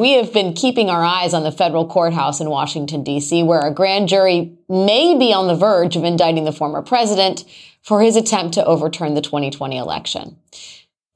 We 0.00 0.12
have 0.12 0.32
been 0.32 0.52
keeping 0.52 0.90
our 0.90 1.02
eyes 1.02 1.34
on 1.34 1.42
the 1.42 1.50
federal 1.50 1.84
courthouse 1.84 2.40
in 2.40 2.48
Washington, 2.50 3.02
D.C., 3.02 3.42
where 3.42 3.66
a 3.66 3.74
grand 3.74 4.08
jury 4.08 4.56
may 4.68 5.18
be 5.18 5.32
on 5.32 5.48
the 5.48 5.56
verge 5.56 5.96
of 5.96 6.04
indicting 6.04 6.44
the 6.44 6.52
former 6.52 6.82
president 6.82 7.44
for 7.82 8.00
his 8.00 8.14
attempt 8.14 8.54
to 8.54 8.64
overturn 8.64 9.14
the 9.14 9.20
2020 9.20 9.76
election. 9.76 10.36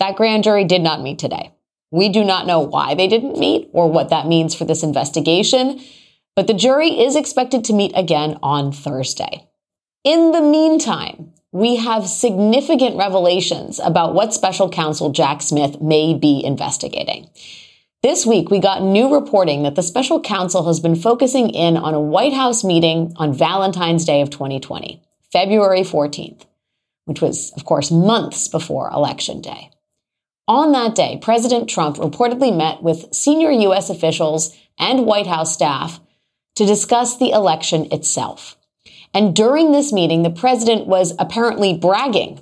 That 0.01 0.17
grand 0.17 0.43
jury 0.43 0.65
did 0.65 0.83
not 0.83 1.01
meet 1.01 1.21
today. 1.21 1.53
We 1.93 2.09
do 2.09 2.25
not 2.25 2.45
know 2.45 2.59
why 2.59 2.97
they 2.97 3.07
didn't 3.07 3.39
meet 3.39 3.71
or 3.73 3.89
what 3.89 4.09
that 4.09 4.27
means 4.27 4.53
for 4.53 4.65
this 4.65 4.83
investigation, 4.83 5.81
but 6.35 6.49
the 6.49 6.55
jury 6.55 6.89
is 6.89 7.15
expected 7.15 7.63
to 7.67 7.73
meet 7.73 7.93
again 7.95 8.37
on 8.43 8.73
Thursday. 8.73 9.49
In 10.03 10.33
the 10.33 10.43
meantime, 10.43 11.33
we 11.53 11.77
have 11.77 12.09
significant 12.09 12.97
revelations 12.97 13.79
about 13.79 14.13
what 14.13 14.35
special 14.35 14.69
counsel 14.69 15.13
Jack 15.13 15.41
Smith 15.41 15.81
may 15.81 16.15
be 16.15 16.45
investigating. 16.45 17.29
This 18.03 18.27
week, 18.27 18.51
we 18.51 18.59
got 18.59 18.83
new 18.83 19.15
reporting 19.15 19.63
that 19.63 19.77
the 19.77 19.83
special 19.83 20.21
counsel 20.21 20.67
has 20.67 20.81
been 20.81 20.97
focusing 20.97 21.51
in 21.51 21.77
on 21.77 21.95
a 21.95 22.01
White 22.01 22.33
House 22.33 22.65
meeting 22.65 23.13
on 23.15 23.33
Valentine's 23.33 24.05
Day 24.05 24.21
of 24.23 24.29
2020, 24.29 25.01
February 25.31 25.83
14th, 25.83 26.45
which 27.05 27.21
was, 27.21 27.53
of 27.53 27.65
course, 27.65 27.93
months 27.93 28.49
before 28.49 28.91
Election 28.91 29.41
Day. 29.41 29.71
On 30.49 30.73
that 30.73 30.97
day, 30.97 31.21
President 31.23 31.71
Trump 31.71 31.97
reportedly 31.97 32.53
met 32.55 32.83
with 32.83 33.15
senior 33.15 33.53
U.S. 33.53 33.89
officials 33.89 34.53
and 34.81 35.07
White 35.07 35.29
House 35.29 35.55
staff 35.55 36.01
to 36.57 36.67
discuss 36.67 37.17
the 37.17 37.31
election 37.31 37.87
itself. 37.93 38.57
And 39.15 39.37
during 39.37 39.71
this 39.71 39.93
meeting, 39.93 40.25
the 40.25 40.31
president 40.31 40.89
was 40.89 41.15
apparently 41.21 41.73
bragging, 41.73 42.41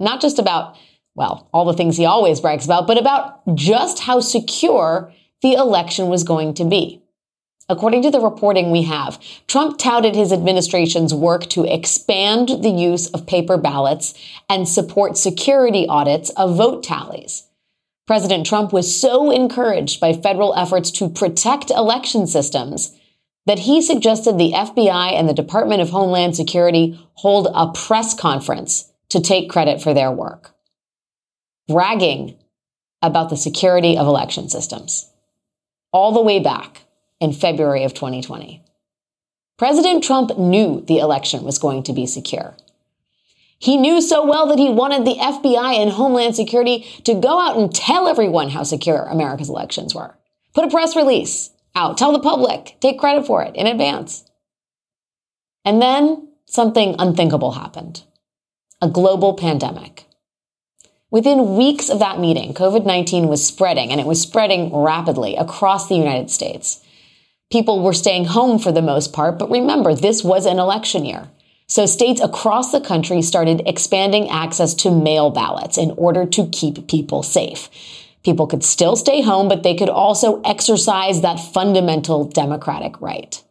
not 0.00 0.20
just 0.20 0.40
about 0.40 0.76
well, 1.18 1.48
all 1.52 1.64
the 1.64 1.74
things 1.74 1.96
he 1.96 2.06
always 2.06 2.40
brags 2.40 2.64
about, 2.64 2.86
but 2.86 2.96
about 2.96 3.42
just 3.56 3.98
how 3.98 4.20
secure 4.20 5.12
the 5.42 5.54
election 5.54 6.06
was 6.06 6.22
going 6.22 6.54
to 6.54 6.64
be. 6.64 7.02
According 7.68 8.02
to 8.02 8.10
the 8.12 8.20
reporting 8.20 8.70
we 8.70 8.82
have, 8.82 9.18
Trump 9.48 9.78
touted 9.78 10.14
his 10.14 10.32
administration's 10.32 11.12
work 11.12 11.46
to 11.48 11.64
expand 11.64 12.62
the 12.62 12.70
use 12.70 13.08
of 13.08 13.26
paper 13.26 13.56
ballots 13.56 14.14
and 14.48 14.68
support 14.68 15.18
security 15.18 15.88
audits 15.88 16.30
of 16.30 16.56
vote 16.56 16.84
tallies. 16.84 17.48
President 18.06 18.46
Trump 18.46 18.72
was 18.72 18.98
so 18.98 19.32
encouraged 19.32 19.98
by 19.98 20.12
federal 20.12 20.54
efforts 20.54 20.92
to 20.92 21.10
protect 21.10 21.70
election 21.70 22.28
systems 22.28 22.96
that 23.44 23.58
he 23.58 23.82
suggested 23.82 24.38
the 24.38 24.52
FBI 24.52 25.14
and 25.14 25.28
the 25.28 25.34
Department 25.34 25.82
of 25.82 25.90
Homeland 25.90 26.36
Security 26.36 26.96
hold 27.14 27.48
a 27.52 27.72
press 27.72 28.14
conference 28.14 28.92
to 29.08 29.20
take 29.20 29.50
credit 29.50 29.82
for 29.82 29.92
their 29.92 30.12
work 30.12 30.54
bragging 31.68 32.36
about 33.02 33.30
the 33.30 33.36
security 33.36 33.96
of 33.96 34.06
election 34.06 34.48
systems 34.48 35.10
all 35.92 36.12
the 36.12 36.22
way 36.22 36.40
back 36.40 36.82
in 37.20 37.32
February 37.32 37.84
of 37.84 37.94
2020. 37.94 38.62
President 39.56 40.02
Trump 40.02 40.38
knew 40.38 40.82
the 40.86 40.98
election 40.98 41.44
was 41.44 41.58
going 41.58 41.82
to 41.82 41.92
be 41.92 42.06
secure. 42.06 42.56
He 43.58 43.76
knew 43.76 44.00
so 44.00 44.24
well 44.24 44.46
that 44.48 44.58
he 44.58 44.70
wanted 44.70 45.04
the 45.04 45.16
FBI 45.16 45.82
and 45.82 45.90
Homeland 45.90 46.36
Security 46.36 46.86
to 47.04 47.14
go 47.14 47.40
out 47.40 47.56
and 47.56 47.74
tell 47.74 48.06
everyone 48.06 48.50
how 48.50 48.62
secure 48.62 49.04
America's 49.04 49.48
elections 49.48 49.94
were. 49.94 50.16
Put 50.54 50.64
a 50.64 50.70
press 50.70 50.94
release 50.94 51.50
out, 51.74 51.98
tell 51.98 52.12
the 52.12 52.20
public, 52.20 52.76
take 52.80 52.98
credit 52.98 53.26
for 53.26 53.42
it 53.42 53.56
in 53.56 53.66
advance. 53.66 54.24
And 55.64 55.82
then 55.82 56.28
something 56.46 56.96
unthinkable 56.98 57.52
happened 57.52 58.04
a 58.80 58.88
global 58.88 59.34
pandemic. 59.34 60.07
Within 61.10 61.56
weeks 61.56 61.88
of 61.88 62.00
that 62.00 62.20
meeting, 62.20 62.52
COVID-19 62.52 63.28
was 63.28 63.46
spreading 63.46 63.90
and 63.90 64.00
it 64.00 64.06
was 64.06 64.20
spreading 64.20 64.74
rapidly 64.74 65.36
across 65.36 65.88
the 65.88 65.96
United 65.96 66.30
States. 66.30 66.84
People 67.50 67.82
were 67.82 67.94
staying 67.94 68.26
home 68.26 68.58
for 68.58 68.72
the 68.72 68.82
most 68.82 69.12
part, 69.14 69.38
but 69.38 69.50
remember, 69.50 69.94
this 69.94 70.22
was 70.22 70.44
an 70.44 70.58
election 70.58 71.06
year. 71.06 71.28
So 71.66 71.86
states 71.86 72.20
across 72.20 72.72
the 72.72 72.80
country 72.80 73.22
started 73.22 73.62
expanding 73.66 74.28
access 74.28 74.74
to 74.74 74.90
mail 74.90 75.30
ballots 75.30 75.78
in 75.78 75.92
order 75.92 76.26
to 76.26 76.48
keep 76.48 76.88
people 76.88 77.22
safe. 77.22 77.70
People 78.22 78.46
could 78.46 78.64
still 78.64 78.96
stay 78.96 79.22
home, 79.22 79.48
but 79.48 79.62
they 79.62 79.74
could 79.74 79.88
also 79.88 80.42
exercise 80.42 81.22
that 81.22 81.40
fundamental 81.40 82.24
democratic 82.24 83.00
right. 83.00 83.42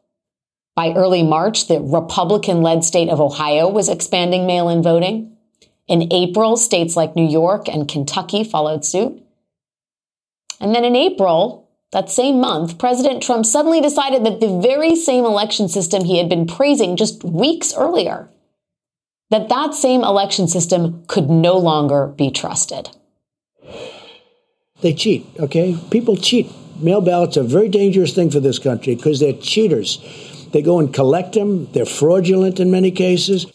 By 0.76 0.94
early 0.94 1.24
March, 1.24 1.68
the 1.68 1.80
Republican 1.80 2.62
led 2.62 2.84
state 2.84 3.10
of 3.10 3.20
Ohio 3.20 3.68
was 3.68 3.90
expanding 3.90 4.46
mail 4.46 4.70
in 4.70 4.84
voting. 4.84 5.37
In 5.88 6.12
April, 6.12 6.58
states 6.58 6.96
like 6.96 7.16
New 7.16 7.28
York 7.28 7.68
and 7.70 7.88
Kentucky 7.88 8.44
followed 8.44 8.84
suit. 8.84 9.24
And 10.60 10.76
then 10.76 10.84
in 10.84 10.96
April, 10.96 11.70
that 11.92 12.10
same 12.10 12.42
month, 12.42 12.78
President 12.78 13.24
Trump 13.24 13.46
suddenly 13.46 13.80
decided 13.80 14.26
that 14.26 14.42
the 14.42 14.60
very 14.60 14.96
same 14.96 15.24
election 15.24 15.70
system 15.70 16.04
he 16.04 16.18
had 16.18 16.28
been 16.28 16.46
praising 16.46 16.98
just 16.98 17.24
weeks 17.24 17.74
earlier, 17.76 18.30
that 19.30 19.48
that 19.50 19.74
same 19.74 20.04
election 20.04 20.48
system 20.48 21.06
could 21.08 21.30
no 21.30 21.58
longer 21.58 22.08
be 22.08 22.32
trusted. 22.32 22.90
They 24.82 24.94
cheat, 24.94 25.26
okay? 25.40 25.78
People 25.90 26.18
cheat. 26.18 26.52
Mail 26.80 27.02
ballots 27.02 27.38
are 27.38 27.42
a 27.42 27.44
very 27.44 27.70
dangerous 27.70 28.14
thing 28.14 28.30
for 28.30 28.40
this 28.40 28.60
country 28.60 28.96
because 28.96 29.20
they're 29.20 29.34
cheaters. 29.34 30.00
They 30.52 30.62
go 30.62 30.80
and 30.80 30.94
collect 30.94 31.34
them. 31.34 31.72
They're 31.72 31.86
fraudulent 31.86 32.60
in 32.60 32.70
many 32.70 32.92
cases. 32.92 33.48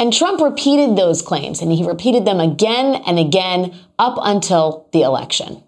And 0.00 0.14
Trump 0.14 0.40
repeated 0.40 0.96
those 0.96 1.20
claims, 1.20 1.60
and 1.60 1.70
he 1.70 1.84
repeated 1.84 2.24
them 2.24 2.40
again 2.40 3.02
and 3.06 3.18
again 3.18 3.74
up 3.98 4.18
until 4.22 4.88
the 4.94 5.02
election. 5.02 5.62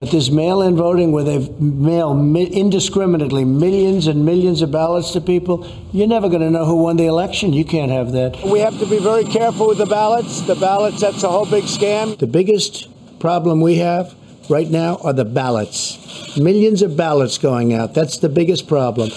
This 0.00 0.28
mail 0.28 0.60
in 0.60 0.74
voting 0.74 1.12
where 1.12 1.22
they 1.22 1.38
mail 1.60 2.10
indiscriminately 2.34 3.44
millions 3.44 4.08
and 4.08 4.24
millions 4.24 4.60
of 4.60 4.72
ballots 4.72 5.12
to 5.12 5.20
people, 5.20 5.64
you're 5.92 6.08
never 6.08 6.28
going 6.28 6.40
to 6.40 6.50
know 6.50 6.64
who 6.64 6.82
won 6.82 6.96
the 6.96 7.06
election. 7.06 7.52
You 7.52 7.64
can't 7.64 7.92
have 7.92 8.10
that. 8.10 8.36
We 8.44 8.58
have 8.58 8.76
to 8.80 8.86
be 8.86 8.98
very 8.98 9.22
careful 9.22 9.68
with 9.68 9.78
the 9.78 9.86
ballots. 9.86 10.40
The 10.40 10.56
ballots, 10.56 11.00
that's 11.00 11.22
a 11.22 11.28
whole 11.28 11.46
big 11.46 11.64
scam. 11.64 12.18
The 12.18 12.26
biggest 12.26 12.88
problem 13.20 13.60
we 13.60 13.76
have 13.76 14.16
right 14.50 14.68
now 14.68 14.96
are 15.04 15.12
the 15.12 15.24
ballots. 15.24 16.36
Millions 16.36 16.82
of 16.82 16.96
ballots 16.96 17.38
going 17.38 17.72
out. 17.72 17.94
That's 17.94 18.18
the 18.18 18.28
biggest 18.28 18.66
problem. 18.66 19.10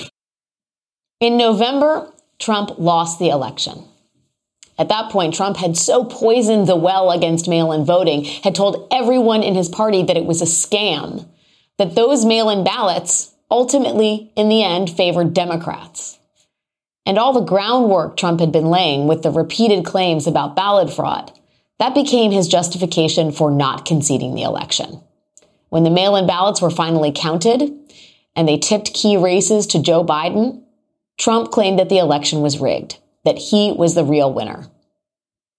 In 1.19 1.37
November, 1.37 2.11
Trump 2.39 2.77
lost 2.77 3.19
the 3.19 3.29
election. 3.29 3.85
At 4.77 4.89
that 4.89 5.11
point, 5.11 5.33
Trump 5.33 5.57
had 5.57 5.77
so 5.77 6.03
poisoned 6.03 6.67
the 6.67 6.75
well 6.75 7.11
against 7.11 7.47
mail 7.47 7.71
in 7.71 7.85
voting, 7.85 8.25
had 8.25 8.55
told 8.55 8.87
everyone 8.91 9.41
in 9.41 9.55
his 9.55 9.69
party 9.69 10.03
that 10.03 10.17
it 10.17 10.25
was 10.25 10.41
a 10.41 10.45
scam, 10.45 11.27
that 11.77 11.95
those 11.95 12.25
mail 12.25 12.49
in 12.49 12.63
ballots 12.63 13.33
ultimately, 13.49 14.31
in 14.35 14.49
the 14.49 14.63
end, 14.63 14.89
favored 14.89 15.33
Democrats. 15.33 16.19
And 17.05 17.17
all 17.17 17.33
the 17.33 17.41
groundwork 17.41 18.17
Trump 18.17 18.39
had 18.39 18.51
been 18.51 18.69
laying 18.69 19.07
with 19.07 19.23
the 19.23 19.31
repeated 19.31 19.85
claims 19.85 20.27
about 20.27 20.55
ballot 20.55 20.91
fraud, 20.91 21.31
that 21.77 21.93
became 21.93 22.31
his 22.31 22.47
justification 22.47 23.31
for 23.31 23.51
not 23.51 23.85
conceding 23.85 24.33
the 24.33 24.43
election. 24.43 25.01
When 25.69 25.83
the 25.83 25.89
mail 25.89 26.15
in 26.15 26.25
ballots 26.25 26.61
were 26.61 26.71
finally 26.71 27.11
counted 27.13 27.71
and 28.35 28.47
they 28.47 28.57
tipped 28.57 28.93
key 28.93 29.17
races 29.17 29.67
to 29.67 29.81
Joe 29.81 30.03
Biden, 30.03 30.63
Trump 31.17 31.51
claimed 31.51 31.79
that 31.79 31.89
the 31.89 31.97
election 31.97 32.41
was 32.41 32.59
rigged, 32.59 32.97
that 33.23 33.37
he 33.37 33.71
was 33.71 33.95
the 33.95 34.03
real 34.03 34.31
winner. 34.31 34.67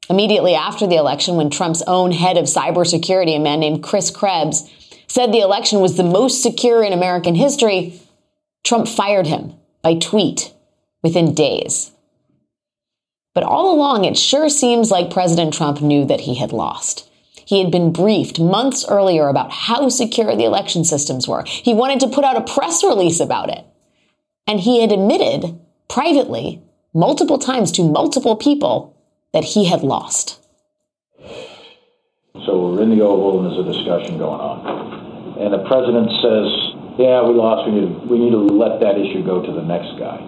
Immediately 0.08 0.54
after 0.54 0.86
the 0.86 0.96
election, 0.96 1.36
when 1.36 1.50
Trump's 1.50 1.82
own 1.86 2.12
head 2.12 2.36
of 2.36 2.44
cybersecurity, 2.44 3.36
a 3.36 3.40
man 3.40 3.60
named 3.60 3.82
Chris 3.82 4.10
Krebs, 4.10 4.70
said 5.08 5.32
the 5.32 5.40
election 5.40 5.80
was 5.80 5.96
the 5.96 6.02
most 6.02 6.42
secure 6.42 6.84
in 6.84 6.92
American 6.92 7.34
history, 7.34 8.00
Trump 8.64 8.86
fired 8.88 9.26
him 9.26 9.54
by 9.82 9.94
tweet 9.94 10.52
within 11.02 11.34
days. 11.34 11.92
But 13.34 13.44
all 13.44 13.74
along, 13.74 14.04
it 14.04 14.16
sure 14.16 14.48
seems 14.48 14.90
like 14.90 15.10
President 15.10 15.52
Trump 15.54 15.80
knew 15.80 16.04
that 16.06 16.22
he 16.22 16.36
had 16.36 16.52
lost. 16.52 17.08
He 17.44 17.62
had 17.62 17.70
been 17.70 17.92
briefed 17.92 18.40
months 18.40 18.84
earlier 18.88 19.28
about 19.28 19.52
how 19.52 19.88
secure 19.88 20.34
the 20.34 20.44
election 20.44 20.84
systems 20.84 21.28
were. 21.28 21.44
He 21.44 21.74
wanted 21.74 22.00
to 22.00 22.08
put 22.08 22.24
out 22.24 22.36
a 22.36 22.52
press 22.52 22.82
release 22.82 23.20
about 23.20 23.50
it. 23.50 23.64
And 24.46 24.60
he 24.60 24.80
had 24.80 24.92
admitted 24.92 25.58
privately 25.88 26.62
multiple 26.94 27.38
times 27.38 27.72
to 27.72 27.82
multiple 27.82 28.36
people 28.36 28.96
that 29.32 29.44
he 29.44 29.66
had 29.66 29.82
lost. 29.82 30.40
So 32.46 32.70
we're 32.70 32.82
in 32.82 32.90
the 32.90 33.02
Oval 33.02 33.44
and 33.44 33.50
there's 33.50 33.66
a 33.66 33.72
discussion 33.72 34.18
going 34.18 34.40
on. 34.40 35.38
And 35.38 35.52
the 35.52 35.66
president 35.66 36.08
says, 36.22 36.48
yeah, 36.98 37.22
we 37.26 37.34
lost. 37.34 37.68
We 37.68 37.80
need, 37.80 37.88
to, 37.88 38.06
we 38.08 38.18
need 38.18 38.30
to 38.30 38.38
let 38.38 38.80
that 38.80 38.96
issue 38.96 39.24
go 39.24 39.44
to 39.44 39.52
the 39.52 39.62
next 39.62 39.98
guy, 39.98 40.20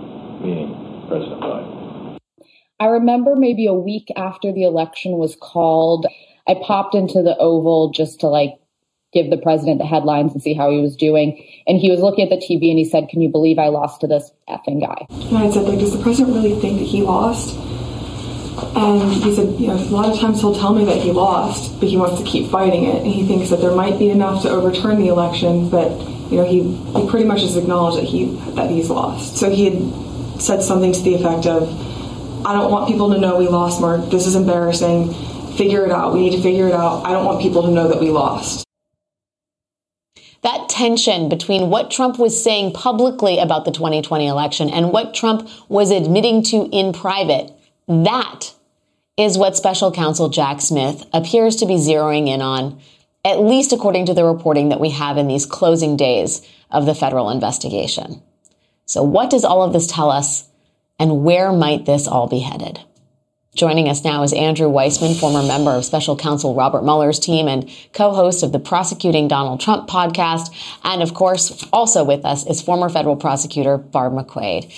meaning 0.43 1.07
President 1.09 1.41
Biden. 1.41 2.19
I 2.81 2.87
remember 2.87 3.35
maybe 3.37 3.67
a 3.67 3.75
week 3.75 4.09
after 4.17 4.53
the 4.53 4.65
election 4.65 5.13
was 5.13 5.37
called, 5.41 6.07
I 6.47 6.55
popped 6.63 6.95
into 6.95 7.23
the 7.23 7.37
Oval 7.39 7.91
just 7.91 8.21
to 8.21 8.29
like 8.29 8.59
give 9.13 9.31
the 9.31 9.39
president 9.39 9.79
the 9.79 9.87
headlines 9.87 10.33
and 10.33 10.43
see 10.43 10.55
how 10.55 10.71
he 10.71 10.81
was 10.81 10.97
doing. 10.97 11.45
And 11.67 11.79
he 11.79 11.91
was 11.91 12.01
looking 12.01 12.25
at 12.25 12.31
the 12.31 12.37
TV 12.37 12.71
and 12.71 12.79
he 12.79 12.85
said, 12.85 13.09
Can 13.09 13.21
you 13.21 13.29
believe 13.29 13.59
I 13.59 13.69
lost 13.69 14.01
to 14.03 14.07
this 14.07 14.31
effing 14.49 14.81
guy? 14.81 15.07
And 15.09 15.39
I 15.39 15.51
said, 15.51 15.65
like, 15.65 15.79
Does 15.79 15.97
the 15.97 16.03
president 16.03 16.35
really 16.35 16.59
think 16.61 16.79
that 16.79 16.87
he 16.87 17.03
lost? 17.03 17.57
And 18.75 19.13
he 19.13 19.35
said, 19.35 19.61
you 19.61 19.69
know, 19.69 19.75
a 19.75 19.95
lot 19.95 20.11
of 20.11 20.19
times 20.19 20.41
he'll 20.41 20.55
tell 20.55 20.75
me 20.75 20.85
that 20.87 20.97
he 20.97 21.13
lost, 21.13 21.79
but 21.79 21.89
he 21.89 21.97
wants 21.97 22.21
to 22.21 22.27
keep 22.27 22.51
fighting 22.51 22.85
it. 22.85 23.05
And 23.05 23.07
he 23.07 23.25
thinks 23.25 23.51
that 23.51 23.61
there 23.61 23.75
might 23.75 23.99
be 24.01 24.11
enough 24.11 24.43
to 24.43 24.51
overturn 24.51 24.99
the 24.99 25.09
election, 25.09 25.71
but 25.71 25.91
you 26.31 26.39
know, 26.39 26.45
he, 26.45 26.75
he 27.01 27.09
pretty 27.09 27.25
much 27.25 27.41
has 27.43 27.57
acknowledged 27.57 27.99
that 27.99 28.05
he 28.05 28.27
that 28.55 28.69
he's 28.69 28.91
lost. 28.91 29.37
So 29.37 29.49
he 29.49 29.65
had 29.67 30.43
said 30.43 30.63
something 30.63 30.93
to 30.93 31.01
the 31.03 31.15
effect 31.15 31.47
of, 31.47 31.69
I 32.47 32.53
don't 32.53 32.71
want 32.71 32.89
people 32.89 33.13
to 33.13 33.19
know 33.19 33.37
we 33.37 33.49
lost, 33.49 33.81
Mark. 33.81 34.11
This 34.11 34.27
is 34.27 34.35
embarrassing. 34.35 35.15
Figure 35.55 35.85
it 35.85 35.91
out. 35.91 36.13
We 36.15 36.21
need 36.21 36.37
to 36.37 36.43
figure 36.43 36.69
it 36.69 36.75
out. 36.75 37.05
I 37.05 37.13
don't 37.13 37.25
want 37.25 37.41
people 37.41 37.63
to 37.63 37.71
know 37.71 37.89
that 37.89 38.01
we 38.01 38.11
lost. 38.11 38.68
That 40.43 40.69
tension 40.69 41.29
between 41.29 41.69
what 41.69 41.91
Trump 41.91 42.19
was 42.19 42.43
saying 42.43 42.73
publicly 42.73 43.39
about 43.39 43.65
the 43.65 43.73
2020 43.73 44.27
election 44.27 44.71
and 44.71 44.93
what 44.93 45.15
Trump 45.15 45.49
was 45.69 45.91
admitting 45.91 46.43
to 46.45 46.69
in 46.71 46.93
private, 46.93 47.53
that 47.89 48.55
is 49.17 49.37
what 49.37 49.57
special 49.57 49.91
counsel 49.91 50.29
Jack 50.29 50.61
Smith 50.61 51.05
appears 51.13 51.57
to 51.57 51.67
be 51.67 51.75
zeroing 51.75 52.29
in 52.29 52.41
on, 52.41 52.81
at 53.25 53.41
least 53.41 53.73
according 53.73 54.07
to 54.07 54.15
the 54.15 54.25
reporting 54.25 54.69
that 54.69 54.81
we 54.81 54.91
have 54.91 55.19
in 55.19 55.27
these 55.27 55.45
closing 55.45 55.97
days 55.97 56.47
of 56.71 56.87
the 56.87 56.95
federal 56.95 57.31
investigation. 57.31 58.23
So 58.87 59.03
what 59.03 59.31
does 59.31 59.45
all 59.45 59.63
of 59.65 59.73
this 59.73 59.89
tell 59.89 60.11
us 60.11 60.49
and 61.01 61.25
where 61.25 61.53
might 61.53 61.85
this 61.85 62.07
all 62.07 62.29
be 62.29 62.39
headed? 62.41 62.81
Joining 63.59 63.89
us 63.89 64.05
now 64.05 64.23
is 64.23 64.33
Andrew 64.33 64.69
Weissmann, 64.69 65.19
former 65.19 65.43
member 65.43 65.73
of 65.73 65.85
special 65.85 66.15
counsel 66.15 66.55
Robert 66.55 66.85
Mueller's 66.85 67.19
team 67.19 67.49
and 67.49 67.69
co-host 67.93 68.45
of 68.45 68.53
the 68.53 68.61
Prosecuting 68.61 69.27
Donald 69.27 69.61
Trump 69.61 69.89
podcast. 69.89 70.55
And 70.85 71.03
of 71.03 71.13
course, 71.13 71.67
also 71.73 72.05
with 72.05 72.25
us 72.25 72.47
is 72.47 72.63
former 72.63 72.89
federal 72.89 73.17
prosecutor 73.17 73.77
Barb 73.77 74.13
McQuade. 74.13 74.73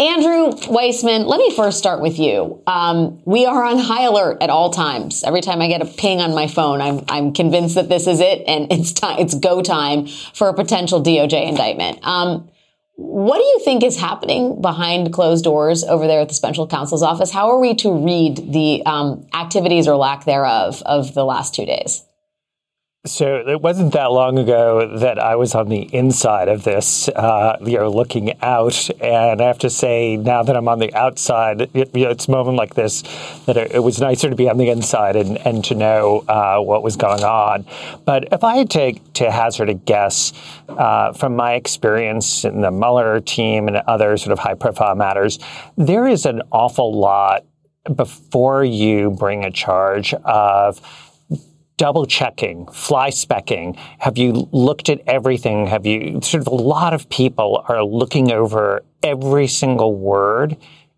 Andrew 0.00 0.50
Weissmann, 0.74 1.26
let 1.26 1.38
me 1.38 1.54
first 1.54 1.78
start 1.78 2.00
with 2.00 2.18
you. 2.18 2.60
Um, 2.66 3.22
we 3.24 3.46
are 3.46 3.62
on 3.62 3.78
high 3.78 4.06
alert 4.06 4.38
at 4.42 4.50
all 4.50 4.70
times. 4.70 5.22
Every 5.22 5.40
time 5.40 5.62
I 5.62 5.68
get 5.68 5.80
a 5.80 5.86
ping 5.86 6.20
on 6.20 6.34
my 6.34 6.48
phone, 6.48 6.80
I'm, 6.80 7.04
I'm 7.08 7.32
convinced 7.32 7.76
that 7.76 7.88
this 7.88 8.08
is 8.08 8.18
it 8.18 8.42
and 8.48 8.72
it's 8.72 8.90
time, 8.90 9.20
it's 9.20 9.34
go 9.34 9.62
time 9.62 10.08
for 10.34 10.48
a 10.48 10.52
potential 10.52 11.00
DOJ 11.00 11.48
indictment. 11.48 12.04
Um, 12.04 12.48
what 12.96 13.36
do 13.36 13.44
you 13.44 13.60
think 13.62 13.82
is 13.82 13.98
happening 13.98 14.60
behind 14.60 15.12
closed 15.12 15.44
doors 15.44 15.84
over 15.84 16.06
there 16.06 16.20
at 16.20 16.28
the 16.28 16.34
special 16.34 16.66
counsel's 16.66 17.02
office? 17.02 17.30
How 17.30 17.50
are 17.50 17.60
we 17.60 17.74
to 17.76 17.92
read 17.92 18.52
the 18.52 18.82
um, 18.86 19.26
activities 19.34 19.86
or 19.86 19.96
lack 19.96 20.24
thereof 20.24 20.82
of 20.86 21.12
the 21.12 21.24
last 21.24 21.54
two 21.54 21.66
days? 21.66 22.02
So 23.06 23.36
it 23.36 23.60
wasn't 23.60 23.92
that 23.92 24.10
long 24.10 24.36
ago 24.36 24.98
that 24.98 25.18
I 25.18 25.36
was 25.36 25.54
on 25.54 25.68
the 25.68 25.82
inside 25.94 26.48
of 26.48 26.64
this, 26.64 27.08
uh, 27.08 27.56
you 27.64 27.78
know, 27.78 27.88
looking 27.88 28.40
out. 28.42 28.90
And 29.00 29.40
I 29.40 29.46
have 29.46 29.58
to 29.60 29.70
say, 29.70 30.16
now 30.16 30.42
that 30.42 30.56
I'm 30.56 30.66
on 30.66 30.80
the 30.80 30.92
outside, 30.92 31.62
it, 31.72 31.94
you 31.94 32.04
know, 32.04 32.10
it's 32.10 32.26
a 32.26 32.30
moment 32.32 32.56
like 32.56 32.74
this 32.74 33.02
that 33.46 33.56
it, 33.56 33.76
it, 33.76 33.78
was 33.78 34.00
nicer 34.00 34.28
to 34.28 34.34
be 34.34 34.50
on 34.50 34.58
the 34.58 34.70
inside 34.70 35.14
and, 35.14 35.38
and 35.46 35.64
to 35.66 35.76
know 35.76 36.24
uh, 36.26 36.58
what 36.58 36.82
was 36.82 36.96
going 36.96 37.22
on. 37.22 37.64
But 38.04 38.32
if 38.32 38.42
I 38.42 38.56
had 38.56 38.70
to, 38.70 38.92
to 39.14 39.30
hazard 39.30 39.68
a 39.68 39.74
guess 39.74 40.32
uh, 40.68 41.12
from 41.12 41.36
my 41.36 41.54
experience 41.54 42.44
in 42.44 42.60
the 42.60 42.72
Mueller 42.72 43.20
team 43.20 43.68
and 43.68 43.76
other 43.76 44.16
sort 44.16 44.32
of 44.32 44.40
high 44.40 44.54
profile 44.54 44.96
matters, 44.96 45.38
there 45.76 46.08
is 46.08 46.26
an 46.26 46.42
awful 46.50 46.92
lot 46.92 47.44
before 47.94 48.64
you 48.64 49.12
bring 49.12 49.44
a 49.44 49.50
charge 49.50 50.12
of 50.24 50.80
double 51.76 52.06
checking, 52.06 52.66
fly 52.68 53.10
specking? 53.10 53.76
Have 53.98 54.16
you 54.16 54.48
looked 54.52 54.88
at 54.88 55.00
everything? 55.06 55.66
Have 55.66 55.86
you 55.86 56.20
sort 56.22 56.40
of 56.40 56.46
a 56.46 56.54
lot 56.54 56.94
of 56.94 57.08
people 57.08 57.64
are 57.68 57.84
looking 57.84 58.32
over 58.32 58.82
every 59.02 59.46
single 59.46 59.94
word 59.94 60.56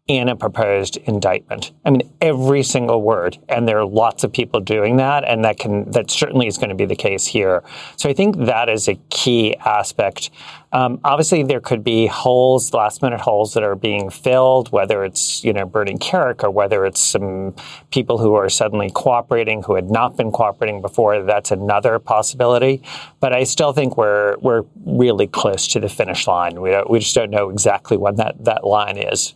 in 0.08 0.30
a 0.30 0.34
proposed 0.34 0.96
indictment. 1.04 1.72
I 1.84 1.90
mean, 1.90 2.10
every 2.22 2.62
single 2.62 3.02
word. 3.02 3.36
And 3.46 3.68
there 3.68 3.78
are 3.78 3.86
lots 3.86 4.24
of 4.24 4.32
people 4.32 4.58
doing 4.58 4.96
that. 4.96 5.22
And 5.28 5.44
that 5.44 5.58
can, 5.58 5.90
that 5.90 6.10
certainly 6.10 6.46
is 6.46 6.56
going 6.56 6.70
to 6.70 6.74
be 6.74 6.86
the 6.86 6.96
case 6.96 7.26
here. 7.26 7.62
So 7.96 8.08
I 8.08 8.14
think 8.14 8.38
that 8.38 8.70
is 8.70 8.88
a 8.88 8.94
key 9.10 9.54
aspect. 9.56 10.30
Um, 10.72 11.00
obviously, 11.04 11.42
there 11.42 11.60
could 11.60 11.84
be 11.84 12.06
holes, 12.06 12.72
last 12.72 13.02
minute 13.02 13.20
holes 13.20 13.52
that 13.52 13.62
are 13.62 13.76
being 13.76 14.08
filled, 14.08 14.72
whether 14.72 15.04
it's, 15.04 15.44
you 15.44 15.52
know, 15.52 15.66
Bernie 15.66 15.96
Kerik 15.96 16.42
or 16.42 16.50
whether 16.50 16.86
it's 16.86 17.00
some 17.00 17.54
people 17.90 18.16
who 18.16 18.34
are 18.34 18.48
suddenly 18.48 18.90
cooperating 18.90 19.62
who 19.62 19.74
had 19.74 19.90
not 19.90 20.16
been 20.16 20.32
cooperating 20.32 20.80
before. 20.80 21.22
That's 21.22 21.50
another 21.50 21.98
possibility. 21.98 22.82
But 23.20 23.34
I 23.34 23.44
still 23.44 23.74
think 23.74 23.98
we're, 23.98 24.38
we're 24.38 24.64
really 24.86 25.26
close 25.26 25.68
to 25.68 25.80
the 25.80 25.88
finish 25.90 26.26
line. 26.26 26.62
We, 26.62 26.74
we 26.88 26.98
just 27.00 27.14
don't 27.14 27.30
know 27.30 27.50
exactly 27.50 27.98
when 27.98 28.16
that, 28.16 28.42
that 28.44 28.66
line 28.66 28.96
is. 28.96 29.34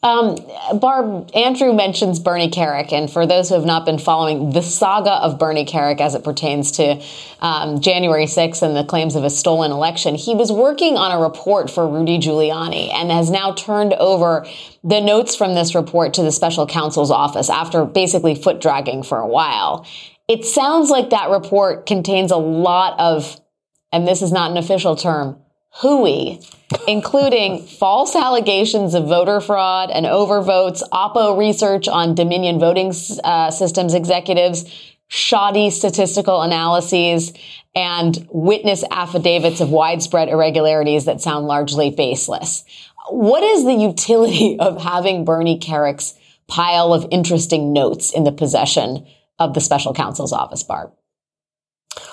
Um, 0.00 0.36
Barb, 0.74 1.28
Andrew 1.34 1.72
mentions 1.72 2.20
Bernie 2.20 2.50
Kerik, 2.50 2.92
and 2.92 3.10
for 3.10 3.26
those 3.26 3.48
who 3.48 3.56
have 3.56 3.64
not 3.64 3.84
been 3.84 3.98
following 3.98 4.50
the 4.50 4.62
saga 4.62 5.10
of 5.10 5.40
Bernie 5.40 5.64
Kerik 5.64 6.00
as 6.00 6.14
it 6.14 6.22
pertains 6.22 6.70
to 6.72 7.02
um, 7.40 7.80
January 7.80 8.26
6th 8.26 8.62
and 8.62 8.76
the 8.76 8.84
claims 8.84 9.16
of 9.16 9.24
a 9.24 9.30
stolen 9.30 9.72
election, 9.72 10.14
he 10.14 10.36
was 10.36 10.52
working 10.52 10.96
on 10.96 11.10
a 11.10 11.20
report 11.20 11.68
for 11.68 11.88
Rudy 11.88 12.18
Giuliani 12.18 12.92
and 12.94 13.10
has 13.10 13.28
now 13.28 13.52
turned 13.52 13.92
over 13.94 14.46
the 14.84 15.00
notes 15.00 15.34
from 15.34 15.54
this 15.54 15.74
report 15.74 16.14
to 16.14 16.22
the 16.22 16.30
special 16.30 16.64
counsel's 16.64 17.10
office 17.10 17.50
after 17.50 17.84
basically 17.84 18.36
foot 18.36 18.60
dragging 18.60 19.02
for 19.02 19.18
a 19.18 19.26
while. 19.26 19.84
It 20.28 20.44
sounds 20.44 20.90
like 20.90 21.10
that 21.10 21.30
report 21.30 21.86
contains 21.86 22.30
a 22.30 22.36
lot 22.36 23.00
of, 23.00 23.40
and 23.90 24.06
this 24.06 24.22
is 24.22 24.30
not 24.30 24.52
an 24.52 24.58
official 24.58 24.94
term, 24.94 25.40
hooey 25.70 26.40
including 26.86 27.66
false 27.66 28.14
allegations 28.14 28.94
of 28.94 29.06
voter 29.06 29.40
fraud 29.40 29.90
and 29.90 30.06
overvotes, 30.06 30.82
Oppo 30.92 31.38
research 31.38 31.88
on 31.88 32.14
Dominion 32.14 32.58
voting 32.58 32.92
uh, 33.24 33.50
systems 33.50 33.94
executives, 33.94 34.64
shoddy 35.08 35.70
statistical 35.70 36.42
analyses, 36.42 37.32
and 37.74 38.26
witness 38.30 38.84
affidavits 38.90 39.60
of 39.60 39.70
widespread 39.70 40.28
irregularities 40.28 41.06
that 41.06 41.20
sound 41.20 41.46
largely 41.46 41.90
baseless. 41.90 42.64
What 43.10 43.42
is 43.42 43.64
the 43.64 43.74
utility 43.74 44.58
of 44.60 44.82
having 44.82 45.24
Bernie 45.24 45.58
Kerik's 45.58 46.14
pile 46.48 46.92
of 46.92 47.06
interesting 47.10 47.72
notes 47.72 48.12
in 48.12 48.24
the 48.24 48.32
possession 48.32 49.06
of 49.38 49.54
the 49.54 49.60
special 49.60 49.94
counsel's 49.94 50.32
office, 50.32 50.62
Barb? 50.62 50.92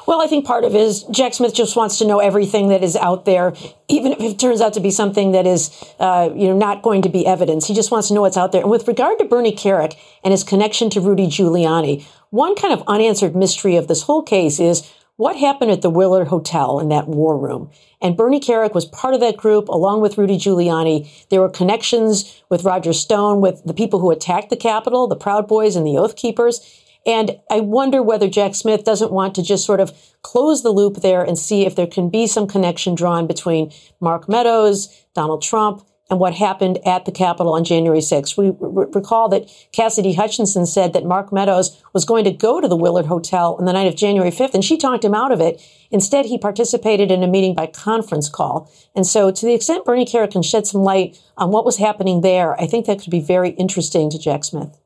Well, 0.08 0.22
I 0.22 0.28
think 0.28 0.46
part 0.46 0.64
of 0.64 0.76
it 0.76 0.82
is 0.82 1.04
Jack 1.04 1.34
Smith 1.34 1.54
just 1.54 1.76
wants 1.76 1.98
to 1.98 2.06
know 2.06 2.20
everything 2.20 2.70
that 2.70 2.84
is 2.84 2.96
out 2.96 3.26
there, 3.26 3.54
even 3.88 4.12
if 4.12 4.20
it 4.20 4.40
turns 4.40 4.62
out 4.62 4.74
to 4.74 4.80
be 4.80 4.92
something 4.92 5.32
that 5.32 5.48
is, 5.48 5.72
uh, 6.00 6.30
you 6.36 6.48
know, 6.48 6.58
not 6.58 6.84
going 6.84 7.02
to 7.04 7.10
be 7.10 7.26
evidence. 7.26 7.68
He 7.68 7.74
just 7.74 7.92
wants 7.92 8.10
to 8.10 8.14
know 8.14 8.22
what's 8.22 8.38
out 8.38 8.52
there. 8.52 8.62
And 8.62 8.70
with 8.70 8.88
regard 8.88 9.18
to 9.20 9.26
Bernie 9.26 9.56
Kerik 9.56 9.96
and 10.24 10.32
his 10.32 10.44
connection 10.44 10.90
to 10.92 11.02
Rudy 11.02 11.28
Giuliani, 11.28 12.06
one 12.30 12.56
kind 12.56 12.74
of 12.74 12.84
unanswered 12.88 13.36
mystery 13.36 13.78
of 13.78 13.88
this 13.88 14.04
whole 14.04 14.22
case 14.22 14.60
is 14.60 14.92
what 15.18 15.38
happened 15.38 15.72
at 15.72 15.82
the 15.82 15.90
Willard 15.90 16.28
Hotel 16.28 16.80
in 16.80 16.90
that 16.90 17.08
war 17.08 17.38
room. 17.38 17.72
And 18.02 18.18
Bernie 18.18 18.42
Kerik 18.42 18.74
was 18.74 18.86
part 18.86 19.14
of 19.14 19.22
that 19.22 19.38
group 19.38 19.70
along 19.70 20.02
with 20.02 20.18
Rudy 20.18 20.38
Giuliani. 20.38 21.10
There 21.30 21.40
were 21.40 21.50
connections 21.50 22.42
with 22.50 22.66
Roger 22.66 22.94
Stone, 22.94 23.42
with 23.42 23.64
the 23.64 23.74
people 23.74 24.00
who 24.00 24.12
attacked 24.12 24.50
the 24.50 24.58
Capitol, 24.58 25.08
the 25.08 25.16
Proud 25.16 25.48
Boys 25.48 25.76
and 25.76 25.88
the 25.88 25.98
Oath 25.98 26.16
Keepers. 26.16 26.60
And 27.06 27.40
I 27.52 27.60
wonder 27.60 28.02
whether 28.02 28.28
Jack 28.28 28.56
Smith 28.56 28.84
doesn't 28.84 29.12
want 29.12 29.36
to 29.36 29.44
just 29.44 29.66
sort 29.66 29.80
of 29.80 29.94
close 30.24 30.64
the 30.64 30.72
loop 30.72 30.98
there 30.98 31.24
and 31.24 31.38
see 31.38 31.66
if 31.66 31.76
there 31.76 31.88
can 31.88 32.10
be 32.10 32.26
some 32.26 32.48
connection 32.48 32.96
drawn 32.96 33.28
between 33.28 33.72
Mark 34.00 34.28
Meadows, 34.28 35.06
Donald 35.14 35.44
Trump, 35.44 35.86
and 36.10 36.20
what 36.20 36.36
happened 36.36 36.80
at 36.86 37.06
the 37.06 37.12
Capitol 37.12 37.54
on 37.54 37.64
January 37.64 38.00
6th. 38.00 38.38
We 38.38 38.50
r- 38.50 38.88
recall 38.94 39.28
that 39.30 39.50
Cassidy 39.72 40.14
Hutchinson 40.14 40.66
said 40.66 40.94
that 40.94 41.06
Mark 41.06 41.34
Meadows 41.34 41.82
was 41.94 42.06
going 42.06 42.24
to 42.26 42.32
go 42.32 42.62
to 42.62 42.68
the 42.68 42.76
Willard 42.76 43.08
Hotel 43.08 43.56
on 43.58 43.66
the 43.66 43.74
night 43.74 43.88
of 43.88 43.96
January 43.96 44.30
5th, 44.30 44.54
and 44.54 44.64
she 44.64 44.78
talked 44.78 45.04
him 45.04 45.16
out 45.16 45.32
of 45.32 45.42
it. 45.42 45.62
Instead, 45.90 46.26
he 46.26 46.38
participated 46.38 47.10
in 47.10 47.24
a 47.24 47.28
meeting 47.28 47.56
by 47.56 47.66
conference 47.66 48.30
call. 48.30 48.72
And 48.96 49.06
so, 49.08 49.32
to 49.32 49.46
the 49.46 49.54
extent 49.54 49.86
Bernie 49.86 50.06
Kerik 50.06 50.32
can 50.32 50.44
shed 50.44 50.68
some 50.68 50.82
light 50.82 51.20
on 51.38 51.52
what 51.52 51.66
was 51.66 51.78
happening 51.78 52.22
there, 52.22 52.60
I 52.62 52.68
think 52.68 52.86
that 52.86 53.00
could 53.00 53.12
be 53.12 53.22
very 53.22 53.50
interesting 53.52 54.10
to 54.12 54.20
Jack 54.20 54.44
Smith. 54.44 54.78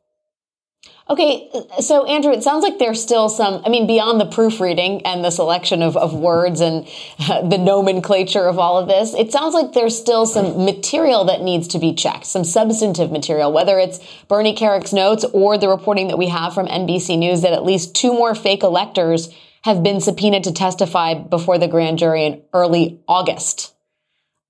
Okay, 1.11 1.49
so 1.79 2.05
Andrew, 2.05 2.31
it 2.31 2.43
sounds 2.43 2.61
like 2.61 2.77
there's 2.77 3.01
still 3.01 3.29
some, 3.29 3.63
I 3.65 3.69
mean, 3.69 3.87
beyond 3.87 4.21
the 4.21 4.27
proofreading 4.27 5.03
and 5.07 5.25
the 5.25 5.31
selection 5.31 5.81
of, 5.81 5.97
of 5.97 6.13
words 6.13 6.61
and 6.61 6.85
the 7.17 7.57
nomenclature 7.57 8.45
of 8.45 8.59
all 8.59 8.77
of 8.77 8.87
this, 8.87 9.15
it 9.15 9.31
sounds 9.31 9.55
like 9.55 9.73
there's 9.73 9.97
still 9.97 10.27
some 10.27 10.65
material 10.65 11.25
that 11.25 11.41
needs 11.41 11.67
to 11.69 11.79
be 11.79 11.95
checked, 11.95 12.27
some 12.27 12.43
substantive 12.43 13.11
material, 13.11 13.51
whether 13.51 13.79
it's 13.79 13.99
Bernie 14.27 14.55
Kerik's 14.55 14.93
notes 14.93 15.25
or 15.33 15.57
the 15.57 15.67
reporting 15.67 16.09
that 16.09 16.19
we 16.19 16.27
have 16.27 16.53
from 16.53 16.67
NBC 16.67 17.17
News 17.17 17.41
that 17.41 17.53
at 17.53 17.65
least 17.65 17.95
two 17.95 18.13
more 18.13 18.35
fake 18.35 18.61
electors 18.61 19.33
have 19.63 19.81
been 19.81 20.01
subpoenaed 20.01 20.43
to 20.43 20.53
testify 20.53 21.15
before 21.15 21.57
the 21.57 21.67
grand 21.67 21.97
jury 21.97 22.25
in 22.25 22.43
early 22.53 22.99
August. 23.07 23.73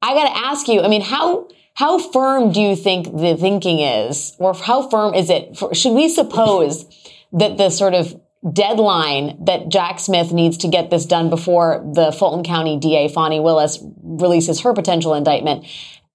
I 0.02 0.14
got 0.14 0.28
to 0.28 0.38
ask 0.38 0.68
you, 0.68 0.82
I 0.82 0.90
mean, 0.90 1.02
how, 1.02 1.48
how 1.80 1.98
firm 1.98 2.52
do 2.52 2.60
you 2.60 2.76
think 2.76 3.06
the 3.06 3.38
thinking 3.40 3.80
is, 3.80 4.36
or 4.38 4.54
how 4.54 4.90
firm 4.90 5.14
is 5.14 5.30
it? 5.30 5.58
For, 5.58 5.74
should 5.74 5.94
we 5.94 6.10
suppose 6.10 6.86
that 7.32 7.58
the 7.58 7.70
sort 7.70 7.94
of 7.94 8.20
deadline 8.52 9.46
that 9.46 9.70
Jack 9.70 10.02
Smith 10.02 10.34
needs 10.34 10.58
to 10.58 10.68
get 10.68 10.90
this 10.90 11.06
done 11.06 11.30
before 11.30 11.90
the 11.94 12.12
Fulton 12.12 12.44
County 12.44 12.78
DA 12.78 13.08
Fani 13.08 13.40
Willis 13.40 13.80
releases 14.04 14.60
her 14.60 14.74
potential 14.74 15.14
indictment? 15.14 15.66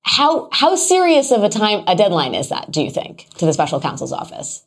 How 0.02 0.50
how 0.52 0.76
serious 0.76 1.30
of 1.30 1.42
a 1.42 1.48
time 1.48 1.82
a 1.86 1.96
deadline 1.96 2.34
is 2.34 2.50
that? 2.50 2.70
Do 2.70 2.82
you 2.82 2.90
think 2.90 3.30
to 3.38 3.46
the 3.46 3.54
special 3.54 3.80
counsel's 3.80 4.12
office? 4.12 4.66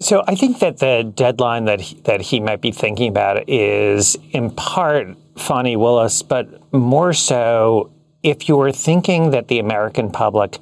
So 0.00 0.24
I 0.26 0.36
think 0.36 0.60
that 0.60 0.78
the 0.78 1.12
deadline 1.14 1.66
that 1.66 1.82
he, 1.82 2.00
that 2.04 2.22
he 2.22 2.40
might 2.40 2.62
be 2.62 2.72
thinking 2.72 3.10
about 3.10 3.46
is 3.46 4.16
in 4.30 4.52
part 4.52 5.08
Fani 5.36 5.76
Willis, 5.76 6.22
but 6.22 6.72
more 6.72 7.12
so 7.12 7.92
if 8.22 8.48
you 8.48 8.56
were 8.56 8.72
thinking 8.72 9.30
that 9.30 9.48
the 9.48 9.58
American 9.58 10.10
public 10.10 10.58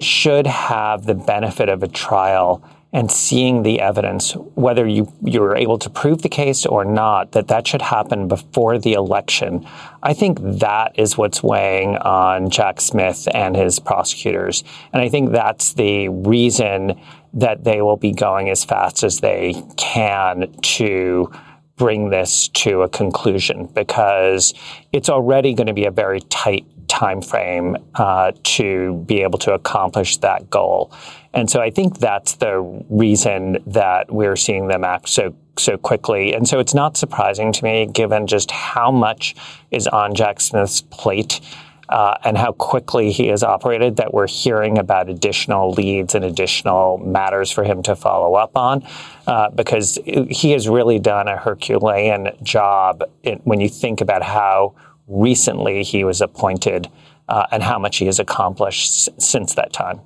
should 0.00 0.46
have 0.46 1.06
the 1.06 1.14
benefit 1.14 1.68
of 1.68 1.82
a 1.82 1.88
trial 1.88 2.62
and 2.92 3.10
seeing 3.10 3.62
the 3.62 3.80
evidence, 3.80 4.32
whether 4.54 4.86
you, 4.86 5.12
you're 5.22 5.56
able 5.56 5.78
to 5.78 5.90
prove 5.90 6.22
the 6.22 6.28
case 6.28 6.64
or 6.64 6.84
not, 6.84 7.32
that 7.32 7.48
that 7.48 7.66
should 7.66 7.82
happen 7.82 8.28
before 8.28 8.78
the 8.78 8.94
election. 8.94 9.66
I 10.02 10.14
think 10.14 10.38
that 10.40 10.98
is 10.98 11.18
what's 11.18 11.42
weighing 11.42 11.96
on 11.98 12.48
Jack 12.48 12.80
Smith 12.80 13.28
and 13.34 13.56
his 13.56 13.78
prosecutors. 13.80 14.64
And 14.92 15.02
I 15.02 15.08
think 15.08 15.32
that's 15.32 15.74
the 15.74 16.08
reason 16.08 16.98
that 17.34 17.64
they 17.64 17.82
will 17.82 17.98
be 17.98 18.12
going 18.12 18.48
as 18.48 18.64
fast 18.64 19.02
as 19.02 19.20
they 19.20 19.62
can 19.76 20.50
to 20.62 21.30
bring 21.76 22.10
this 22.10 22.48
to 22.48 22.82
a 22.82 22.88
conclusion 22.88 23.66
because 23.66 24.54
it's 24.92 25.08
already 25.08 25.54
going 25.54 25.66
to 25.66 25.74
be 25.74 25.84
a 25.84 25.90
very 25.90 26.20
tight 26.20 26.66
time 26.88 27.20
frame 27.20 27.76
uh, 27.96 28.32
to 28.42 28.94
be 29.06 29.22
able 29.22 29.38
to 29.38 29.52
accomplish 29.52 30.16
that 30.18 30.48
goal. 30.48 30.90
And 31.34 31.50
so 31.50 31.60
I 31.60 31.70
think 31.70 31.98
that's 31.98 32.36
the 32.36 32.60
reason 32.88 33.58
that 33.66 34.10
we're 34.10 34.36
seeing 34.36 34.68
them 34.68 34.84
act 34.84 35.08
so 35.08 35.34
so 35.58 35.78
quickly. 35.78 36.34
And 36.34 36.46
so 36.46 36.58
it's 36.58 36.74
not 36.74 36.96
surprising 36.96 37.52
to 37.52 37.64
me, 37.64 37.86
given 37.86 38.26
just 38.26 38.50
how 38.50 38.90
much 38.90 39.34
is 39.70 39.86
on 39.86 40.14
Jack 40.14 40.40
Smith's 40.40 40.82
plate. 40.82 41.40
Uh, 41.88 42.16
and 42.24 42.36
how 42.36 42.50
quickly 42.52 43.12
he 43.12 43.28
has 43.28 43.44
operated 43.44 43.96
that 43.96 44.12
we're 44.12 44.26
hearing 44.26 44.76
about 44.76 45.08
additional 45.08 45.70
leads 45.70 46.16
and 46.16 46.24
additional 46.24 46.98
matters 46.98 47.52
for 47.52 47.62
him 47.62 47.80
to 47.80 47.94
follow 47.94 48.34
up 48.34 48.56
on 48.56 48.84
uh, 49.28 49.48
because 49.50 49.96
he 50.28 50.50
has 50.50 50.68
really 50.68 50.98
done 50.98 51.28
a 51.28 51.36
Herculean 51.36 52.30
job 52.42 53.04
in, 53.22 53.38
when 53.44 53.60
you 53.60 53.68
think 53.68 54.00
about 54.00 54.22
how 54.24 54.74
recently 55.06 55.84
he 55.84 56.02
was 56.02 56.20
appointed 56.20 56.90
uh, 57.28 57.46
and 57.52 57.62
how 57.62 57.78
much 57.78 57.98
he 57.98 58.06
has 58.06 58.18
accomplished 58.18 59.08
s- 59.08 59.24
since 59.24 59.54
that 59.54 59.72
time. 59.72 60.00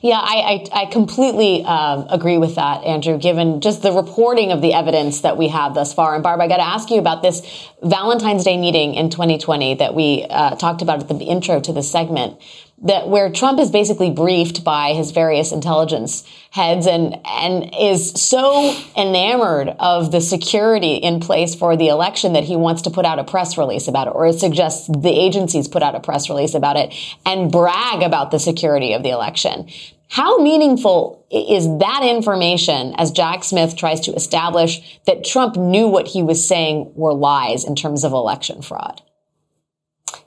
Yeah, 0.00 0.18
I, 0.18 0.66
I, 0.72 0.82
I 0.82 0.86
completely 0.86 1.64
um, 1.64 2.06
agree 2.08 2.38
with 2.38 2.54
that, 2.54 2.82
Andrew, 2.84 3.18
given 3.18 3.60
just 3.60 3.82
the 3.82 3.92
reporting 3.92 4.50
of 4.50 4.62
the 4.62 4.72
evidence 4.72 5.20
that 5.20 5.36
we 5.36 5.48
have 5.48 5.74
thus 5.74 5.92
far. 5.92 6.14
And 6.14 6.22
Barb, 6.22 6.40
I 6.40 6.48
got 6.48 6.56
to 6.56 6.66
ask 6.66 6.90
you 6.90 6.98
about 6.98 7.22
this 7.22 7.68
Valentine's 7.82 8.44
Day 8.44 8.56
meeting 8.56 8.94
in 8.94 9.10
2020 9.10 9.74
that 9.74 9.94
we 9.94 10.24
uh, 10.28 10.56
talked 10.56 10.82
about 10.82 11.00
at 11.00 11.08
the 11.08 11.24
intro 11.24 11.60
to 11.60 11.72
the 11.72 11.82
segment 11.82 12.40
that 12.82 13.08
where 13.08 13.30
Trump 13.30 13.60
is 13.60 13.70
basically 13.70 14.10
briefed 14.10 14.64
by 14.64 14.92
his 14.92 15.12
various 15.12 15.52
intelligence 15.52 16.24
heads 16.50 16.86
and 16.86 17.18
and 17.24 17.74
is 17.78 18.10
so 18.12 18.76
enamored 18.96 19.68
of 19.78 20.10
the 20.10 20.20
security 20.20 20.94
in 20.94 21.20
place 21.20 21.54
for 21.54 21.76
the 21.76 21.88
election 21.88 22.32
that 22.32 22.44
he 22.44 22.56
wants 22.56 22.82
to 22.82 22.90
put 22.90 23.06
out 23.06 23.18
a 23.18 23.24
press 23.24 23.56
release 23.56 23.88
about 23.88 24.08
it 24.08 24.10
or 24.10 24.32
suggests 24.32 24.88
the 24.88 25.10
agencies 25.10 25.68
put 25.68 25.82
out 25.82 25.94
a 25.94 26.00
press 26.00 26.28
release 26.28 26.54
about 26.54 26.76
it 26.76 26.94
and 27.24 27.50
brag 27.50 28.02
about 28.02 28.30
the 28.30 28.38
security 28.38 28.92
of 28.92 29.02
the 29.02 29.10
election. 29.10 29.68
How 30.08 30.38
meaningful 30.38 31.24
is 31.30 31.64
that 31.78 32.02
information 32.04 32.94
as 32.98 33.10
Jack 33.10 33.44
Smith 33.44 33.76
tries 33.76 34.00
to 34.00 34.12
establish 34.12 35.00
that 35.06 35.24
Trump 35.24 35.56
knew 35.56 35.88
what 35.88 36.08
he 36.08 36.22
was 36.22 36.46
saying 36.46 36.92
were 36.94 37.14
lies 37.14 37.64
in 37.64 37.74
terms 37.74 38.04
of 38.04 38.12
election 38.12 38.60
fraud? 38.60 39.00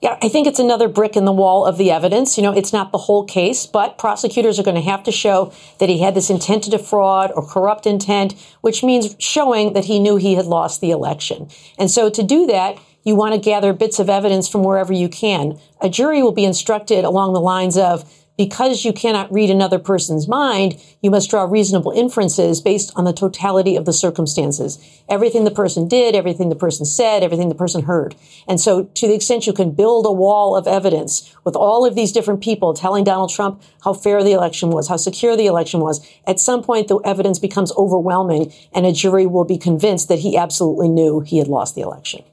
Yeah, 0.06 0.20
I 0.22 0.30
think 0.30 0.46
it's 0.46 0.60
another 0.60 0.88
brick 0.88 1.16
in 1.16 1.26
the 1.26 1.32
wall 1.32 1.66
of 1.66 1.80
the 1.80 1.90
evidence. 1.90 2.38
You 2.38 2.44
know, 2.44 2.52
it's 2.56 2.72
not 2.72 2.92
the 2.92 3.00
whole 3.00 3.24
case, 3.24 3.66
but 3.66 3.98
prosecutors 3.98 4.60
are 4.60 4.64
going 4.64 4.76
to 4.76 4.82
have 4.82 5.02
to 5.06 5.12
show 5.12 5.52
that 5.80 5.90
he 5.90 5.98
had 5.98 6.14
this 6.14 6.30
intent 6.30 6.66
to 6.66 6.70
defraud 6.70 7.32
or 7.32 7.44
corrupt 7.44 7.88
intent, 7.88 8.36
which 8.62 8.84
means 8.84 9.16
showing 9.18 9.74
that 9.74 9.86
he 9.86 9.98
knew 9.98 10.18
he 10.18 10.36
had 10.36 10.46
lost 10.46 10.80
the 10.80 10.92
election. 10.92 11.50
And 11.80 11.90
so 11.90 12.12
to 12.12 12.22
do 12.22 12.46
that, 12.46 12.78
you 13.04 13.16
want 13.16 13.34
to 13.34 13.40
gather 13.40 13.74
bits 13.74 13.98
of 13.98 14.08
evidence 14.08 14.48
from 14.48 14.64
wherever 14.64 14.94
you 14.94 15.10
can. 15.10 15.58
A 15.82 15.90
jury 15.90 16.22
will 16.22 16.32
be 16.32 16.46
instructed 16.46 17.04
along 17.04 17.34
the 17.34 17.42
lines 17.42 17.76
of, 17.76 18.08
because 18.38 18.84
you 18.84 18.92
cannot 18.92 19.32
read 19.32 19.50
another 19.50 19.80
person's 19.80 20.27
mind, 20.27 20.82
you 21.01 21.10
must 21.10 21.30
draw 21.30 21.44
reasonable 21.44 21.92
inferences 21.92 22.60
based 22.60 22.92
on 22.96 23.06
the 23.06 23.13
totality 23.13 23.75
of 23.75 23.86
the 23.86 23.94
circumstances. 23.94 24.77
Everything 25.08 25.44
the 25.44 25.51
person 25.51 25.88
did, 25.88 26.15
everything 26.15 26.50
the 26.50 26.56
person 26.56 26.86
said, 26.86 27.24
everything 27.24 27.50
the 27.50 27.56
person 27.56 27.84
heard. 27.84 28.15
And 28.48 28.60
so 28.60 28.84
to 28.84 29.08
the 29.08 29.13
extent 29.13 29.48
you 29.48 29.54
can 29.54 29.72
build 29.72 30.06
a 30.06 30.12
wall 30.12 30.56
of 30.56 30.68
evidence 30.68 31.34
with 31.44 31.56
all 31.56 31.86
of 31.86 31.96
these 31.96 32.12
different 32.12 32.42
people 32.42 32.74
telling 32.74 33.04
Donald 33.04 33.30
Trump 33.30 33.62
how 33.84 33.94
fair 33.94 34.24
the 34.24 34.34
election 34.34 34.70
was, 34.70 34.89
how 34.89 34.98
secure 34.98 35.38
the 35.38 35.48
election 35.48 35.80
was, 35.80 36.06
at 36.27 36.39
some 36.39 36.63
point 36.63 36.88
the 36.88 37.00
evidence 37.00 37.39
becomes 37.39 37.72
overwhelming 37.77 38.51
and 38.74 38.86
a 38.86 38.92
jury 38.92 39.25
will 39.25 39.46
be 39.46 39.58
convinced 39.58 40.10
that 40.10 40.20
he 40.20 40.36
absolutely 40.36 40.89
knew 40.89 41.22
he 41.22 41.38
had 41.38 41.48
lost 41.48 41.75
the 41.75 41.82
election. 41.82 42.24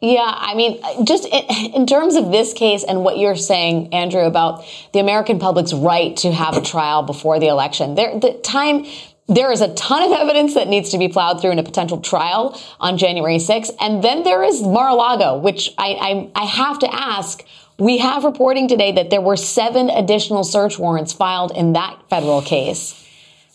Yeah, 0.00 0.34
I 0.34 0.54
mean, 0.54 0.80
just 1.04 1.26
in, 1.26 1.86
terms 1.86 2.14
of 2.14 2.30
this 2.30 2.54
case 2.54 2.84
and 2.84 3.04
what 3.04 3.18
you're 3.18 3.36
saying, 3.36 3.92
Andrew, 3.92 4.22
about 4.22 4.64
the 4.94 4.98
American 4.98 5.38
public's 5.38 5.74
right 5.74 6.16
to 6.18 6.32
have 6.32 6.56
a 6.56 6.62
trial 6.62 7.02
before 7.02 7.38
the 7.38 7.48
election, 7.48 7.96
there, 7.96 8.18
the 8.18 8.32
time, 8.42 8.86
there 9.26 9.52
is 9.52 9.60
a 9.60 9.74
ton 9.74 10.02
of 10.02 10.12
evidence 10.12 10.54
that 10.54 10.68
needs 10.68 10.88
to 10.90 10.98
be 10.98 11.08
plowed 11.08 11.42
through 11.42 11.50
in 11.50 11.58
a 11.58 11.62
potential 11.62 12.00
trial 12.00 12.58
on 12.80 12.96
January 12.96 13.36
6th. 13.36 13.72
And 13.78 14.02
then 14.02 14.22
there 14.22 14.42
is 14.42 14.62
Mar-a-Lago, 14.62 15.36
which 15.36 15.74
I, 15.76 16.30
I, 16.34 16.42
I 16.42 16.44
have 16.46 16.78
to 16.78 16.94
ask, 16.94 17.44
we 17.78 17.98
have 17.98 18.24
reporting 18.24 18.68
today 18.68 18.92
that 18.92 19.10
there 19.10 19.20
were 19.20 19.36
seven 19.36 19.90
additional 19.90 20.44
search 20.44 20.78
warrants 20.78 21.12
filed 21.12 21.52
in 21.54 21.74
that 21.74 22.00
federal 22.08 22.40
case. 22.40 22.96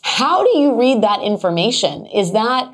How 0.03 0.43
do 0.43 0.59
you 0.59 0.79
read 0.79 1.01
that 1.01 1.23
information? 1.23 2.05
Is 2.05 2.33
that 2.33 2.71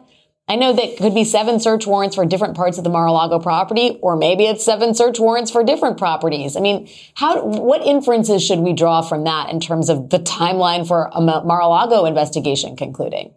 I 0.52 0.56
know 0.56 0.74
that 0.74 0.98
could 0.98 1.16
be 1.16 1.24
seven 1.24 1.62
search 1.62 1.88
warrants 1.88 2.16
for 2.18 2.26
different 2.26 2.58
parts 2.58 2.78
of 2.78 2.84
the 2.84 2.90
Mar-a-Lago 2.90 3.40
property, 3.40 3.98
or 4.02 4.18
maybe 4.18 4.48
it's 4.48 4.66
seven 4.66 4.94
search 4.94 5.18
warrants 5.18 5.50
for 5.50 5.64
different 5.64 5.98
properties. 5.98 6.58
I 6.58 6.60
mean, 6.60 6.90
how, 7.14 7.42
what 7.46 7.82
inferences 7.84 8.44
should 8.46 8.60
we 8.60 8.74
draw 8.74 9.02
from 9.02 9.24
that 9.24 9.50
in 9.50 9.62
terms 9.62 9.88
of 9.88 10.10
the 10.10 10.20
timeline 10.20 10.86
for 10.86 11.10
a 11.14 11.22
Mar-a-Lago 11.22 12.04
investigation 12.04 12.76
concluding? 12.76 13.34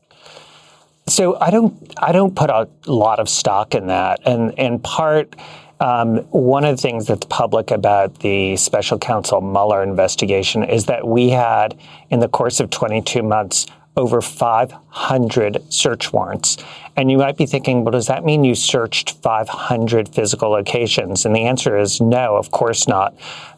So 1.06 1.38
I 1.40 1.52
don't, 1.52 1.94
I 1.98 2.10
don't 2.10 2.34
put 2.34 2.50
a 2.50 2.68
lot 2.86 3.20
of 3.20 3.28
stock 3.28 3.76
in 3.76 3.86
that, 3.86 4.18
and 4.26 4.52
in 4.54 4.80
part. 4.80 5.36
Um, 5.80 6.18
one 6.30 6.64
of 6.64 6.76
the 6.76 6.80
things 6.80 7.06
that's 7.08 7.26
public 7.26 7.72
about 7.72 8.20
the 8.20 8.56
special 8.56 8.96
counsel 8.96 9.40
Mueller 9.40 9.82
investigation 9.82 10.62
is 10.62 10.86
that 10.86 11.06
we 11.06 11.30
had, 11.30 11.76
in 12.10 12.20
the 12.20 12.28
course 12.28 12.60
of 12.60 12.70
22 12.70 13.22
months, 13.22 13.66
over 13.96 14.20
500 14.20 15.72
search 15.72 16.12
warrants. 16.12 16.56
And 16.96 17.10
you 17.10 17.18
might 17.18 17.36
be 17.36 17.46
thinking, 17.46 17.84
well, 17.84 17.92
does 17.92 18.06
that 18.08 18.24
mean 18.24 18.44
you 18.44 18.54
searched 18.54 19.10
500 19.22 20.08
physical 20.08 20.50
locations? 20.50 21.24
And 21.24 21.34
the 21.34 21.46
answer 21.46 21.76
is 21.78 22.00
no, 22.00 22.36
of 22.36 22.50
course 22.50 22.88
not. 22.88 23.14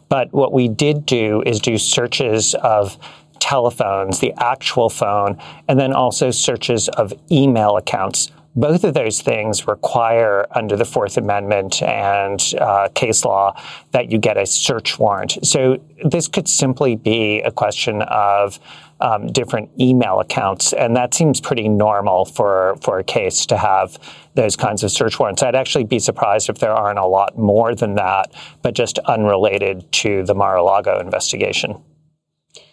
But 0.08 0.32
what 0.32 0.52
we 0.52 0.68
did 0.68 1.06
do 1.06 1.42
is 1.44 1.60
do 1.60 1.78
searches 1.78 2.54
of 2.54 2.98
telephones, 3.38 4.20
the 4.20 4.32
actual 4.38 4.88
phone, 4.88 5.38
and 5.68 5.78
then 5.78 5.92
also 5.92 6.30
searches 6.30 6.88
of 6.90 7.12
email 7.30 7.76
accounts. 7.76 8.30
Both 8.54 8.84
of 8.84 8.94
those 8.94 9.20
things 9.20 9.68
require, 9.68 10.46
under 10.50 10.76
the 10.76 10.86
Fourth 10.86 11.18
Amendment 11.18 11.82
and 11.82 12.42
uh, 12.58 12.88
case 12.94 13.22
law, 13.24 13.54
that 13.90 14.10
you 14.10 14.16
get 14.16 14.38
a 14.38 14.46
search 14.46 14.98
warrant. 14.98 15.46
So 15.46 15.78
this 16.02 16.26
could 16.26 16.48
simply 16.48 16.96
be 16.96 17.42
a 17.42 17.50
question 17.50 18.00
of 18.02 18.58
um, 19.00 19.26
different 19.26 19.70
email 19.78 20.20
accounts, 20.20 20.72
and 20.72 20.96
that 20.96 21.14
seems 21.14 21.40
pretty 21.40 21.68
normal 21.68 22.24
for 22.24 22.76
for 22.82 22.98
a 22.98 23.04
case 23.04 23.46
to 23.46 23.56
have 23.56 23.98
those 24.34 24.56
kinds 24.56 24.82
of 24.82 24.90
search 24.90 25.18
warrants. 25.18 25.42
I'd 25.42 25.54
actually 25.54 25.84
be 25.84 25.98
surprised 25.98 26.48
if 26.48 26.58
there 26.58 26.72
aren't 26.72 26.98
a 26.98 27.06
lot 27.06 27.36
more 27.38 27.74
than 27.74 27.94
that, 27.96 28.32
but 28.62 28.74
just 28.74 28.98
unrelated 29.00 29.90
to 29.92 30.24
the 30.24 30.34
Mar-a-Lago 30.34 30.98
investigation. 31.00 31.82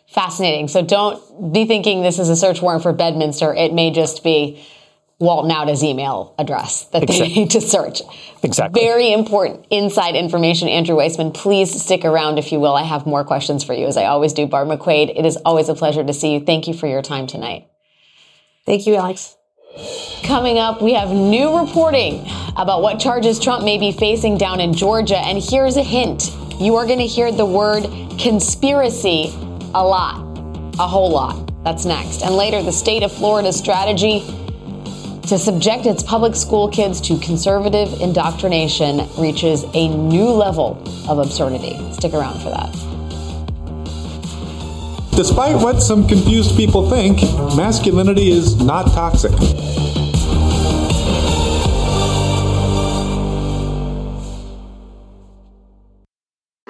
Fascinating. 0.09 0.67
So 0.67 0.83
don't 0.83 1.51
be 1.51 1.65
thinking 1.65 2.03
this 2.03 2.19
is 2.19 2.29
a 2.29 2.35
search 2.35 2.61
warrant 2.61 2.83
for 2.83 2.93
Bedminster. 2.93 3.53
It 3.53 3.73
may 3.73 3.89
just 3.89 4.23
be 4.23 4.63
Walt 5.19 5.45
Nauta's 5.45 5.83
email 5.83 6.35
address 6.37 6.85
that 6.85 7.07
they 7.07 7.15
exactly. 7.15 7.35
need 7.35 7.51
to 7.51 7.61
search. 7.61 8.01
Exactly. 8.41 8.81
Very 8.81 9.13
important 9.13 9.65
inside 9.69 10.15
information. 10.15 10.67
Andrew 10.67 10.95
Weissmann, 10.95 11.33
please 11.33 11.81
stick 11.81 12.03
around 12.03 12.37
if 12.37 12.51
you 12.51 12.59
will. 12.59 12.75
I 12.75 12.83
have 12.83 13.05
more 13.05 13.23
questions 13.23 13.63
for 13.63 13.73
you 13.73 13.87
as 13.87 13.95
I 13.95 14.05
always 14.05 14.33
do. 14.33 14.47
Barb 14.47 14.67
McQuade, 14.67 15.17
it 15.17 15.25
is 15.25 15.37
always 15.37 15.69
a 15.69 15.75
pleasure 15.75 16.03
to 16.03 16.13
see 16.13 16.33
you. 16.33 16.39
Thank 16.39 16.67
you 16.67 16.73
for 16.73 16.87
your 16.87 17.01
time 17.01 17.27
tonight. 17.27 17.67
Thank 18.65 18.87
you, 18.87 18.95
Alex. 18.95 19.37
Coming 20.23 20.59
up, 20.59 20.81
we 20.81 20.93
have 20.93 21.09
new 21.09 21.57
reporting 21.57 22.25
about 22.55 22.81
what 22.81 22.99
charges 22.99 23.39
Trump 23.39 23.63
may 23.63 23.77
be 23.77 23.91
facing 23.91 24.37
down 24.37 24.59
in 24.59 24.73
Georgia. 24.73 25.17
And 25.17 25.41
here's 25.41 25.77
a 25.77 25.83
hint 25.83 26.31
you 26.59 26.75
are 26.75 26.85
going 26.85 26.99
to 26.99 27.07
hear 27.07 27.31
the 27.31 27.45
word 27.45 27.83
conspiracy 28.19 29.33
a 29.73 29.83
lot, 29.83 30.21
a 30.79 30.87
whole 30.87 31.11
lot. 31.11 31.51
That's 31.63 31.85
next. 31.85 32.21
And 32.21 32.35
later, 32.35 32.61
the 32.61 32.71
state 32.71 33.03
of 33.03 33.11
Florida's 33.11 33.57
strategy 33.57 34.19
to 35.27 35.39
subject 35.39 35.85
its 35.85 36.03
public 36.03 36.35
school 36.35 36.67
kids 36.67 36.99
to 37.01 37.17
conservative 37.19 38.01
indoctrination 38.01 39.07
reaches 39.17 39.63
a 39.73 39.87
new 39.87 40.25
level 40.25 40.81
of 41.07 41.19
absurdity. 41.19 41.79
Stick 41.93 42.13
around 42.13 42.39
for 42.41 42.49
that. 42.49 42.71
Despite 45.15 45.55
what 45.61 45.81
some 45.81 46.07
confused 46.07 46.57
people 46.57 46.89
think, 46.89 47.21
masculinity 47.55 48.31
is 48.31 48.55
not 48.57 48.87
toxic. 48.87 49.31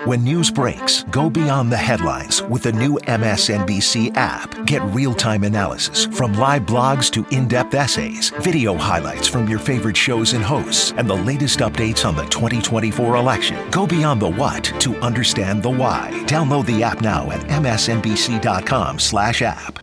When 0.05 0.25
news 0.25 0.51
breaks, 0.51 1.03
go 1.11 1.29
beyond 1.29 1.71
the 1.71 1.77
headlines 1.77 2.41
with 2.41 2.63
the 2.63 2.73
new 2.73 2.99
MSNBC 3.07 4.11
app. 4.17 4.65
Get 4.65 4.81
real 4.93 5.13
time 5.13 5.45
analysis 5.45 6.07
from 6.07 6.33
live 6.33 6.63
blogs 6.63 7.09
to 7.11 7.25
in 7.33 7.47
depth 7.47 7.73
essays, 7.73 8.29
video 8.41 8.75
highlights 8.75 9.29
from 9.29 9.47
your 9.47 9.59
favorite 9.59 9.95
shows 9.95 10.33
and 10.33 10.43
hosts, 10.43 10.91
and 10.97 11.09
the 11.09 11.15
latest 11.15 11.59
updates 11.59 12.05
on 12.05 12.17
the 12.17 12.25
2024 12.25 13.15
election. 13.15 13.71
Go 13.71 13.87
beyond 13.87 14.21
the 14.21 14.29
what 14.29 14.65
to 14.81 14.97
understand 14.97 15.63
the 15.63 15.69
why. 15.69 16.09
Download 16.25 16.65
the 16.65 16.83
app 16.83 16.99
now 16.99 17.31
at 17.31 17.39
msnbc.com/slash 17.41 19.41
app. 19.41 19.82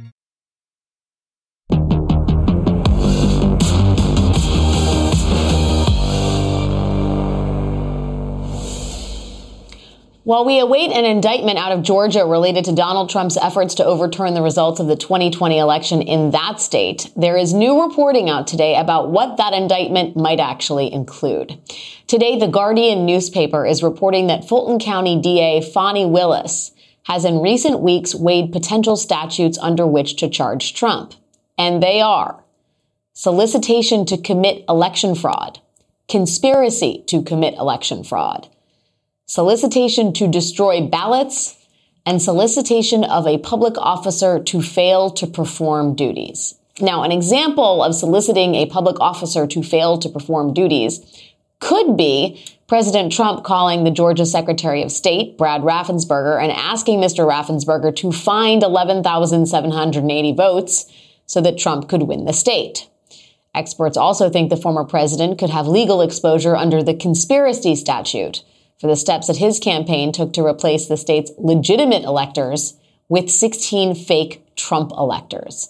While 10.23 10.45
we 10.45 10.59
await 10.59 10.91
an 10.91 11.03
indictment 11.03 11.57
out 11.57 11.71
of 11.71 11.81
Georgia 11.81 12.23
related 12.27 12.65
to 12.65 12.75
Donald 12.75 13.09
Trump's 13.09 13.37
efforts 13.37 13.73
to 13.75 13.85
overturn 13.85 14.35
the 14.35 14.43
results 14.43 14.79
of 14.79 14.85
the 14.85 14.95
2020 14.95 15.57
election 15.57 16.03
in 16.03 16.29
that 16.29 16.59
state, 16.59 17.09
there 17.15 17.35
is 17.35 17.55
new 17.55 17.81
reporting 17.81 18.29
out 18.29 18.45
today 18.45 18.75
about 18.75 19.09
what 19.09 19.37
that 19.37 19.53
indictment 19.53 20.15
might 20.15 20.39
actually 20.39 20.93
include. 20.93 21.59
Today, 22.05 22.37
the 22.37 22.47
Guardian 22.47 23.03
newspaper 23.03 23.65
is 23.65 23.81
reporting 23.81 24.27
that 24.27 24.47
Fulton 24.47 24.77
County 24.77 25.19
DA 25.19 25.59
Fani 25.59 26.05
Willis 26.05 26.71
has 27.05 27.25
in 27.25 27.41
recent 27.41 27.79
weeks 27.79 28.13
weighed 28.13 28.51
potential 28.51 28.95
statutes 28.95 29.57
under 29.57 29.87
which 29.87 30.17
to 30.17 30.29
charge 30.29 30.75
Trump. 30.75 31.15
And 31.57 31.81
they 31.81 31.99
are 31.99 32.43
solicitation 33.13 34.05
to 34.05 34.21
commit 34.21 34.65
election 34.69 35.15
fraud, 35.15 35.61
conspiracy 36.07 37.03
to 37.07 37.23
commit 37.23 37.55
election 37.55 38.03
fraud, 38.03 38.47
solicitation 39.31 40.11
to 40.11 40.27
destroy 40.27 40.85
ballots, 40.85 41.55
and 42.05 42.21
solicitation 42.21 43.05
of 43.05 43.25
a 43.25 43.37
public 43.37 43.77
officer 43.77 44.43
to 44.43 44.61
fail 44.61 45.09
to 45.09 45.25
perform 45.25 45.95
duties. 45.95 46.55
Now, 46.81 47.03
an 47.03 47.13
example 47.13 47.81
of 47.81 47.95
soliciting 47.95 48.55
a 48.55 48.65
public 48.65 48.99
officer 48.99 49.47
to 49.47 49.63
fail 49.63 49.97
to 49.99 50.09
perform 50.09 50.53
duties 50.53 50.99
could 51.61 51.95
be 51.95 52.43
President 52.67 53.13
Trump 53.13 53.45
calling 53.45 53.85
the 53.85 53.91
Georgia 53.91 54.25
Secretary 54.25 54.83
of 54.83 54.91
State, 54.91 55.37
Brad 55.37 55.61
Raffensperger, 55.61 56.43
and 56.43 56.51
asking 56.51 56.99
Mr. 56.99 57.25
Raffensperger 57.25 57.95
to 57.95 58.11
find 58.11 58.63
11,780 58.63 60.33
votes 60.33 60.91
so 61.25 61.39
that 61.39 61.57
Trump 61.57 61.87
could 61.87 62.03
win 62.03 62.25
the 62.25 62.33
state. 62.33 62.89
Experts 63.55 63.95
also 63.95 64.29
think 64.29 64.49
the 64.49 64.57
former 64.57 64.83
president 64.83 65.39
could 65.39 65.51
have 65.51 65.67
legal 65.67 66.01
exposure 66.01 66.57
under 66.57 66.83
the 66.83 66.93
conspiracy 66.93 67.75
statute 67.75 68.43
for 68.81 68.87
the 68.87 68.95
steps 68.95 69.27
that 69.27 69.37
his 69.37 69.59
campaign 69.59 70.11
took 70.11 70.33
to 70.33 70.43
replace 70.43 70.87
the 70.87 70.97
state's 70.97 71.31
legitimate 71.37 72.03
electors 72.03 72.73
with 73.07 73.29
16 73.29 73.93
fake 73.93 74.43
Trump 74.55 74.91
electors. 74.91 75.69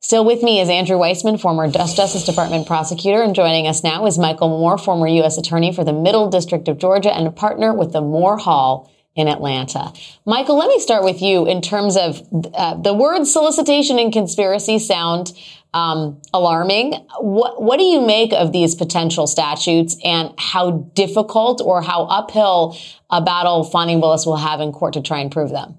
Still 0.00 0.24
with 0.24 0.42
me 0.42 0.60
is 0.60 0.68
Andrew 0.68 0.96
Weissmann, 0.96 1.40
former 1.40 1.68
Justice 1.68 2.24
Department 2.24 2.66
prosecutor, 2.66 3.22
and 3.22 3.34
joining 3.34 3.66
us 3.66 3.82
now 3.82 4.06
is 4.06 4.18
Michael 4.18 4.50
Moore, 4.50 4.78
former 4.78 5.08
U.S. 5.08 5.36
Attorney 5.36 5.72
for 5.72 5.82
the 5.82 5.92
Middle 5.92 6.30
District 6.30 6.68
of 6.68 6.78
Georgia 6.78 7.12
and 7.12 7.26
a 7.26 7.32
partner 7.32 7.74
with 7.74 7.92
the 7.92 8.02
Moore 8.02 8.36
Hall 8.36 8.90
in 9.14 9.28
Atlanta. 9.28 9.92
Michael, 10.24 10.58
let 10.58 10.68
me 10.68 10.80
start 10.80 11.04
with 11.04 11.22
you 11.22 11.46
in 11.46 11.60
terms 11.60 11.96
of 11.96 12.22
uh, 12.54 12.74
the 12.74 12.92
words 12.92 13.32
solicitation 13.32 13.98
and 13.98 14.12
conspiracy 14.12 14.78
sound 14.78 15.32
um, 15.72 16.20
alarming. 16.32 16.94
What 17.18 17.60
what 17.62 17.78
do 17.78 17.84
you 17.84 18.00
make 18.00 18.32
of 18.32 18.52
these 18.52 18.74
potential 18.74 19.26
statutes 19.26 19.96
and 20.04 20.32
how 20.38 20.88
difficult 20.94 21.60
or 21.60 21.82
how 21.82 22.04
uphill 22.04 22.76
a 23.10 23.20
battle 23.20 23.64
Fani 23.64 23.96
Willis 23.96 24.24
will 24.24 24.36
have 24.36 24.60
in 24.60 24.72
court 24.72 24.94
to 24.94 25.02
try 25.02 25.18
and 25.18 25.30
prove 25.30 25.50
them? 25.50 25.76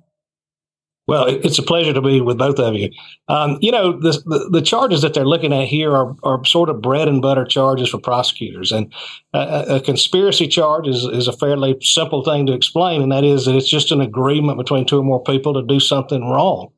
Well, 1.07 1.25
it's 1.27 1.59
a 1.59 1.63
pleasure 1.63 1.93
to 1.93 2.01
be 2.01 2.19
with 2.19 2.39
both 2.39 2.57
of 2.57 2.73
you. 2.73 2.89
Um, 3.27 3.59
you 3.61 3.71
know, 3.71 3.91
the, 3.91 4.11
the, 4.25 4.49
the, 4.53 4.61
charges 4.61 5.03
that 5.03 5.13
they're 5.13 5.23
looking 5.23 5.53
at 5.53 5.67
here 5.67 5.95
are, 5.95 6.15
are 6.23 6.43
sort 6.45 6.67
of 6.67 6.81
bread 6.81 7.07
and 7.07 7.21
butter 7.21 7.45
charges 7.45 7.89
for 7.89 7.99
prosecutors. 7.99 8.71
And 8.71 8.91
a, 9.31 9.75
a 9.75 9.81
conspiracy 9.81 10.47
charge 10.47 10.87
is, 10.87 11.03
is 11.03 11.27
a 11.27 11.37
fairly 11.37 11.77
simple 11.81 12.23
thing 12.23 12.47
to 12.47 12.53
explain, 12.53 13.03
and 13.03 13.11
that 13.11 13.23
is 13.23 13.45
that 13.45 13.55
it's 13.55 13.69
just 13.69 13.91
an 13.91 14.01
agreement 14.01 14.57
between 14.57 14.85
two 14.85 14.99
or 14.99 15.03
more 15.03 15.21
people 15.21 15.53
to 15.53 15.61
do 15.61 15.79
something 15.79 16.27
wrong 16.27 16.71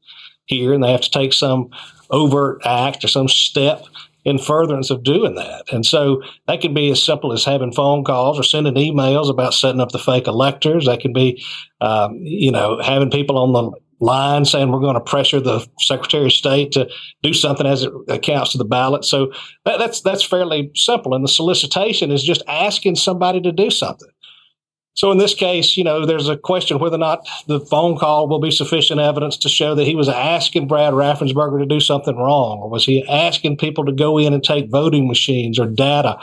here, 0.46 0.74
and 0.74 0.84
they 0.84 0.92
have 0.92 1.02
to 1.02 1.12
take 1.12 1.32
some 1.32 1.70
overt 2.10 2.62
act 2.66 3.06
or 3.06 3.08
some 3.08 3.30
step 3.30 3.86
in 4.26 4.38
furtherance 4.38 4.90
of 4.90 5.04
doing 5.04 5.36
that. 5.36 5.64
And 5.72 5.86
so 5.86 6.22
that 6.48 6.60
could 6.60 6.74
be 6.74 6.92
as 6.92 7.02
simple 7.02 7.32
as 7.32 7.46
having 7.46 7.72
phone 7.72 8.04
calls 8.04 8.38
or 8.38 8.44
sending 8.44 8.76
emails 8.76 9.30
about 9.30 9.54
setting 9.54 9.80
up 9.80 9.92
the 9.92 10.00
fake 10.00 10.28
electors. 10.28 10.86
That 10.86 11.00
could 11.00 11.14
be, 11.14 11.42
um, 11.80 12.16
you 12.16 12.52
know, 12.52 12.82
having 12.82 13.10
people 13.10 13.38
on 13.38 13.54
the 13.54 13.72
line 14.00 14.46
saying 14.46 14.72
we're 14.72 14.80
going 14.80 14.96
to 14.96 15.02
pressure 15.02 15.40
the 15.40 15.68
Secretary 15.80 16.26
of 16.26 16.34
State 16.34 16.72
to 16.74 16.90
do 17.24 17.34
something 17.34 17.66
as 17.66 17.84
it 17.84 17.92
accounts 18.08 18.52
to 18.52 18.58
the 18.58 18.66
ballot. 18.66 19.06
So 19.06 19.32
that, 19.66 19.80
that's 19.80 20.02
that's 20.02 20.24
fairly 20.24 20.72
simple. 20.76 21.14
And 21.14 21.24
the 21.24 21.30
solicitation 21.30 22.12
is 22.12 22.24
just 22.24 22.44
asking 22.48 22.96
somebody 22.96 23.42
to 23.42 23.52
do 23.52 23.70
something. 23.70 24.10
So 24.98 25.12
in 25.12 25.20
this 25.20 25.36
case, 25.36 25.78
you 25.78 25.84
know, 25.84 26.08
there's 26.08 26.28
a 26.28 26.36
question 26.36 26.80
whether 26.80 26.96
or 26.96 27.00
not 27.00 27.28
the 27.46 27.60
phone 27.60 28.00
call 28.00 28.28
will 28.28 28.40
be 28.40 28.50
sufficient 28.50 29.00
evidence 29.00 29.38
to 29.38 29.50
show 29.50 29.76
that 29.76 29.86
he 29.86 29.94
was 29.94 30.10
asking 30.10 30.68
Brad 30.68 30.94
Raffensperger 30.94 31.60
to 31.60 31.68
do 31.68 31.80
something 31.80 32.18
wrong, 32.18 32.62
or 32.62 32.70
was 32.70 32.84
he 32.84 33.08
asking 33.08 33.58
people 33.58 33.86
to 33.86 33.92
go 33.92 34.18
in 34.18 34.34
and 34.34 34.44
take 34.44 34.72
voting 34.72 35.08
machines 35.08 35.60
or 35.60 35.68
data 35.68 36.18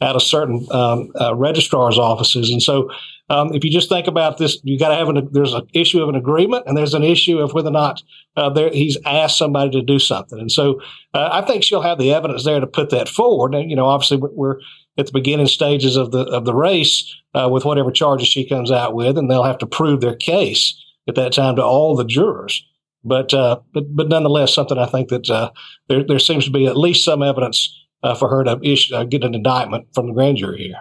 out 0.00 0.16
of 0.16 0.22
certain 0.22 0.66
um, 0.72 1.12
uh, 1.20 1.36
registrars' 1.36 2.00
offices? 2.00 2.50
And 2.50 2.60
so, 2.60 2.90
um, 3.28 3.52
if 3.54 3.64
you 3.64 3.70
just 3.70 3.88
think 3.88 4.06
about 4.06 4.38
this, 4.38 4.58
you 4.62 4.78
got 4.78 4.90
to 4.90 4.94
have 4.94 5.08
an 5.08 5.28
there's 5.32 5.52
an 5.52 5.66
issue 5.72 6.02
of 6.02 6.08
an 6.08 6.14
agreement, 6.14 6.64
and 6.66 6.76
there's 6.76 6.94
an 6.94 7.02
issue 7.02 7.38
of 7.38 7.54
whether 7.54 7.68
or 7.68 7.72
not 7.72 8.02
uh, 8.36 8.50
there, 8.50 8.70
he's 8.70 8.96
asked 9.04 9.38
somebody 9.38 9.70
to 9.70 9.82
do 9.82 9.98
something. 9.98 10.38
And 10.38 10.50
so, 10.50 10.80
uh, 11.12 11.30
I 11.32 11.42
think 11.42 11.64
she'll 11.64 11.82
have 11.82 11.98
the 11.98 12.12
evidence 12.12 12.44
there 12.44 12.60
to 12.60 12.66
put 12.66 12.90
that 12.90 13.08
forward. 13.08 13.54
And 13.54 13.68
you 13.68 13.76
know, 13.76 13.86
obviously, 13.86 14.18
we're 14.18 14.60
at 14.96 15.06
the 15.06 15.12
beginning 15.12 15.48
stages 15.48 15.96
of 15.96 16.12
the 16.12 16.20
of 16.20 16.44
the 16.44 16.54
race 16.54 17.12
uh, 17.34 17.48
with 17.50 17.64
whatever 17.64 17.90
charges 17.90 18.28
she 18.28 18.48
comes 18.48 18.70
out 18.70 18.94
with, 18.94 19.18
and 19.18 19.28
they'll 19.28 19.42
have 19.42 19.58
to 19.58 19.66
prove 19.66 20.00
their 20.00 20.16
case 20.16 20.80
at 21.08 21.16
that 21.16 21.32
time 21.32 21.56
to 21.56 21.64
all 21.64 21.96
the 21.96 22.04
jurors. 22.04 22.64
But 23.02 23.34
uh, 23.34 23.58
but 23.74 23.84
but 23.94 24.08
nonetheless, 24.08 24.54
something 24.54 24.78
I 24.78 24.86
think 24.86 25.08
that 25.08 25.28
uh, 25.28 25.50
there 25.88 26.04
there 26.04 26.20
seems 26.20 26.44
to 26.44 26.52
be 26.52 26.66
at 26.66 26.76
least 26.76 27.04
some 27.04 27.24
evidence 27.24 27.76
uh, 28.04 28.14
for 28.14 28.28
her 28.28 28.44
to 28.44 28.60
issue, 28.62 29.04
get 29.06 29.24
an 29.24 29.34
indictment 29.34 29.88
from 29.94 30.06
the 30.06 30.12
grand 30.12 30.36
jury 30.36 30.58
here. 30.58 30.80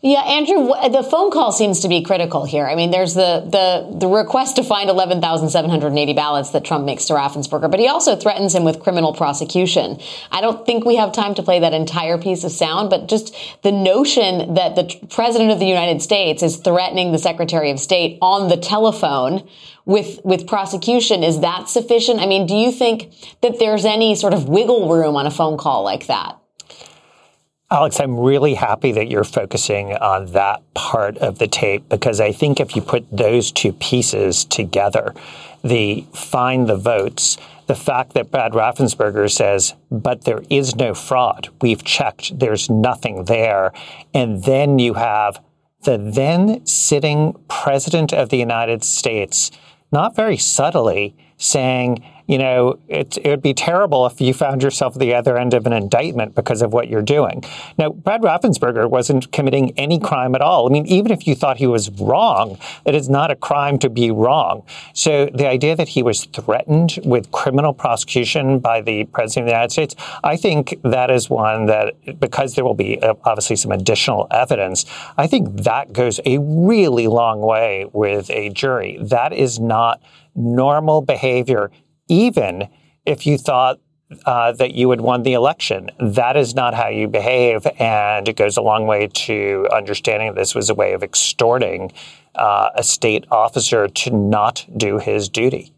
Yeah, 0.00 0.20
Andrew, 0.20 0.68
the 0.90 1.02
phone 1.02 1.32
call 1.32 1.50
seems 1.50 1.80
to 1.80 1.88
be 1.88 2.02
critical 2.02 2.44
here. 2.44 2.64
I 2.64 2.76
mean, 2.76 2.92
there's 2.92 3.14
the 3.14 3.40
the 3.50 3.98
the 3.98 4.06
request 4.06 4.54
to 4.54 4.62
find 4.62 4.88
11,780 4.88 6.12
ballots 6.12 6.50
that 6.50 6.64
Trump 6.64 6.84
makes 6.84 7.06
to 7.06 7.14
Raffensperger, 7.14 7.68
but 7.68 7.80
he 7.80 7.88
also 7.88 8.14
threatens 8.14 8.54
him 8.54 8.62
with 8.62 8.78
criminal 8.78 9.12
prosecution. 9.12 9.98
I 10.30 10.40
don't 10.40 10.64
think 10.64 10.84
we 10.84 10.94
have 10.94 11.10
time 11.10 11.34
to 11.34 11.42
play 11.42 11.58
that 11.58 11.74
entire 11.74 12.16
piece 12.16 12.44
of 12.44 12.52
sound, 12.52 12.90
but 12.90 13.08
just 13.08 13.34
the 13.62 13.72
notion 13.72 14.54
that 14.54 14.76
the 14.76 14.94
president 15.10 15.50
of 15.50 15.58
the 15.58 15.66
United 15.66 16.00
States 16.00 16.44
is 16.44 16.58
threatening 16.58 17.10
the 17.10 17.18
Secretary 17.18 17.72
of 17.72 17.80
State 17.80 18.18
on 18.22 18.48
the 18.48 18.56
telephone 18.56 19.48
with 19.84 20.20
with 20.22 20.46
prosecution 20.46 21.24
is 21.24 21.40
that 21.40 21.68
sufficient? 21.68 22.20
I 22.20 22.26
mean, 22.26 22.46
do 22.46 22.54
you 22.54 22.70
think 22.70 23.12
that 23.42 23.58
there's 23.58 23.84
any 23.84 24.14
sort 24.14 24.32
of 24.32 24.48
wiggle 24.48 24.88
room 24.88 25.16
on 25.16 25.26
a 25.26 25.30
phone 25.32 25.58
call 25.58 25.82
like 25.82 26.06
that? 26.06 26.37
Alex, 27.70 28.00
I'm 28.00 28.18
really 28.18 28.54
happy 28.54 28.92
that 28.92 29.08
you're 29.08 29.24
focusing 29.24 29.92
on 29.92 30.32
that 30.32 30.62
part 30.72 31.18
of 31.18 31.38
the 31.38 31.46
tape 31.46 31.86
because 31.90 32.18
I 32.18 32.32
think 32.32 32.60
if 32.60 32.74
you 32.74 32.80
put 32.80 33.06
those 33.14 33.52
two 33.52 33.74
pieces 33.74 34.46
together, 34.46 35.12
the 35.62 36.06
find 36.14 36.66
the 36.66 36.78
votes, 36.78 37.36
the 37.66 37.74
fact 37.74 38.14
that 38.14 38.30
Brad 38.30 38.52
Raffensperger 38.52 39.30
says, 39.30 39.74
but 39.90 40.24
there 40.24 40.44
is 40.48 40.76
no 40.76 40.94
fraud. 40.94 41.50
We've 41.60 41.84
checked. 41.84 42.38
There's 42.38 42.70
nothing 42.70 43.24
there. 43.24 43.74
And 44.14 44.44
then 44.44 44.78
you 44.78 44.94
have 44.94 45.44
the 45.82 45.98
then 45.98 46.64
sitting 46.64 47.34
president 47.48 48.14
of 48.14 48.30
the 48.30 48.38
United 48.38 48.82
States 48.82 49.50
not 49.92 50.16
very 50.16 50.38
subtly, 50.38 51.14
saying, 51.36 52.02
you 52.28 52.36
know, 52.36 52.78
it, 52.88 53.16
it 53.16 53.28
would 53.30 53.42
be 53.42 53.54
terrible 53.54 54.06
if 54.06 54.20
you 54.20 54.34
found 54.34 54.62
yourself 54.62 54.94
at 54.94 55.00
the 55.00 55.14
other 55.14 55.38
end 55.38 55.54
of 55.54 55.66
an 55.66 55.72
indictment 55.72 56.34
because 56.34 56.60
of 56.60 56.74
what 56.74 56.88
you're 56.88 57.02
doing. 57.02 57.42
Now, 57.78 57.88
Brad 57.88 58.20
Raffensperger 58.20 58.88
wasn't 58.88 59.32
committing 59.32 59.72
any 59.78 59.98
crime 59.98 60.34
at 60.34 60.42
all. 60.42 60.68
I 60.68 60.70
mean, 60.70 60.86
even 60.86 61.10
if 61.10 61.26
you 61.26 61.34
thought 61.34 61.56
he 61.56 61.66
was 61.66 61.90
wrong, 61.92 62.58
it 62.84 62.94
is 62.94 63.08
not 63.08 63.30
a 63.30 63.36
crime 63.36 63.78
to 63.78 63.88
be 63.88 64.10
wrong. 64.10 64.62
So 64.92 65.30
the 65.32 65.48
idea 65.48 65.74
that 65.74 65.88
he 65.88 66.02
was 66.02 66.26
threatened 66.26 66.98
with 67.02 67.32
criminal 67.32 67.72
prosecution 67.72 68.58
by 68.58 68.82
the 68.82 69.04
President 69.04 69.44
of 69.44 69.46
the 69.46 69.52
United 69.52 69.72
States, 69.72 69.96
I 70.22 70.36
think 70.36 70.78
that 70.82 71.10
is 71.10 71.30
one 71.30 71.64
that, 71.66 71.94
because 72.20 72.54
there 72.54 72.64
will 72.64 72.74
be 72.74 73.00
uh, 73.00 73.14
obviously 73.24 73.56
some 73.56 73.72
additional 73.72 74.26
evidence, 74.30 74.84
I 75.16 75.26
think 75.26 75.62
that 75.62 75.94
goes 75.94 76.20
a 76.26 76.36
really 76.38 77.06
long 77.06 77.40
way 77.40 77.86
with 77.94 78.30
a 78.30 78.50
jury. 78.50 78.98
That 79.00 79.32
is 79.32 79.58
not 79.58 80.02
normal 80.34 81.00
behavior 81.00 81.70
even 82.08 82.68
if 83.06 83.26
you 83.26 83.38
thought 83.38 83.80
uh, 84.24 84.52
that 84.52 84.74
you 84.74 84.90
had 84.90 85.00
won 85.00 85.22
the 85.22 85.34
election. 85.34 85.90
That 86.00 86.36
is 86.36 86.54
not 86.54 86.74
how 86.74 86.88
you 86.88 87.08
behave, 87.08 87.66
and 87.78 88.26
it 88.26 88.36
goes 88.36 88.56
a 88.56 88.62
long 88.62 88.86
way 88.86 89.06
to 89.06 89.68
understanding 89.72 90.34
this 90.34 90.54
was 90.54 90.70
a 90.70 90.74
way 90.74 90.94
of 90.94 91.02
extorting 91.02 91.92
uh, 92.34 92.70
a 92.74 92.82
state 92.82 93.26
officer 93.30 93.88
to 93.88 94.10
not 94.10 94.66
do 94.76 94.98
his 94.98 95.28
duty. 95.28 95.74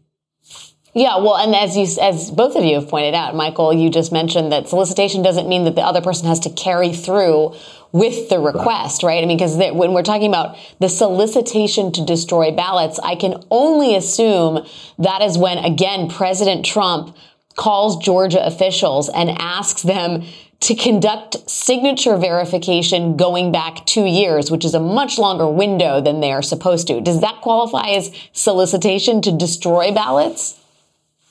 Yeah, 0.93 1.17
well, 1.17 1.37
and 1.37 1.55
as 1.55 1.77
you, 1.77 1.87
as 2.01 2.31
both 2.31 2.55
of 2.57 2.65
you 2.65 2.75
have 2.75 2.89
pointed 2.89 3.13
out, 3.13 3.33
Michael, 3.33 3.73
you 3.73 3.89
just 3.89 4.11
mentioned 4.11 4.51
that 4.51 4.67
solicitation 4.67 5.21
doesn't 5.21 5.47
mean 5.47 5.63
that 5.63 5.75
the 5.75 5.81
other 5.81 6.01
person 6.01 6.27
has 6.27 6.39
to 6.41 6.49
carry 6.49 6.91
through 6.91 7.55
with 7.91 8.29
the 8.29 8.39
request, 8.39 9.03
right? 9.03 9.23
I 9.23 9.27
mean, 9.27 9.37
because 9.37 9.55
when 9.55 9.93
we're 9.93 10.03
talking 10.03 10.29
about 10.29 10.57
the 10.79 10.89
solicitation 10.89 11.91
to 11.93 12.05
destroy 12.05 12.51
ballots, 12.51 12.99
I 12.99 13.15
can 13.15 13.43
only 13.51 13.95
assume 13.95 14.65
that 14.97 15.21
is 15.21 15.37
when, 15.37 15.57
again, 15.57 16.09
President 16.09 16.65
Trump 16.65 17.15
calls 17.55 17.97
Georgia 17.97 18.45
officials 18.45 19.09
and 19.09 19.29
asks 19.39 19.81
them 19.81 20.23
to 20.61 20.75
conduct 20.75 21.49
signature 21.49 22.15
verification 22.17 23.17
going 23.17 23.51
back 23.51 23.85
two 23.85 24.05
years, 24.05 24.51
which 24.51 24.63
is 24.63 24.75
a 24.75 24.79
much 24.79 25.17
longer 25.17 25.49
window 25.49 25.99
than 25.99 26.21
they 26.21 26.31
are 26.31 26.43
supposed 26.43 26.87
to. 26.87 27.01
Does 27.01 27.19
that 27.21 27.41
qualify 27.41 27.89
as 27.89 28.11
solicitation 28.31 29.21
to 29.23 29.31
destroy 29.31 29.91
ballots? 29.91 30.59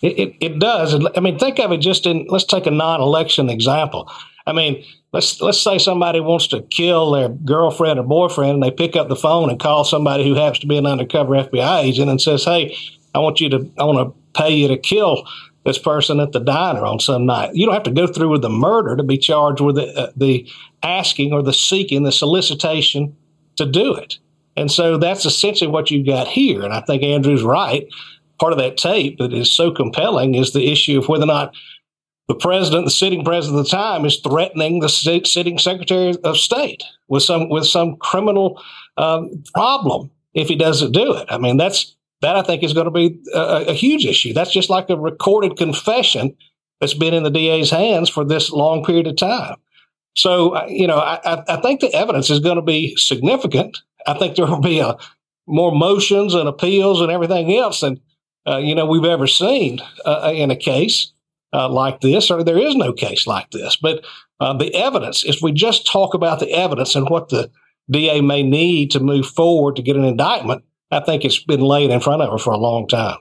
It, 0.03 0.19
it, 0.19 0.37
it, 0.41 0.59
does. 0.59 0.95
I 1.17 1.21
mean, 1.21 1.39
think 1.39 1.61
of 1.61 1.71
it 1.73 1.79
just 1.79 2.07
in, 2.07 2.27
let's 2.29 2.45
take 2.45 2.67
a 2.67 2.71
non 2.71 3.01
election 3.01 3.49
example. 3.49 4.11
I 4.47 4.53
mean, 4.53 4.83
let's, 5.13 5.41
let's 5.41 5.61
say 5.61 5.79
somebody 5.79 6.21
wants 6.21 6.47
to 6.49 6.63
kill 6.63 7.11
their 7.11 7.29
girlfriend 7.29 7.99
or 7.99 8.05
boyfriend 8.05 8.55
and 8.55 8.63
they 8.63 8.71
pick 8.71 8.97
up 8.97 9.09
the 9.09 9.17
phone 9.17 9.51
and 9.51 9.59
call 9.59 9.85
somebody 9.85 10.25
who 10.25 10.35
happens 10.35 10.61
to 10.61 10.67
be 10.67 10.79
an 10.79 10.87
undercover 10.87 11.35
FBI 11.35 11.83
agent 11.83 12.11
and 12.11 12.21
says, 12.21 12.45
Hey, 12.45 12.77
I 13.15 13.19
want 13.19 13.41
you 13.41 13.49
to, 13.51 13.71
I 13.79 13.85
want 13.85 13.99
to 13.99 14.41
pay 14.41 14.51
you 14.55 14.69
to 14.69 14.77
kill 14.77 15.27
this 15.65 15.79
person 15.79 16.21
at 16.21 16.33
the 16.33 16.41
diner 16.41 16.85
on 16.85 17.01
some 17.01 17.27
night. 17.27 17.55
You 17.55 17.67
don't 17.67 17.75
have 17.75 17.83
to 17.85 17.91
go 17.91 18.07
through 18.07 18.31
with 18.31 18.43
the 18.43 18.49
murder 18.49 18.97
to 18.97 19.03
be 19.03 19.19
charged 19.19 19.61
with 19.61 19.77
the, 19.77 19.95
uh, 19.95 20.13
the 20.17 20.49
asking 20.83 21.33
or 21.33 21.43
the 21.43 21.53
seeking, 21.53 22.03
the 22.03 22.13
solicitation 22.13 23.15
to 23.57 23.67
do 23.67 23.95
it. 23.95 24.19
And 24.57 24.71
so 24.71 24.97
that's 24.97 25.27
essentially 25.27 25.71
what 25.71 25.91
you've 25.91 26.07
got 26.07 26.29
here. 26.29 26.63
And 26.63 26.73
I 26.73 26.81
think 26.81 27.03
Andrew's 27.03 27.43
right 27.43 27.87
part 28.39 28.53
of 28.53 28.59
that 28.59 28.79
tape 28.79 29.19
that 29.19 29.35
is 29.35 29.53
so 29.53 29.71
compelling 29.71 30.35
is 30.35 30.53
the 30.53 30.73
issue 30.73 30.99
of 30.99 31.09
whether 31.09 31.25
or 31.25 31.27
not 31.27 31.55
the 32.31 32.37
president, 32.37 32.85
the 32.85 32.93
sitting 32.93 33.25
president 33.25 33.59
at 33.59 33.65
the 33.65 33.71
time, 33.71 34.05
is 34.05 34.21
threatening 34.21 34.79
the 34.79 34.89
sitting 34.89 35.59
secretary 35.59 36.15
of 36.23 36.37
state 36.37 36.85
with 37.09 37.25
some 37.25 37.49
with 37.49 37.67
some 37.67 37.97
criminal 37.97 38.63
um, 38.97 39.43
problem 39.53 40.13
if 40.33 40.47
he 40.47 40.55
doesn't 40.55 40.93
do 40.93 41.17
it. 41.17 41.27
I 41.29 41.39
mean, 41.39 41.57
that's 41.57 41.97
that 42.21 42.37
I 42.37 42.43
think 42.43 42.63
is 42.63 42.73
going 42.73 42.85
to 42.85 42.93
be 42.93 43.19
a, 43.35 43.65
a, 43.71 43.73
huge 43.73 44.05
issue. 44.07 44.33
That's 44.33 44.53
just 44.53 44.71
like 44.71 44.91
a 44.91 44.97
recorded 44.97 45.57
confession 45.57 46.37
that's 46.79 46.95
been 46.95 47.15
in 47.15 47.25
the 47.25 47.31
DA's 47.31 47.71
hands 47.71 48.09
for 48.09 48.25
this 48.25 48.53
long 48.53 48.85
period 48.85 49.09
of 49.09 49.17
time. 49.17 49.57
So, 50.15 50.55
uh, 50.55 50.67
you 50.69 50.87
know, 50.87 50.99
I, 50.99 51.43
I 51.49 51.57
think 51.57 51.81
the 51.81 51.93
evidence 51.93 52.31
is 52.31 52.39
going 52.39 52.57
to 52.57 52.63
be 52.63 52.95
significant. 52.97 53.79
I 54.07 54.15
think 54.15 54.37
there 54.37 54.47
will 54.47 54.61
be 54.61 54.79
a, 54.79 54.97
more 55.49 55.73
motions 55.73 56.35
and 56.35 56.49
appeals 56.49 57.01
and 57.01 57.11
everything 57.11 57.57
else 57.57 57.81
than 57.81 58.01
uh, 58.47 58.59
you 58.59 58.77
know 58.77 58.87
we've 58.87 59.05
ever 59.05 59.27
seen 59.27 59.81
uh, 60.05 60.31
in 60.33 60.53
a 60.53 60.57
case 60.57 61.13
uh, 61.53 61.69
like 61.69 62.01
this, 62.01 62.31
or 62.31 62.43
there 62.43 62.59
is 62.59 62.77
no 62.77 62.93
case 62.93 63.27
like 63.27 63.51
this. 63.51 63.77
But 63.77 64.05
uh, 64.41 64.57
the 64.57 64.75
evidence, 64.75 65.25
if 65.25 65.43
we 65.43 65.53
just 65.53 65.87
talk 65.87 66.15
about 66.15 66.41
the 66.41 66.53
evidence 66.53 66.95
and 66.95 67.09
what 67.09 67.29
the 67.29 67.51
DA 67.91 68.21
may 68.21 68.43
need 68.43 68.91
to 68.93 69.01
move 69.01 69.27
forward 69.27 69.77
to 69.77 69.83
get 69.83 69.97
an 69.97 70.05
indictment, 70.05 70.65
I 70.91 71.01
think 71.01 71.25
it's 71.25 71.43
been 71.43 71.61
laid 71.61 71.91
in 71.91 72.01
front 72.01 72.23
of 72.23 72.31
her 72.31 72.39
for 72.39 72.53
a 72.53 72.59
long 72.59 72.89
time. 72.89 73.19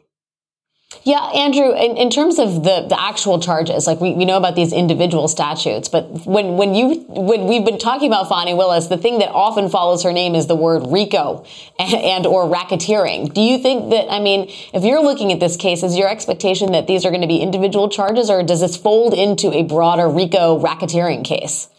Yeah, 1.04 1.19
Andrew, 1.36 1.71
in, 1.75 1.97
in 1.97 2.10
terms 2.10 2.39
of 2.39 2.63
the, 2.63 2.88
the 2.89 2.99
actual 2.99 3.39
charges, 3.39 3.86
like 3.86 4.02
we, 4.02 4.13
we 4.13 4.25
know 4.25 4.38
about 4.38 4.56
these 4.56 4.73
individual 4.73 5.28
statutes, 5.28 5.88
but 5.88 6.25
when, 6.25 6.58
when 6.58 6.73
you, 6.73 7.02
when 7.08 7.45
we've 7.45 7.63
been 7.63 7.78
talking 7.78 8.10
about 8.10 8.28
Fani 8.28 8.56
Willis, 8.56 8.88
the 8.88 8.97
thing 8.97 9.19
that 9.19 9.30
often 9.30 9.69
follows 9.69 10.02
her 10.02 10.12
name 10.12 10.34
is 10.34 10.47
the 10.47 10.56
word 10.56 10.88
RICO 10.88 11.45
and, 11.78 11.93
and 12.04 12.25
or 12.25 12.45
racketeering. 12.45 13.32
Do 13.32 13.39
you 13.39 13.60
think 13.60 13.91
that, 13.91 14.12
I 14.12 14.19
mean, 14.19 14.49
if 14.73 14.84
you're 14.84 15.04
looking 15.04 15.32
at 15.32 15.39
this 15.39 15.58
case, 15.58 15.84
is 15.84 15.95
your 15.95 16.10
expectation 16.10 16.71
that 16.71 16.88
these 16.88 17.06
are 17.06 17.10
going 17.10 17.21
to 17.21 17.28
be 17.28 17.38
individual 17.38 17.88
charges 17.88 18.30
or 18.32 18.41
does 18.41 18.62
this 18.62 18.75
fold 18.75 19.13
into 19.13 19.52
a 19.54 19.62
broader 19.62 20.10
RICO 20.10 20.60
racketeering 20.60 21.23
case? 21.23 21.69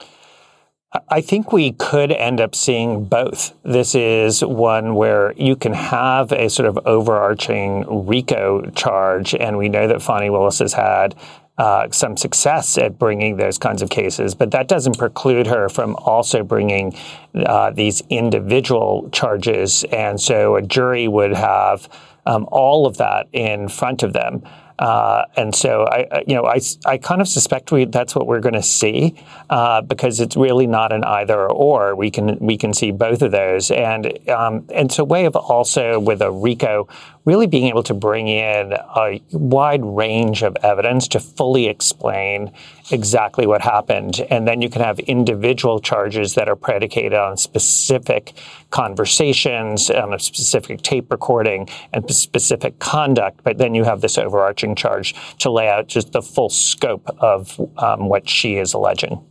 I 1.08 1.20
think 1.20 1.52
we 1.52 1.70
could 1.70 2.10
end 2.10 2.40
up 2.40 2.54
seeing 2.56 3.04
both. 3.04 3.54
This 3.62 3.94
is 3.94 4.44
one 4.44 4.96
where 4.96 5.32
you 5.36 5.54
can 5.54 5.72
have 5.72 6.32
a 6.32 6.50
sort 6.50 6.68
of 6.68 6.80
overarching 6.84 8.06
RICO 8.06 8.70
charge, 8.70 9.32
and 9.32 9.56
we 9.56 9.68
know 9.68 9.86
that 9.86 10.02
Fani 10.02 10.30
Willis 10.30 10.58
has 10.58 10.72
had 10.72 11.14
uh, 11.58 11.88
some 11.92 12.16
success 12.16 12.76
at 12.76 12.98
bringing 12.98 13.36
those 13.36 13.56
kinds 13.56 13.82
of 13.82 13.90
cases, 13.90 14.34
but 14.34 14.50
that 14.50 14.66
doesn't 14.66 14.98
preclude 14.98 15.46
her 15.46 15.68
from 15.68 15.94
also 15.96 16.42
bringing 16.42 16.96
uh, 17.36 17.70
these 17.70 18.02
individual 18.08 19.08
charges. 19.12 19.84
And 19.92 20.20
so 20.20 20.56
a 20.56 20.62
jury 20.62 21.06
would 21.06 21.34
have 21.34 21.88
um, 22.26 22.48
all 22.50 22.86
of 22.86 22.96
that 22.96 23.28
in 23.32 23.68
front 23.68 24.02
of 24.02 24.12
them. 24.12 24.42
Uh, 24.80 25.26
and 25.36 25.54
so 25.54 25.84
I, 25.84 26.24
you 26.26 26.34
know, 26.34 26.46
I, 26.46 26.58
I 26.86 26.96
kind 26.96 27.20
of 27.20 27.28
suspect 27.28 27.70
we 27.70 27.84
that's 27.84 28.14
what 28.14 28.26
we're 28.26 28.40
going 28.40 28.54
to 28.54 28.62
see 28.62 29.14
uh, 29.50 29.82
because 29.82 30.20
it's 30.20 30.38
really 30.38 30.66
not 30.66 30.90
an 30.90 31.04
either 31.04 31.50
or. 31.50 31.94
We 31.94 32.10
can 32.10 32.38
we 32.38 32.56
can 32.56 32.72
see 32.72 32.90
both 32.90 33.20
of 33.20 33.30
those, 33.30 33.70
and 33.70 34.06
um, 34.30 34.66
and 34.70 34.86
it's 34.88 34.98
a 34.98 35.04
way 35.04 35.26
of 35.26 35.36
also 35.36 36.00
with 36.00 36.22
a 36.22 36.30
RICO 36.30 36.88
really 37.24 37.46
being 37.46 37.66
able 37.66 37.82
to 37.82 37.94
bring 37.94 38.28
in 38.28 38.72
a 38.72 39.20
wide 39.32 39.84
range 39.84 40.42
of 40.42 40.56
evidence 40.62 41.06
to 41.08 41.20
fully 41.20 41.66
explain 41.66 42.50
exactly 42.90 43.46
what 43.46 43.60
happened. 43.60 44.20
And 44.30 44.48
then 44.48 44.62
you 44.62 44.70
can 44.70 44.82
have 44.82 44.98
individual 45.00 45.80
charges 45.80 46.34
that 46.34 46.48
are 46.48 46.56
predicated 46.56 47.14
on 47.14 47.36
specific 47.36 48.32
conversations, 48.70 49.90
on 49.90 50.14
a 50.14 50.18
specific 50.18 50.82
tape 50.82 51.10
recording, 51.10 51.68
and 51.92 52.10
specific 52.12 52.78
conduct. 52.78 53.42
But 53.44 53.58
then 53.58 53.74
you 53.74 53.84
have 53.84 54.00
this 54.00 54.16
overarching 54.18 54.74
charge 54.74 55.14
to 55.38 55.50
lay 55.50 55.68
out 55.68 55.88
just 55.88 56.12
the 56.12 56.22
full 56.22 56.48
scope 56.48 57.08
of 57.18 57.60
um, 57.78 58.08
what 58.08 58.28
she 58.28 58.56
is 58.56 58.72
alleging. 58.72 59.24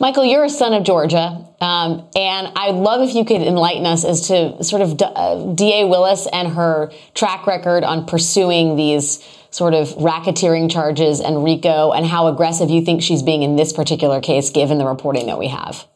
Michael, 0.00 0.24
you're 0.24 0.44
a 0.44 0.50
son 0.50 0.72
of 0.72 0.84
Georgia, 0.84 1.46
um, 1.60 2.08
and 2.16 2.52
I'd 2.56 2.74
love 2.74 3.06
if 3.08 3.14
you 3.14 3.24
could 3.24 3.42
enlighten 3.42 3.86
us 3.86 4.04
as 4.04 4.28
to 4.28 4.62
sort 4.64 4.82
of 4.82 5.00
uh, 5.00 5.52
D.A. 5.54 5.86
Willis 5.86 6.26
and 6.32 6.48
her 6.48 6.90
track 7.14 7.46
record 7.46 7.84
on 7.84 8.06
pursuing 8.06 8.76
these 8.76 9.22
sort 9.50 9.74
of 9.74 9.88
racketeering 9.96 10.70
charges 10.70 11.20
and 11.20 11.44
RICO, 11.44 11.92
and 11.92 12.06
how 12.06 12.28
aggressive 12.28 12.70
you 12.70 12.84
think 12.84 13.02
she's 13.02 13.22
being 13.22 13.42
in 13.42 13.56
this 13.56 13.72
particular 13.72 14.20
case, 14.20 14.50
given 14.50 14.78
the 14.78 14.86
reporting 14.86 15.26
that 15.26 15.38
we 15.38 15.48
have. 15.48 15.86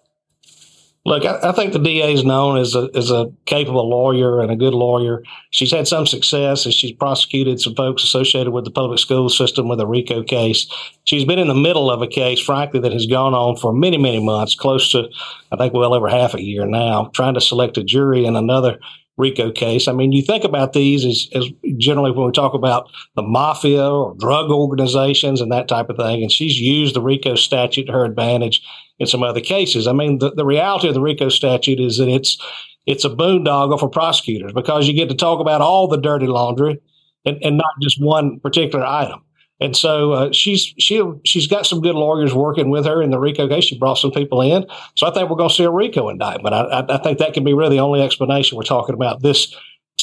Look, 1.06 1.26
I, 1.26 1.50
I, 1.50 1.52
think 1.52 1.74
the 1.74 1.78
DA 1.78 2.14
is 2.14 2.24
known 2.24 2.56
as 2.56 2.74
a, 2.74 2.88
as 2.94 3.10
a 3.10 3.30
capable 3.44 3.90
lawyer 3.90 4.40
and 4.40 4.50
a 4.50 4.56
good 4.56 4.72
lawyer. 4.72 5.22
She's 5.50 5.70
had 5.70 5.86
some 5.86 6.06
success 6.06 6.66
as 6.66 6.74
she's 6.74 6.92
prosecuted 6.92 7.60
some 7.60 7.74
folks 7.74 8.02
associated 8.02 8.52
with 8.52 8.64
the 8.64 8.70
public 8.70 8.98
school 8.98 9.28
system 9.28 9.68
with 9.68 9.80
a 9.80 9.86
RICO 9.86 10.22
case. 10.22 10.66
She's 11.04 11.26
been 11.26 11.38
in 11.38 11.48
the 11.48 11.54
middle 11.54 11.90
of 11.90 12.00
a 12.00 12.06
case, 12.06 12.40
frankly, 12.40 12.80
that 12.80 12.92
has 12.92 13.04
gone 13.04 13.34
on 13.34 13.56
for 13.56 13.70
many, 13.72 13.98
many 13.98 14.24
months, 14.24 14.54
close 14.54 14.92
to, 14.92 15.10
I 15.52 15.56
think, 15.56 15.74
well 15.74 15.92
over 15.92 16.08
half 16.08 16.32
a 16.32 16.42
year 16.42 16.64
now, 16.64 17.10
trying 17.14 17.34
to 17.34 17.40
select 17.40 17.76
a 17.76 17.84
jury 17.84 18.24
in 18.24 18.34
another 18.34 18.78
RICO 19.18 19.52
case. 19.52 19.86
I 19.86 19.92
mean, 19.92 20.12
you 20.12 20.22
think 20.22 20.42
about 20.42 20.72
these 20.72 21.04
as, 21.04 21.28
as 21.34 21.48
generally 21.76 22.12
when 22.12 22.26
we 22.26 22.32
talk 22.32 22.54
about 22.54 22.90
the 23.14 23.22
mafia 23.22 23.86
or 23.86 24.14
drug 24.14 24.50
organizations 24.50 25.42
and 25.42 25.52
that 25.52 25.68
type 25.68 25.90
of 25.90 25.98
thing, 25.98 26.22
and 26.22 26.32
she's 26.32 26.58
used 26.58 26.96
the 26.96 27.02
RICO 27.02 27.34
statute 27.34 27.84
to 27.84 27.92
her 27.92 28.06
advantage 28.06 28.62
in 28.98 29.06
some 29.06 29.22
other 29.22 29.40
cases. 29.40 29.86
I 29.86 29.92
mean, 29.92 30.18
the, 30.18 30.30
the 30.30 30.44
reality 30.44 30.88
of 30.88 30.94
the 30.94 31.00
RICO 31.00 31.28
statute 31.28 31.80
is 31.80 31.98
that 31.98 32.08
it's 32.08 32.38
it's 32.86 33.04
a 33.04 33.10
boondoggle 33.10 33.80
for 33.80 33.88
prosecutors 33.88 34.52
because 34.52 34.86
you 34.86 34.94
get 34.94 35.08
to 35.08 35.14
talk 35.14 35.40
about 35.40 35.62
all 35.62 35.88
the 35.88 35.96
dirty 35.96 36.26
laundry 36.26 36.78
and, 37.24 37.38
and 37.42 37.56
not 37.56 37.72
just 37.80 38.02
one 38.02 38.38
particular 38.40 38.84
item. 38.84 39.22
And 39.60 39.76
so 39.76 40.12
uh, 40.12 40.32
she's 40.32 40.74
she 40.78 41.02
she's 41.24 41.46
got 41.46 41.64
some 41.64 41.80
good 41.80 41.94
lawyers 41.94 42.34
working 42.34 42.70
with 42.70 42.84
her 42.86 43.00
in 43.00 43.10
the 43.10 43.18
RICO 43.18 43.48
case. 43.48 43.64
She 43.64 43.78
brought 43.78 43.98
some 43.98 44.10
people 44.10 44.42
in, 44.42 44.66
so 44.96 45.06
I 45.06 45.12
think 45.12 45.30
we're 45.30 45.36
going 45.36 45.48
to 45.48 45.54
see 45.54 45.64
a 45.64 45.70
RICO 45.70 46.08
indictment. 46.08 46.54
I, 46.54 46.62
I, 46.62 46.96
I 46.96 46.98
think 46.98 47.18
that 47.18 47.34
can 47.34 47.44
be 47.44 47.54
really 47.54 47.76
the 47.76 47.82
only 47.82 48.02
explanation 48.02 48.56
we're 48.56 48.64
talking 48.64 48.94
about 48.94 49.22
this 49.22 49.54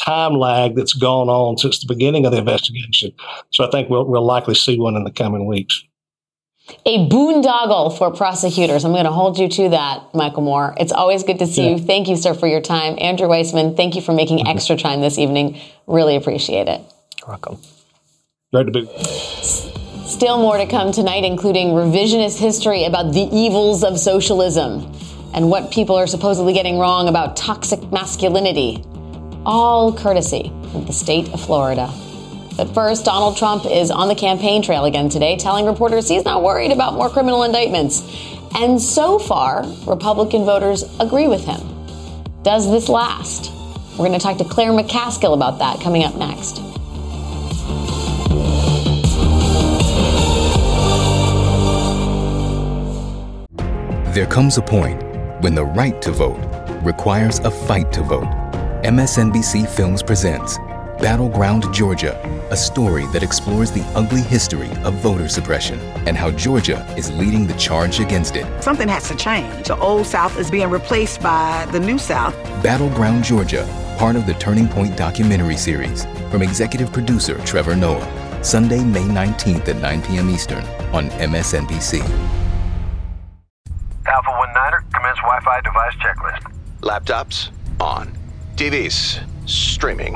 time 0.04 0.34
lag 0.34 0.76
that's 0.76 0.94
gone 0.94 1.28
on 1.28 1.58
since 1.58 1.80
the 1.80 1.94
beginning 1.94 2.26
of 2.26 2.32
the 2.32 2.38
investigation. 2.38 3.12
So 3.52 3.68
I 3.68 3.70
think 3.70 3.90
we'll, 3.90 4.08
we'll 4.08 4.26
likely 4.26 4.56
see 4.56 4.80
one 4.80 4.96
in 4.96 5.04
the 5.04 5.12
coming 5.12 5.46
weeks. 5.46 5.84
A 6.86 7.10
boondoggle 7.10 7.98
for 7.98 8.12
prosecutors. 8.12 8.86
I'm 8.86 8.92
going 8.92 9.06
to 9.06 9.12
hold 9.12 9.38
you 9.38 9.48
to 9.50 9.70
that, 9.70 10.14
Michael 10.14 10.44
Moore. 10.44 10.74
It's 10.78 10.92
always 10.92 11.24
good 11.24 11.40
to 11.40 11.48
see 11.48 11.64
yeah. 11.64 11.76
you. 11.76 11.80
Thank 11.80 12.08
you, 12.08 12.16
sir, 12.16 12.34
for 12.34 12.48
your 12.48 12.62
time. 12.62 12.96
Andrew 13.00 13.28
Weissmann, 13.28 13.76
thank 13.76 13.96
you 13.96 14.02
for 14.02 14.14
making 14.14 14.40
mm-hmm. 14.40 14.56
extra 14.56 14.78
time 14.78 15.02
this 15.02 15.18
evening. 15.18 15.60
Really 15.88 16.16
appreciate 16.16 16.68
it. 16.68 16.82
You're 17.20 17.30
welcome. 17.30 17.60
Great 18.54 18.66
to 18.66 18.72
be. 18.72 18.88
Still 20.06 20.38
more 20.38 20.58
to 20.58 20.68
come 20.68 20.92
tonight, 20.92 21.24
including 21.24 21.70
revisionist 21.70 22.40
history 22.40 22.86
about 22.86 23.14
the 23.14 23.28
evils 23.32 23.84
of 23.84 24.00
socialism 24.00 24.92
and 25.34 25.50
what 25.50 25.72
people 25.72 25.96
are 25.96 26.08
supposedly 26.08 26.54
getting 26.54 26.78
wrong 26.78 27.08
about 27.08 27.36
toxic 27.38 27.92
masculinity. 27.92 28.84
All 29.46 29.94
courtesy 29.94 30.52
of 30.74 30.86
the 30.88 30.94
state 30.94 31.30
of 31.34 31.42
Florida. 31.42 31.92
But 32.58 32.74
first, 32.74 33.06
Donald 33.06 33.38
Trump 33.38 33.66
is 33.66 33.92
on 33.92 34.08
the 34.08 34.16
campaign 34.16 34.62
trail 34.62 34.86
again 34.86 35.10
today, 35.10 35.38
telling 35.38 35.66
reporters 35.66 36.10
he's 36.10 36.26
not 36.26 36.44
worried 36.44 36.72
about 36.72 36.94
more 36.94 37.10
criminal 37.10 37.44
indictments. 37.44 38.02
And 38.56 38.82
so 38.82 39.18
far, 39.18 39.66
Republican 39.88 40.44
voters 40.44 40.84
agree 41.00 41.28
with 41.28 41.46
him. 41.46 41.62
Does 42.44 42.70
this 42.70 42.90
last? 42.90 43.52
We're 43.92 44.08
going 44.08 44.14
to 44.14 44.20
talk 44.20 44.38
to 44.40 44.46
Claire 44.46 44.72
McCaskill 44.72 45.34
about 45.34 45.60
that 45.60 45.80
coming 45.80 46.04
up 46.04 46.16
next. 46.16 46.62
There 54.14 54.26
comes 54.26 54.58
a 54.58 54.62
point 54.62 55.02
when 55.42 55.56
the 55.56 55.64
right 55.64 56.02
to 56.02 56.12
vote 56.12 56.40
requires 56.84 57.40
a 57.40 57.52
fight 57.52 57.94
to 57.94 58.04
vote. 58.04 58.28
MSNBC 58.84 59.70
Films 59.70 60.04
presents 60.04 60.58
Battleground 61.02 61.74
Georgia, 61.74 62.16
a 62.52 62.56
story 62.56 63.08
that 63.08 63.24
explores 63.24 63.72
the 63.72 63.82
ugly 63.96 64.22
history 64.22 64.70
of 64.84 64.94
voter 65.02 65.28
suppression 65.28 65.80
and 66.06 66.16
how 66.16 66.30
Georgia 66.30 66.86
is 66.96 67.12
leading 67.14 67.48
the 67.48 67.56
charge 67.56 68.00
against 68.00 68.36
it. 68.36 68.46
Something 68.62 68.88
has 68.88 69.08
to 69.08 69.16
change. 69.16 69.68
The 69.68 69.78
Old 69.78 70.06
South 70.06 70.38
is 70.38 70.52
being 70.52 70.70
replaced 70.70 71.20
by 71.20 71.68
the 71.72 71.80
New 71.80 71.98
South. 71.98 72.36
Battleground 72.62 73.24
Georgia, 73.24 73.68
part 73.98 74.16
of 74.16 74.28
the 74.28 74.36
Turning 74.36 74.68
Point 74.68 74.96
documentary 74.96 75.58
series 75.58 76.06
from 76.30 76.44
executive 76.44 76.94
producer 76.94 77.36
Trevor 77.46 77.76
Noah. 77.76 78.44
Sunday, 78.44 78.84
May 78.84 79.02
19th 79.02 79.70
at 79.70 79.78
9 79.78 80.04
p.m. 80.04 80.30
Eastern 80.30 80.64
on 80.94 81.10
MSNBC. 81.18 82.02
Alpha 84.06 84.30
1 84.30 84.54
Niner, 84.54 84.86
commence 84.94 85.18
Wi 85.18 85.40
Fi 85.44 85.62
device 85.62 85.96
checklist. 85.96 86.54
Laptops, 86.82 87.50
on. 87.80 88.16
TVs, 88.56 89.20
streaming. 89.50 90.16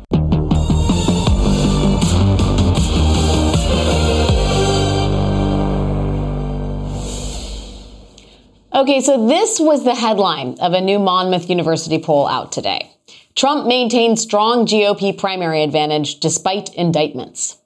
Okay, 8.73 9.01
so 9.01 9.27
this 9.27 9.59
was 9.59 9.83
the 9.83 9.95
headline 9.95 10.57
of 10.61 10.71
a 10.71 10.79
new 10.79 10.97
Monmouth 10.97 11.49
University 11.49 11.99
poll 11.99 12.25
out 12.25 12.53
today. 12.53 12.89
Trump 13.35 13.67
maintains 13.67 14.21
strong 14.21 14.65
GOP 14.65 15.17
primary 15.17 15.61
advantage 15.61 16.21
despite 16.21 16.73
indictments. 16.75 17.57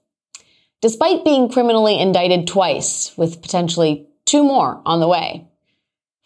Despite 0.81 1.23
being 1.23 1.47
criminally 1.47 1.99
indicted 1.99 2.47
twice, 2.47 3.15
with 3.17 3.43
potentially 3.43 4.07
two 4.25 4.43
more 4.43 4.81
on 4.83 4.99
the 4.99 5.07
way, 5.07 5.47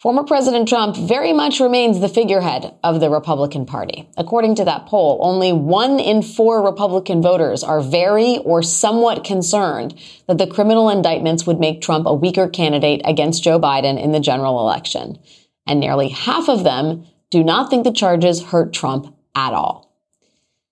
Former 0.00 0.24
President 0.24 0.66
Trump 0.66 0.96
very 0.96 1.34
much 1.34 1.60
remains 1.60 2.00
the 2.00 2.08
figurehead 2.08 2.74
of 2.82 3.00
the 3.00 3.10
Republican 3.10 3.66
Party. 3.66 4.08
According 4.16 4.54
to 4.54 4.64
that 4.64 4.86
poll, 4.86 5.18
only 5.20 5.52
one 5.52 6.00
in 6.00 6.22
four 6.22 6.64
Republican 6.64 7.20
voters 7.20 7.62
are 7.62 7.82
very 7.82 8.38
or 8.38 8.62
somewhat 8.62 9.24
concerned 9.24 9.94
that 10.26 10.38
the 10.38 10.46
criminal 10.46 10.88
indictments 10.88 11.46
would 11.46 11.60
make 11.60 11.82
Trump 11.82 12.06
a 12.06 12.14
weaker 12.14 12.48
candidate 12.48 13.02
against 13.04 13.44
Joe 13.44 13.60
Biden 13.60 14.02
in 14.02 14.12
the 14.12 14.20
general 14.20 14.60
election. 14.60 15.18
And 15.66 15.80
nearly 15.80 16.08
half 16.08 16.48
of 16.48 16.64
them 16.64 17.04
do 17.28 17.44
not 17.44 17.68
think 17.68 17.84
the 17.84 17.92
charges 17.92 18.44
hurt 18.44 18.72
Trump 18.72 19.14
at 19.34 19.52
all. 19.52 19.94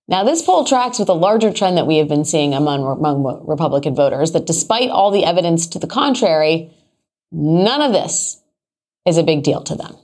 Now, 0.08 0.24
this 0.24 0.40
poll 0.40 0.64
tracks 0.64 0.98
with 0.98 1.10
a 1.10 1.12
larger 1.12 1.52
trend 1.52 1.76
that 1.76 1.86
we 1.86 1.98
have 1.98 2.08
been 2.08 2.24
seeing 2.24 2.54
among, 2.54 2.82
among 2.82 3.46
Republican 3.46 3.94
voters 3.94 4.32
that 4.32 4.46
despite 4.46 4.88
all 4.88 5.10
the 5.10 5.26
evidence 5.26 5.66
to 5.66 5.78
the 5.78 5.86
contrary, 5.86 6.72
none 7.30 7.82
of 7.82 7.92
this 7.92 8.40
is 9.06 9.16
a 9.16 9.22
big 9.22 9.42
deal 9.42 9.62
to 9.62 9.74
them, 9.74 9.96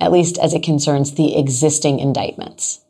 at 0.00 0.12
least 0.12 0.38
as 0.38 0.54
it 0.54 0.62
concerns 0.62 1.14
the 1.14 1.36
existing 1.36 1.98
indictments. 1.98 2.80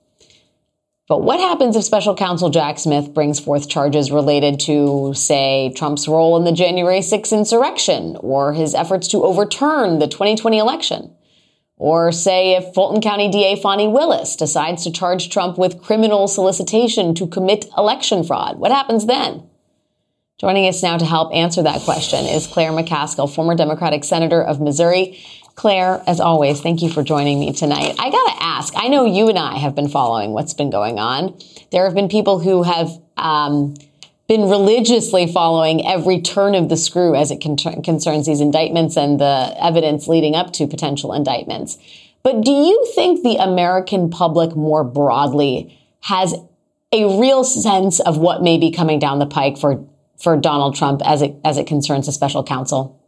But 1.09 1.23
what 1.23 1.41
happens 1.41 1.75
if 1.75 1.85
special 1.85 2.14
counsel 2.14 2.51
Jack 2.51 2.79
Smith 2.79 3.14
brings 3.14 3.41
forth 3.41 3.69
charges 3.69 4.11
related 4.11 4.61
to, 4.61 5.14
say, 5.14 5.73
Trump's 5.75 6.07
role 6.07 6.37
in 6.37 6.45
the 6.45 6.53
January 6.53 7.01
6th 7.01 7.33
insurrection 7.33 8.17
or 8.21 8.53
his 8.53 8.75
efforts 8.75 9.09
to 9.09 9.25
overturn 9.25 10.01
the 10.01 10.07
2020 10.07 10.59
election? 10.59 11.14
Or 11.79 12.12
say 12.12 12.57
if 12.57 12.75
Fulton 12.75 13.01
County 13.01 13.31
DA 13.31 13.57
Fani 13.57 13.88
Willis 13.88 14.37
decides 14.37 14.85
to 14.85 14.93
charge 14.93 15.31
Trump 15.31 15.57
with 15.57 15.81
criminal 15.81 16.29
solicitation 16.29 17.14
to 17.14 17.27
commit 17.27 17.67
election 17.79 18.23
fraud, 18.23 18.59
what 18.59 18.73
happens 18.73 19.07
then? 19.07 19.48
Joining 20.38 20.68
us 20.68 20.85
now 20.85 20.96
to 20.96 21.05
help 21.05 21.35
answer 21.35 21.64
that 21.64 21.81
question 21.83 22.24
is 22.24 22.46
Claire 22.46 22.70
McCaskill, 22.70 23.29
former 23.35 23.57
Democratic 23.57 24.05
Senator 24.05 24.40
of 24.40 24.61
Missouri. 24.61 25.18
Claire, 25.57 26.01
as 26.07 26.20
always, 26.20 26.61
thank 26.61 26.81
you 26.81 26.88
for 26.88 27.03
joining 27.03 27.40
me 27.40 27.53
tonight. 27.53 27.96
I 27.98 28.09
got 28.09 28.37
to 28.37 28.37
ask, 28.40 28.72
I 28.77 28.87
know 28.87 29.05
you 29.05 29.29
and 29.29 29.37
I 29.37 29.59
have 29.59 29.74
been 29.74 29.88
following 29.88 30.31
what's 30.31 30.55
been 30.55 30.70
going 30.70 31.01
on. 31.01 31.37
There 31.72 31.85
have 31.85 31.94
been 31.96 32.09
people 32.09 32.38
who 32.38 32.62
have 32.62 32.88
um, 33.16 33.74
been 34.29 34.42
religiously 34.42 35.27
following 35.27 35.85
every 35.85 36.20
turn 36.20 36.55
of 36.55 36.68
the 36.68 36.77
screw 36.77 37.16
as 37.16 37.33
it 37.33 37.42
con- 37.42 37.83
concerns 37.83 38.27
these 38.27 38.40
indictments 38.40 38.96
and 38.96 39.20
the 39.20 39.53
evidence 39.61 40.07
leading 40.07 40.37
up 40.37 40.53
to 40.53 40.68
potential 40.68 41.12
indictments. 41.12 41.79
But 42.22 42.42
do 42.42 42.53
you 42.53 42.92
think 42.94 43.24
the 43.24 43.38
American 43.38 44.09
public 44.09 44.55
more 44.55 44.85
broadly 44.85 45.77
has 46.03 46.33
a 46.92 47.18
real 47.18 47.42
sense 47.42 47.98
of 47.98 48.18
what 48.18 48.40
may 48.40 48.57
be 48.57 48.70
coming 48.70 49.01
down 49.01 49.18
the 49.18 49.27
pike 49.27 49.59
for 49.59 49.85
for 50.23 50.37
Donald 50.37 50.75
Trump 50.75 51.01
as 51.05 51.23
it 51.23 51.37
as 51.45 51.59
it 51.59 51.67
concerns 51.67 52.07
the 52.07 52.13
special 52.13 52.43
counsel? 52.45 53.03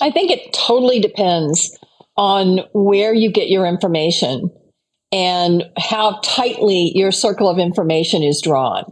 I 0.00 0.10
think 0.10 0.30
it 0.30 0.52
totally 0.52 1.00
depends 1.00 1.78
on 2.16 2.60
where 2.72 3.14
you 3.14 3.30
get 3.30 3.48
your 3.48 3.66
information 3.66 4.50
and 5.10 5.64
how 5.78 6.20
tightly 6.22 6.92
your 6.94 7.12
circle 7.12 7.48
of 7.48 7.58
information 7.58 8.22
is 8.22 8.40
drawn. 8.42 8.84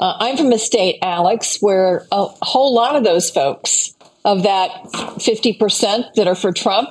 Uh, 0.00 0.16
I'm 0.18 0.36
from 0.36 0.50
a 0.50 0.58
state, 0.58 0.98
Alex, 1.02 1.58
where 1.60 2.06
a 2.10 2.24
whole 2.42 2.74
lot 2.74 2.96
of 2.96 3.04
those 3.04 3.30
folks, 3.30 3.94
of 4.24 4.44
that 4.44 4.70
50% 4.92 6.14
that 6.14 6.26
are 6.26 6.34
for 6.34 6.52
Trump, 6.52 6.90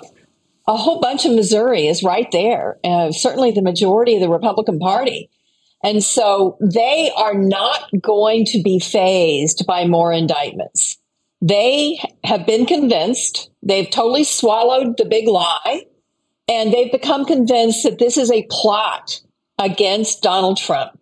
a 0.68 0.76
whole 0.76 1.00
bunch 1.00 1.26
of 1.26 1.34
Missouri 1.34 1.88
is 1.88 2.04
right 2.04 2.30
there. 2.32 2.78
Uh, 2.84 3.12
certainly 3.12 3.52
the 3.52 3.62
majority 3.62 4.16
of 4.16 4.22
the 4.22 4.30
Republican 4.30 4.80
Party 4.80 5.30
and 5.84 6.04
so 6.04 6.58
they 6.62 7.12
are 7.18 7.34
not 7.34 7.90
going 8.02 8.46
to 8.46 8.62
be 8.62 8.80
fazed 8.80 9.66
by 9.66 9.86
more 9.86 10.12
indictments. 10.12 10.98
They 11.42 12.00
have 12.24 12.46
been 12.46 12.66
convinced, 12.66 13.50
they've 13.64 13.90
totally 13.90 14.24
swallowed 14.24 14.98
the 14.98 15.06
big 15.06 15.28
lie, 15.28 15.86
and 16.48 16.72
they've 16.72 16.92
become 16.92 17.26
convinced 17.26 17.84
that 17.84 17.98
this 17.98 18.18
is 18.18 18.32
a 18.32 18.48
plot 18.50 19.22
against 19.58 20.22
Donald 20.22 20.58
Trump. 20.58 21.00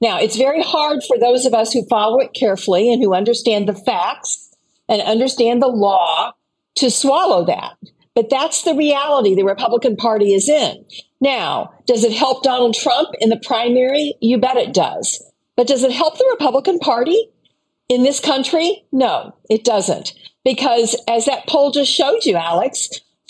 Now, 0.00 0.18
it's 0.18 0.36
very 0.36 0.62
hard 0.62 1.02
for 1.04 1.18
those 1.18 1.44
of 1.44 1.54
us 1.54 1.72
who 1.72 1.86
follow 1.86 2.18
it 2.20 2.32
carefully 2.32 2.92
and 2.92 3.02
who 3.02 3.14
understand 3.14 3.68
the 3.68 3.74
facts 3.74 4.50
and 4.88 5.02
understand 5.02 5.60
the 5.60 5.68
law 5.68 6.32
to 6.76 6.90
swallow 6.90 7.44
that. 7.44 7.76
But 8.14 8.30
that's 8.30 8.62
the 8.62 8.74
reality 8.74 9.34
the 9.34 9.44
Republican 9.44 9.96
Party 9.96 10.32
is 10.32 10.48
in. 10.48 10.84
Now, 11.20 11.74
does 11.86 12.04
it 12.04 12.12
help 12.12 12.42
Donald 12.42 12.74
Trump 12.74 13.10
in 13.20 13.28
the 13.28 13.40
primary? 13.44 14.14
You 14.20 14.38
bet 14.38 14.56
it 14.56 14.72
does. 14.72 15.22
But 15.56 15.66
does 15.66 15.82
it 15.82 15.92
help 15.92 16.16
the 16.16 16.28
Republican 16.32 16.78
Party 16.78 17.28
in 17.88 18.02
this 18.02 18.20
country? 18.20 18.84
No, 18.90 19.34
it 19.50 19.64
doesn't. 19.64 20.14
Because 20.44 20.96
as 21.06 21.26
that 21.26 21.46
poll 21.46 21.70
just 21.70 21.92
showed 21.92 22.24
you, 22.24 22.36
Alex, 22.36 22.88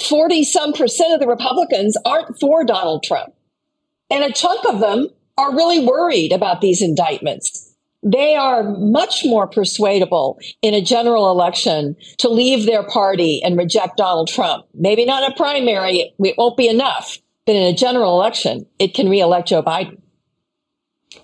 40 0.08 0.44
some 0.44 0.72
percent 0.72 1.12
of 1.12 1.20
the 1.20 1.26
Republicans 1.26 1.96
aren't 2.04 2.38
for 2.38 2.64
Donald 2.64 3.02
Trump. 3.02 3.34
And 4.10 4.22
a 4.22 4.32
chunk 4.32 4.64
of 4.68 4.78
them 4.80 5.08
are 5.36 5.54
really 5.56 5.84
worried 5.84 6.32
about 6.32 6.60
these 6.60 6.82
indictments. 6.82 7.66
they 8.02 8.34
are 8.34 8.62
much 8.62 9.24
more 9.24 9.46
persuadable 9.46 10.38
in 10.62 10.74
a 10.74 10.80
general 10.80 11.30
election 11.30 11.96
to 12.18 12.28
leave 12.28 12.66
their 12.66 12.82
party 12.82 13.42
and 13.44 13.58
reject 13.58 13.96
Donald 13.98 14.28
Trump. 14.28 14.66
Maybe 14.74 15.04
not 15.04 15.22
in 15.22 15.32
a 15.32 15.36
primary, 15.36 16.14
it 16.18 16.34
won't 16.38 16.56
be 16.56 16.68
enough, 16.68 17.18
but 17.46 17.56
in 17.56 17.62
a 17.62 17.74
general 17.74 18.14
election, 18.20 18.66
it 18.78 18.94
can 18.94 19.08
reelect 19.08 19.48
Joe 19.48 19.62
Biden. 19.62 20.00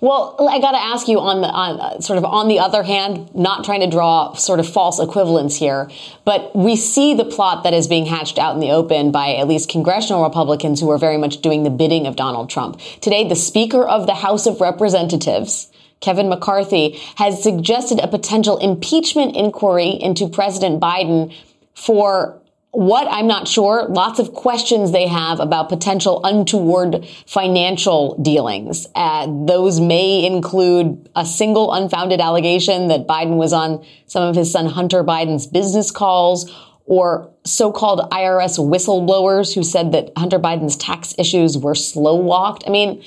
Well, 0.00 0.36
I 0.50 0.58
got 0.58 0.72
to 0.72 0.82
ask 0.82 1.06
you 1.06 1.20
on 1.20 1.42
the 1.42 1.48
on, 1.48 1.80
uh, 1.80 2.00
sort 2.00 2.18
of 2.18 2.24
on 2.24 2.48
the 2.48 2.58
other 2.58 2.82
hand, 2.82 3.32
not 3.34 3.64
trying 3.64 3.80
to 3.80 3.86
draw 3.86 4.34
sort 4.34 4.58
of 4.58 4.68
false 4.68 4.98
equivalence 4.98 5.56
here, 5.56 5.88
but 6.24 6.54
we 6.56 6.74
see 6.74 7.14
the 7.14 7.24
plot 7.24 7.62
that 7.62 7.72
is 7.72 7.86
being 7.86 8.04
hatched 8.04 8.36
out 8.36 8.54
in 8.54 8.60
the 8.60 8.72
open 8.72 9.12
by 9.12 9.36
at 9.36 9.46
least 9.46 9.68
congressional 9.68 10.24
Republicans 10.24 10.80
who 10.80 10.90
are 10.90 10.98
very 10.98 11.16
much 11.16 11.40
doing 11.40 11.62
the 11.62 11.70
bidding 11.70 12.06
of 12.06 12.16
Donald 12.16 12.50
Trump. 12.50 12.80
Today, 13.00 13.26
the 13.26 13.36
Speaker 13.36 13.86
of 13.86 14.06
the 14.06 14.16
House 14.16 14.46
of 14.46 14.60
Representatives, 14.60 15.70
Kevin 16.00 16.28
McCarthy, 16.28 17.00
has 17.16 17.40
suggested 17.40 18.00
a 18.00 18.08
potential 18.08 18.58
impeachment 18.58 19.36
inquiry 19.36 19.90
into 19.90 20.28
President 20.28 20.80
Biden 20.80 21.32
for 21.74 22.42
what 22.76 23.08
I'm 23.10 23.26
not 23.26 23.48
sure. 23.48 23.86
Lots 23.88 24.18
of 24.18 24.34
questions 24.34 24.92
they 24.92 25.06
have 25.06 25.40
about 25.40 25.70
potential 25.70 26.20
untoward 26.22 27.08
financial 27.26 28.20
dealings. 28.22 28.86
Uh, 28.94 29.26
those 29.46 29.80
may 29.80 30.26
include 30.26 31.08
a 31.16 31.24
single 31.24 31.72
unfounded 31.72 32.20
allegation 32.20 32.88
that 32.88 33.06
Biden 33.06 33.38
was 33.38 33.54
on 33.54 33.82
some 34.04 34.24
of 34.24 34.36
his 34.36 34.52
son 34.52 34.66
Hunter 34.66 35.02
Biden's 35.02 35.46
business 35.46 35.90
calls 35.90 36.54
or 36.84 37.32
so-called 37.44 38.10
IRS 38.10 38.58
whistleblowers 38.58 39.54
who 39.54 39.62
said 39.62 39.92
that 39.92 40.12
Hunter 40.14 40.38
Biden's 40.38 40.76
tax 40.76 41.14
issues 41.16 41.56
were 41.56 41.74
slow 41.74 42.16
walked. 42.16 42.64
I 42.66 42.70
mean, 42.70 43.02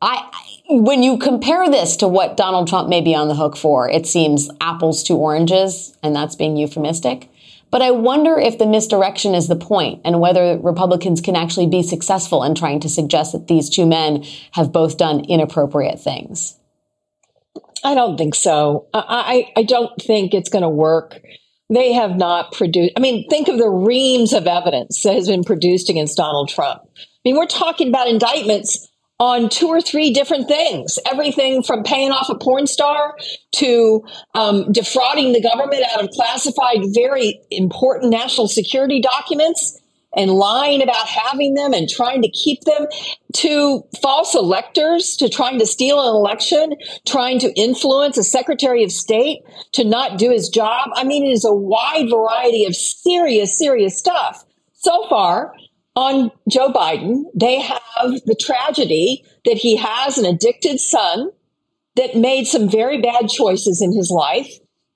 I, 0.00 0.30
when 0.68 1.02
you 1.02 1.18
compare 1.18 1.68
this 1.68 1.96
to 1.96 2.06
what 2.06 2.36
Donald 2.36 2.68
Trump 2.68 2.88
may 2.88 3.00
be 3.00 3.16
on 3.16 3.26
the 3.26 3.34
hook 3.34 3.56
for, 3.56 3.90
it 3.90 4.06
seems 4.06 4.48
apples 4.60 5.02
to 5.04 5.14
oranges, 5.14 5.98
and 6.04 6.14
that's 6.14 6.36
being 6.36 6.56
euphemistic. 6.56 7.28
But 7.70 7.82
I 7.82 7.90
wonder 7.90 8.38
if 8.38 8.58
the 8.58 8.66
misdirection 8.66 9.34
is 9.34 9.48
the 9.48 9.56
point 9.56 10.00
and 10.04 10.20
whether 10.20 10.58
Republicans 10.58 11.20
can 11.20 11.36
actually 11.36 11.66
be 11.66 11.82
successful 11.82 12.42
in 12.42 12.54
trying 12.54 12.80
to 12.80 12.88
suggest 12.88 13.32
that 13.32 13.46
these 13.46 13.68
two 13.68 13.86
men 13.86 14.24
have 14.52 14.72
both 14.72 14.96
done 14.96 15.24
inappropriate 15.26 16.00
things. 16.00 16.58
I 17.84 17.94
don't 17.94 18.16
think 18.16 18.34
so. 18.34 18.86
I, 18.94 19.52
I 19.56 19.62
don't 19.62 20.00
think 20.00 20.34
it's 20.34 20.48
going 20.48 20.62
to 20.62 20.68
work. 20.68 21.20
They 21.70 21.92
have 21.92 22.16
not 22.16 22.52
produced, 22.52 22.94
I 22.96 23.00
mean, 23.00 23.28
think 23.28 23.48
of 23.48 23.58
the 23.58 23.68
reams 23.68 24.32
of 24.32 24.46
evidence 24.46 25.02
that 25.02 25.14
has 25.14 25.28
been 25.28 25.44
produced 25.44 25.90
against 25.90 26.16
Donald 26.16 26.48
Trump. 26.48 26.80
I 26.96 27.00
mean, 27.24 27.36
we're 27.36 27.46
talking 27.46 27.88
about 27.88 28.08
indictments 28.08 28.88
on 29.18 29.48
two 29.48 29.66
or 29.66 29.80
three 29.80 30.12
different 30.12 30.46
things 30.46 30.98
everything 31.10 31.62
from 31.62 31.82
paying 31.82 32.12
off 32.12 32.28
a 32.28 32.38
porn 32.38 32.66
star 32.66 33.16
to 33.52 34.04
um, 34.34 34.70
defrauding 34.72 35.32
the 35.32 35.42
government 35.42 35.82
out 35.92 36.02
of 36.02 36.10
classified, 36.10 36.78
very 36.94 37.40
important 37.50 38.10
national 38.10 38.48
security 38.48 39.00
documents 39.00 39.80
and 40.16 40.30
lying 40.30 40.82
about 40.82 41.06
having 41.06 41.54
them 41.54 41.74
and 41.74 41.88
trying 41.88 42.22
to 42.22 42.30
keep 42.30 42.62
them 42.62 42.86
to 43.34 43.84
false 44.00 44.34
electors, 44.34 45.16
to 45.16 45.28
trying 45.28 45.58
to 45.58 45.66
steal 45.66 46.00
an 46.00 46.08
election, 46.08 46.74
trying 47.06 47.38
to 47.38 47.52
influence 47.54 48.16
a 48.16 48.24
secretary 48.24 48.82
of 48.82 48.90
state 48.90 49.42
to 49.72 49.84
not 49.84 50.18
do 50.18 50.30
his 50.30 50.48
job. 50.48 50.90
I 50.94 51.04
mean, 51.04 51.24
it 51.24 51.32
is 51.32 51.44
a 51.44 51.52
wide 51.52 52.08
variety 52.10 52.64
of 52.64 52.74
serious, 52.74 53.58
serious 53.58 53.98
stuff. 53.98 54.44
So 54.72 55.06
far, 55.08 55.52
on 55.98 56.30
Joe 56.48 56.72
Biden, 56.72 57.24
they 57.34 57.60
have 57.60 57.82
the 58.24 58.36
tragedy 58.40 59.24
that 59.44 59.56
he 59.56 59.76
has 59.76 60.16
an 60.16 60.24
addicted 60.24 60.78
son 60.78 61.32
that 61.96 62.14
made 62.14 62.46
some 62.46 62.70
very 62.70 63.00
bad 63.02 63.28
choices 63.28 63.82
in 63.82 63.92
his 63.92 64.08
life 64.08 64.48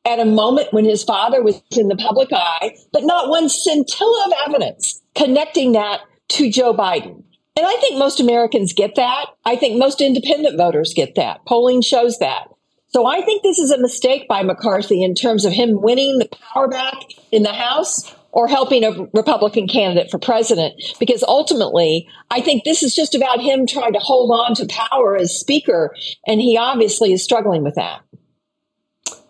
at 0.04 0.20
a 0.20 0.24
moment 0.24 0.72
when 0.72 0.84
his 0.84 1.02
father 1.02 1.42
was 1.42 1.60
in 1.76 1.88
the 1.88 1.96
public 1.96 2.28
eye, 2.32 2.76
but 2.92 3.02
not 3.02 3.28
one 3.28 3.48
scintilla 3.48 4.26
of 4.26 4.32
evidence 4.48 5.02
connecting 5.16 5.72
that 5.72 6.02
to 6.28 6.48
Joe 6.48 6.72
Biden. 6.72 7.24
And 7.56 7.66
I 7.66 7.74
think 7.80 7.98
most 7.98 8.20
Americans 8.20 8.72
get 8.72 8.94
that. 8.94 9.26
I 9.44 9.56
think 9.56 9.78
most 9.78 10.00
independent 10.00 10.56
voters 10.56 10.94
get 10.94 11.16
that. 11.16 11.44
Polling 11.46 11.82
shows 11.82 12.18
that. 12.20 12.48
So 12.88 13.06
I 13.06 13.22
think 13.22 13.42
this 13.42 13.58
is 13.58 13.72
a 13.72 13.80
mistake 13.80 14.28
by 14.28 14.44
McCarthy 14.44 15.02
in 15.02 15.16
terms 15.16 15.44
of 15.44 15.52
him 15.52 15.82
winning 15.82 16.18
the 16.18 16.28
power 16.28 16.68
back 16.68 16.94
in 17.32 17.42
the 17.42 17.52
House 17.52 18.14
or 18.32 18.48
helping 18.48 18.82
a 18.82 19.06
Republican 19.12 19.68
candidate 19.68 20.10
for 20.10 20.18
president. 20.18 20.74
Because 20.98 21.22
ultimately, 21.22 22.08
I 22.30 22.40
think 22.40 22.64
this 22.64 22.82
is 22.82 22.94
just 22.94 23.14
about 23.14 23.40
him 23.40 23.66
trying 23.66 23.92
to 23.92 23.98
hold 23.98 24.30
on 24.30 24.54
to 24.56 24.66
power 24.66 25.16
as 25.16 25.38
speaker. 25.38 25.94
And 26.26 26.40
he 26.40 26.56
obviously 26.56 27.12
is 27.12 27.22
struggling 27.22 27.62
with 27.62 27.74
that. 27.76 28.00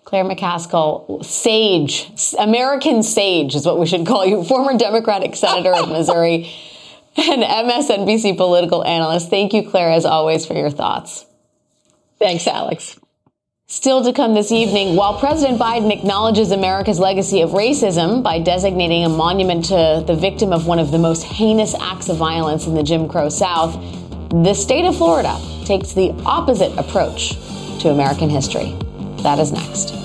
Claire 0.04 0.24
McCaskill, 0.24 1.24
sage, 1.24 2.10
American 2.38 3.02
sage 3.02 3.54
is 3.54 3.64
what 3.64 3.80
we 3.80 3.86
should 3.86 4.06
call 4.06 4.26
you, 4.26 4.44
former 4.48 4.76
Democratic 4.76 5.34
Senator 5.34 5.74
of 5.74 5.88
Missouri 5.88 6.52
and 7.16 7.42
MSNBC 7.42 8.36
political 8.36 8.84
analyst. 8.84 9.30
Thank 9.30 9.54
you, 9.54 9.68
Claire, 9.68 9.90
as 9.90 10.04
always, 10.04 10.46
for 10.46 10.54
your 10.54 10.70
thoughts. 10.70 11.24
Thanks, 12.18 12.46
Alex. 12.46 12.98
Still 13.72 14.04
to 14.04 14.12
come 14.12 14.34
this 14.34 14.52
evening, 14.52 14.96
while 14.96 15.18
President 15.18 15.58
Biden 15.58 15.90
acknowledges 15.90 16.50
America's 16.50 16.98
legacy 16.98 17.40
of 17.40 17.52
racism 17.52 18.22
by 18.22 18.38
designating 18.38 19.02
a 19.06 19.08
monument 19.08 19.64
to 19.64 20.04
the 20.06 20.14
victim 20.14 20.52
of 20.52 20.66
one 20.66 20.78
of 20.78 20.90
the 20.90 20.98
most 20.98 21.22
heinous 21.24 21.74
acts 21.80 22.10
of 22.10 22.18
violence 22.18 22.66
in 22.66 22.74
the 22.74 22.82
Jim 22.82 23.08
Crow 23.08 23.30
South, 23.30 23.72
the 24.28 24.52
state 24.52 24.84
of 24.84 24.94
Florida 24.94 25.40
takes 25.64 25.94
the 25.94 26.10
opposite 26.26 26.76
approach 26.76 27.30
to 27.80 27.88
American 27.88 28.28
history. 28.28 28.76
That 29.22 29.38
is 29.38 29.52
next. 29.52 30.01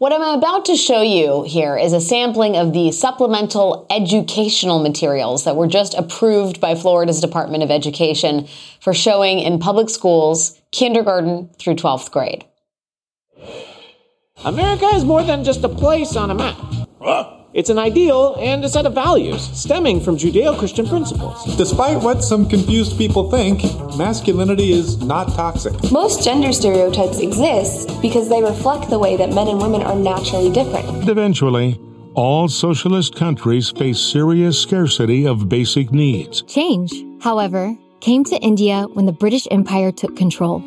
What 0.00 0.14
I'm 0.14 0.22
about 0.22 0.64
to 0.64 0.76
show 0.76 1.02
you 1.02 1.42
here 1.42 1.76
is 1.76 1.92
a 1.92 2.00
sampling 2.00 2.56
of 2.56 2.72
the 2.72 2.90
supplemental 2.90 3.86
educational 3.90 4.82
materials 4.82 5.44
that 5.44 5.56
were 5.56 5.66
just 5.66 5.92
approved 5.92 6.58
by 6.58 6.74
Florida's 6.74 7.20
Department 7.20 7.62
of 7.62 7.70
Education 7.70 8.48
for 8.80 8.94
showing 8.94 9.40
in 9.40 9.58
public 9.58 9.90
schools, 9.90 10.58
kindergarten 10.72 11.50
through 11.58 11.74
12th 11.74 12.10
grade. 12.12 12.46
America 14.42 14.86
is 14.86 15.04
more 15.04 15.22
than 15.22 15.44
just 15.44 15.64
a 15.64 15.68
place 15.68 16.16
on 16.16 16.30
a 16.30 16.34
map. 16.34 16.56
It's 17.52 17.68
an 17.68 17.80
ideal 17.80 18.36
and 18.38 18.64
a 18.64 18.68
set 18.68 18.86
of 18.86 18.94
values 18.94 19.42
stemming 19.42 20.00
from 20.02 20.16
Judeo 20.16 20.56
Christian 20.56 20.86
principles. 20.86 21.56
Despite 21.56 22.00
what 22.00 22.22
some 22.22 22.48
confused 22.48 22.96
people 22.96 23.28
think, 23.28 23.64
masculinity 23.96 24.70
is 24.70 25.02
not 25.02 25.34
toxic. 25.34 25.74
Most 25.90 26.22
gender 26.22 26.52
stereotypes 26.52 27.18
exist 27.18 27.90
because 28.00 28.28
they 28.28 28.40
reflect 28.40 28.88
the 28.88 29.00
way 29.00 29.16
that 29.16 29.32
men 29.32 29.48
and 29.48 29.60
women 29.60 29.82
are 29.82 29.96
naturally 29.96 30.52
different. 30.52 31.08
Eventually, 31.08 31.80
all 32.14 32.46
socialist 32.46 33.16
countries 33.16 33.70
face 33.70 33.98
serious 33.98 34.56
scarcity 34.56 35.26
of 35.26 35.48
basic 35.48 35.90
needs. 35.90 36.42
Change, 36.42 36.92
however, 37.20 37.76
came 37.98 38.22
to 38.24 38.36
India 38.36 38.86
when 38.92 39.06
the 39.06 39.12
British 39.12 39.48
Empire 39.50 39.90
took 39.90 40.16
control. 40.16 40.62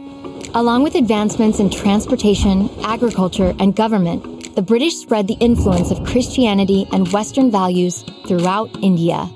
Along 0.53 0.83
with 0.83 0.95
advancements 0.95 1.59
in 1.59 1.69
transportation, 1.69 2.69
agriculture, 2.83 3.55
and 3.57 3.73
government, 3.73 4.42
the 4.55 4.61
British 4.61 4.95
spread 4.95 5.27
the 5.27 5.33
influence 5.35 5.91
of 5.91 6.05
Christianity 6.05 6.87
and 6.91 7.11
Western 7.11 7.49
values 7.49 8.03
throughout 8.27 8.69
India. 8.81 9.29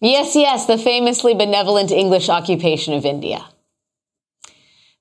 Yes, 0.00 0.34
yes, 0.34 0.66
the 0.66 0.78
famously 0.78 1.34
benevolent 1.34 1.90
English 1.90 2.28
occupation 2.28 2.94
of 2.94 3.04
India. 3.04 3.46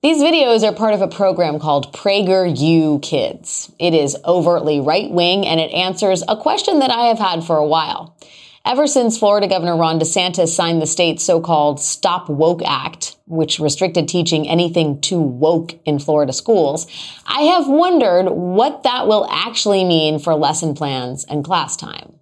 These 0.02 0.22
videos 0.22 0.64
are 0.64 0.74
part 0.74 0.94
of 0.94 1.02
a 1.02 1.10
program 1.10 1.60
called 1.60 1.94
PragerU 1.94 3.02
Kids. 3.02 3.70
It 3.80 3.94
is 3.94 4.16
overtly 4.24 4.80
right 4.80 5.12
wing 5.12 5.46
and 5.46 5.60
it 5.60 5.72
answers 5.72 6.24
a 6.28 6.38
question 6.38 6.80
that 6.80 6.90
I 6.90 7.08
have 7.08 7.20
had 7.20 7.44
for 7.44 7.58
a 7.58 7.68
while. 7.68 8.16
Ever 8.66 8.88
since 8.88 9.18
Florida 9.18 9.48
Governor 9.48 9.78
Ron 9.78 10.00
DeSantis 10.00 10.50
signed 10.50 10.82
the 10.82 10.88
state's 10.88 11.24
so-called 11.24 11.80
Stop 11.80 12.30
Woke 12.30 12.62
Act, 12.66 13.16
which 13.26 13.60
restricted 13.60 14.08
teaching 14.08 14.48
anything 14.48 15.00
too 15.00 15.20
woke 15.20 15.80
in 15.86 15.98
Florida 15.98 16.34
schools, 16.34 16.86
I 17.26 17.42
have 17.44 17.68
wondered 17.68 18.30
what 18.30 18.84
that 18.84 19.08
will 19.08 19.26
actually 19.30 19.86
mean 19.86 20.20
for 20.20 20.36
lesson 20.36 20.76
plans 20.76 21.24
and 21.24 21.44
class 21.44 21.78
time. 21.78 22.16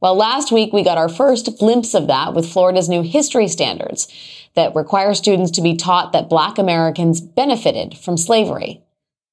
Well, 0.00 0.14
last 0.14 0.52
week 0.52 0.72
we 0.72 0.84
got 0.84 0.98
our 0.98 1.08
first 1.08 1.58
glimpse 1.58 1.94
of 1.94 2.06
that 2.06 2.34
with 2.34 2.50
Florida's 2.50 2.88
new 2.88 3.02
history 3.02 3.48
standards 3.48 4.06
that 4.54 4.74
require 4.74 5.14
students 5.14 5.50
to 5.52 5.62
be 5.62 5.74
taught 5.74 6.12
that 6.12 6.28
black 6.28 6.58
Americans 6.58 7.20
benefited 7.20 7.98
from 7.98 8.16
slavery. 8.16 8.82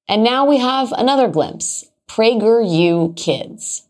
And 0.08 0.24
now 0.24 0.44
we 0.44 0.58
have 0.58 0.92
another 0.92 1.28
glimpse, 1.28 1.84
PragerU 2.08 3.16
Kids. 3.16 3.86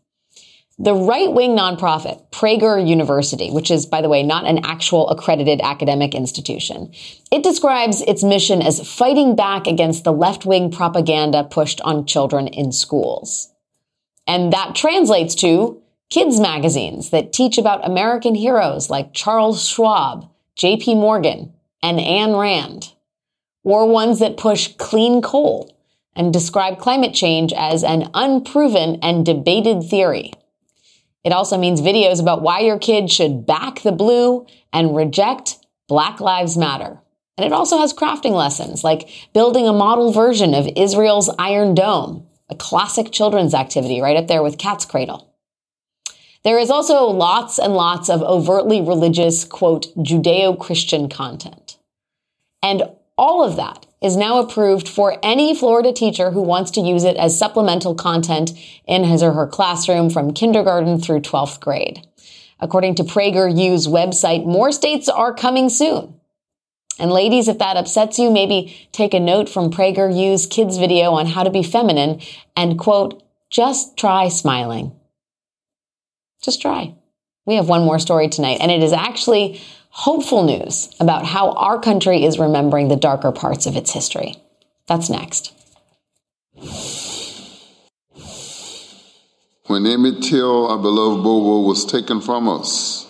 The 0.79 0.95
right 0.95 1.31
wing 1.31 1.55
nonprofit, 1.55 2.31
Prager 2.31 2.85
University, 2.85 3.51
which 3.51 3.69
is, 3.69 3.85
by 3.85 4.01
the 4.01 4.09
way, 4.09 4.23
not 4.23 4.47
an 4.47 4.65
actual 4.65 5.07
accredited 5.09 5.61
academic 5.61 6.15
institution, 6.15 6.91
it 7.31 7.43
describes 7.43 8.01
its 8.01 8.23
mission 8.23 8.59
as 8.59 8.87
fighting 8.87 9.35
back 9.35 9.67
against 9.67 10.03
the 10.03 10.11
left 10.11 10.47
wing 10.47 10.71
propaganda 10.71 11.43
pushed 11.43 11.79
on 11.81 12.07
children 12.07 12.47
in 12.47 12.71
schools. 12.71 13.51
And 14.25 14.51
that 14.51 14.73
translates 14.73 15.35
to 15.35 15.79
kids 16.09 16.39
magazines 16.39 17.11
that 17.11 17.33
teach 17.33 17.59
about 17.59 17.87
American 17.87 18.33
heroes 18.33 18.89
like 18.89 19.13
Charles 19.13 19.67
Schwab, 19.67 20.27
J.P. 20.55 20.95
Morgan, 20.95 21.53
and 21.83 21.99
Ayn 21.99 22.39
Rand, 22.39 22.93
or 23.63 23.87
ones 23.87 24.17
that 24.19 24.37
push 24.37 24.73
clean 24.77 25.21
coal 25.21 25.75
and 26.15 26.33
describe 26.33 26.79
climate 26.79 27.13
change 27.13 27.53
as 27.53 27.83
an 27.83 28.09
unproven 28.15 28.97
and 29.03 29.23
debated 29.23 29.83
theory. 29.83 30.31
It 31.23 31.31
also 31.31 31.57
means 31.57 31.81
videos 31.81 32.19
about 32.21 32.41
why 32.41 32.59
your 32.59 32.77
kid 32.77 33.09
should 33.09 33.45
back 33.45 33.81
the 33.81 33.91
blue 33.91 34.45
and 34.71 34.95
reject 34.95 35.57
Black 35.87 36.19
Lives 36.19 36.57
Matter. 36.57 36.99
And 37.37 37.45
it 37.45 37.53
also 37.53 37.77
has 37.77 37.93
crafting 37.93 38.33
lessons 38.33 38.83
like 38.83 39.09
building 39.33 39.67
a 39.67 39.73
model 39.73 40.11
version 40.11 40.53
of 40.53 40.69
Israel's 40.75 41.33
Iron 41.39 41.73
Dome, 41.73 42.27
a 42.49 42.55
classic 42.55 43.11
children's 43.11 43.53
activity 43.53 44.01
right 44.01 44.17
up 44.17 44.27
there 44.27 44.43
with 44.43 44.57
Cat's 44.57 44.85
Cradle. 44.85 45.33
There 46.43 46.59
is 46.59 46.69
also 46.69 47.05
lots 47.05 47.57
and 47.57 47.73
lots 47.73 48.09
of 48.09 48.21
overtly 48.21 48.81
religious, 48.81 49.45
quote, 49.45 49.87
Judeo 49.95 50.59
Christian 50.59 51.07
content. 51.07 51.77
And 52.61 52.83
all 53.17 53.43
of 53.43 53.55
that 53.55 53.85
is 54.03 54.17
now 54.17 54.37
approved 54.37 54.87
for 54.87 55.17
any 55.23 55.55
Florida 55.55 55.93
teacher 55.93 56.31
who 56.31 56.41
wants 56.41 56.69
to 56.71 56.81
use 56.81 57.05
it 57.05 57.15
as 57.15 57.39
supplemental 57.39 57.95
content 57.95 58.51
in 58.85 59.05
his 59.05 59.23
or 59.23 59.31
her 59.31 59.47
classroom 59.47 60.09
from 60.09 60.33
kindergarten 60.33 60.99
through 60.99 61.21
12th 61.21 61.61
grade. 61.61 62.05
According 62.59 62.95
to 62.95 63.03
PragerU's 63.03 63.87
website, 63.87 64.45
more 64.45 64.71
states 64.71 65.07
are 65.07 65.33
coming 65.33 65.69
soon. 65.69 66.19
And 66.99 67.11
ladies, 67.11 67.47
if 67.47 67.57
that 67.57 67.77
upsets 67.77 68.19
you, 68.19 68.29
maybe 68.29 68.87
take 68.91 69.13
a 69.13 69.19
note 69.19 69.49
from 69.49 69.71
PragerU's 69.71 70.45
kids 70.45 70.77
video 70.77 71.11
on 71.13 71.25
how 71.25 71.43
to 71.43 71.49
be 71.49 71.63
feminine 71.63 72.21
and 72.55 72.77
quote, 72.77 73.23
just 73.49 73.97
try 73.97 74.27
smiling. 74.27 74.91
Just 76.43 76.61
try. 76.61 76.93
We 77.45 77.55
have 77.55 77.69
one 77.69 77.83
more 77.83 77.99
story 77.99 78.29
tonight, 78.29 78.59
and 78.61 78.71
it 78.71 78.83
is 78.83 78.93
actually 78.93 79.61
hopeful 79.93 80.43
news 80.43 80.89
about 80.99 81.23
how 81.23 81.51
our 81.51 81.79
country 81.79 82.25
is 82.25 82.39
remembering 82.39 82.87
the 82.87 82.95
darker 82.95 83.31
parts 83.31 83.67
of 83.67 83.75
its 83.75 83.91
history. 83.91 84.35
That's 84.87 85.07
next. 85.09 85.53
When 89.67 89.85
Emmett 89.85 90.23
Till, 90.23 90.67
our 90.67 90.79
beloved 90.79 91.23
Bobo, 91.23 91.67
was 91.67 91.85
taken 91.85 92.21
from 92.21 92.49
us, 92.49 93.07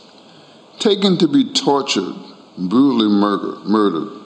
taken 0.80 1.18
to 1.20 1.28
be 1.28 1.54
tortured, 1.54 2.16
brutally 2.58 3.08
murder, 3.08 3.60
murdered. 3.66 4.20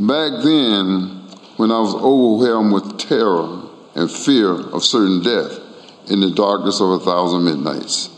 Back 0.00 0.42
then, 0.42 1.28
when 1.58 1.70
I 1.70 1.78
was 1.78 1.94
overwhelmed 1.94 2.72
with 2.72 2.98
terror 2.98 3.62
and 3.94 4.10
fear 4.10 4.50
of 4.50 4.82
certain 4.82 5.22
death 5.22 5.60
in 6.10 6.20
the 6.20 6.30
darkness 6.30 6.80
of 6.80 6.90
a 6.90 6.98
thousand 6.98 7.44
midnights, 7.44 8.08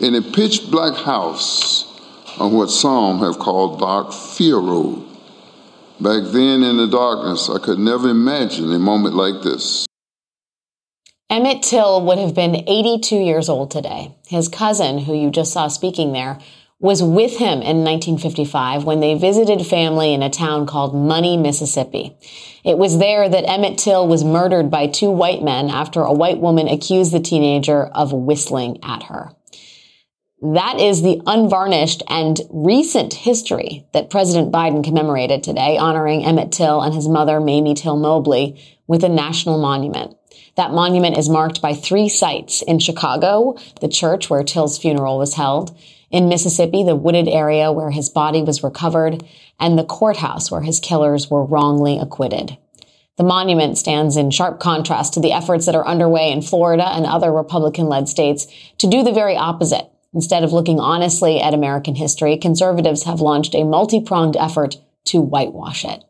in 0.00 0.14
a 0.14 0.22
pitch 0.22 0.70
black 0.70 0.94
house 0.96 1.93
on 2.38 2.52
what 2.52 2.70
some 2.70 3.20
have 3.20 3.38
called 3.38 3.80
Dark 3.80 4.12
Fear 4.12 4.58
Road. 4.58 5.02
Back 6.00 6.24
then 6.32 6.62
in 6.62 6.76
the 6.76 6.88
darkness, 6.88 7.48
I 7.48 7.58
could 7.58 7.78
never 7.78 8.08
imagine 8.08 8.72
a 8.72 8.78
moment 8.78 9.14
like 9.14 9.42
this. 9.42 9.86
Emmett 11.30 11.62
Till 11.62 12.04
would 12.04 12.18
have 12.18 12.34
been 12.34 12.56
82 12.68 13.16
years 13.16 13.48
old 13.48 13.70
today. 13.70 14.14
His 14.26 14.48
cousin, 14.48 14.98
who 14.98 15.14
you 15.14 15.30
just 15.30 15.52
saw 15.52 15.68
speaking 15.68 16.12
there, 16.12 16.38
was 16.80 17.02
with 17.02 17.38
him 17.38 17.62
in 17.62 17.82
1955 17.82 18.84
when 18.84 19.00
they 19.00 19.14
visited 19.14 19.66
family 19.66 20.12
in 20.12 20.22
a 20.22 20.28
town 20.28 20.66
called 20.66 20.94
Money, 20.94 21.36
Mississippi. 21.36 22.14
It 22.62 22.76
was 22.76 22.98
there 22.98 23.28
that 23.28 23.48
Emmett 23.48 23.78
Till 23.78 24.06
was 24.06 24.22
murdered 24.22 24.70
by 24.70 24.88
two 24.88 25.10
white 25.10 25.42
men 25.42 25.70
after 25.70 26.02
a 26.02 26.12
white 26.12 26.40
woman 26.40 26.68
accused 26.68 27.12
the 27.12 27.20
teenager 27.20 27.86
of 27.86 28.12
whistling 28.12 28.78
at 28.82 29.04
her. 29.04 29.30
That 30.44 30.78
is 30.78 31.00
the 31.00 31.22
unvarnished 31.24 32.02
and 32.06 32.38
recent 32.50 33.14
history 33.14 33.86
that 33.94 34.10
President 34.10 34.52
Biden 34.52 34.84
commemorated 34.84 35.42
today, 35.42 35.78
honoring 35.78 36.22
Emmett 36.22 36.52
Till 36.52 36.82
and 36.82 36.92
his 36.92 37.08
mother, 37.08 37.40
Mamie 37.40 37.72
Till 37.72 37.96
Mobley, 37.96 38.62
with 38.86 39.02
a 39.04 39.08
national 39.08 39.58
monument. 39.58 40.14
That 40.58 40.72
monument 40.72 41.16
is 41.16 41.30
marked 41.30 41.62
by 41.62 41.72
three 41.72 42.10
sites 42.10 42.60
in 42.60 42.78
Chicago, 42.78 43.56
the 43.80 43.88
church 43.88 44.28
where 44.28 44.44
Till's 44.44 44.76
funeral 44.76 45.16
was 45.16 45.32
held, 45.32 45.74
in 46.10 46.28
Mississippi, 46.28 46.84
the 46.84 46.94
wooded 46.94 47.26
area 47.26 47.72
where 47.72 47.90
his 47.90 48.10
body 48.10 48.42
was 48.42 48.62
recovered, 48.62 49.24
and 49.58 49.78
the 49.78 49.84
courthouse 49.84 50.50
where 50.50 50.60
his 50.60 50.78
killers 50.78 51.30
were 51.30 51.46
wrongly 51.46 51.98
acquitted. 51.98 52.58
The 53.16 53.24
monument 53.24 53.78
stands 53.78 54.18
in 54.18 54.30
sharp 54.30 54.60
contrast 54.60 55.14
to 55.14 55.20
the 55.20 55.32
efforts 55.32 55.64
that 55.64 55.74
are 55.74 55.86
underway 55.86 56.30
in 56.30 56.42
Florida 56.42 56.86
and 56.86 57.06
other 57.06 57.32
Republican 57.32 57.86
led 57.86 58.10
states 58.10 58.46
to 58.76 58.86
do 58.86 59.02
the 59.02 59.10
very 59.10 59.38
opposite. 59.38 59.90
Instead 60.14 60.44
of 60.44 60.52
looking 60.52 60.78
honestly 60.78 61.40
at 61.40 61.52
American 61.52 61.96
history, 61.96 62.36
conservatives 62.36 63.02
have 63.02 63.20
launched 63.20 63.54
a 63.54 63.64
multi-pronged 63.64 64.36
effort 64.36 64.76
to 65.04 65.20
whitewash 65.20 65.84
it. 65.84 66.04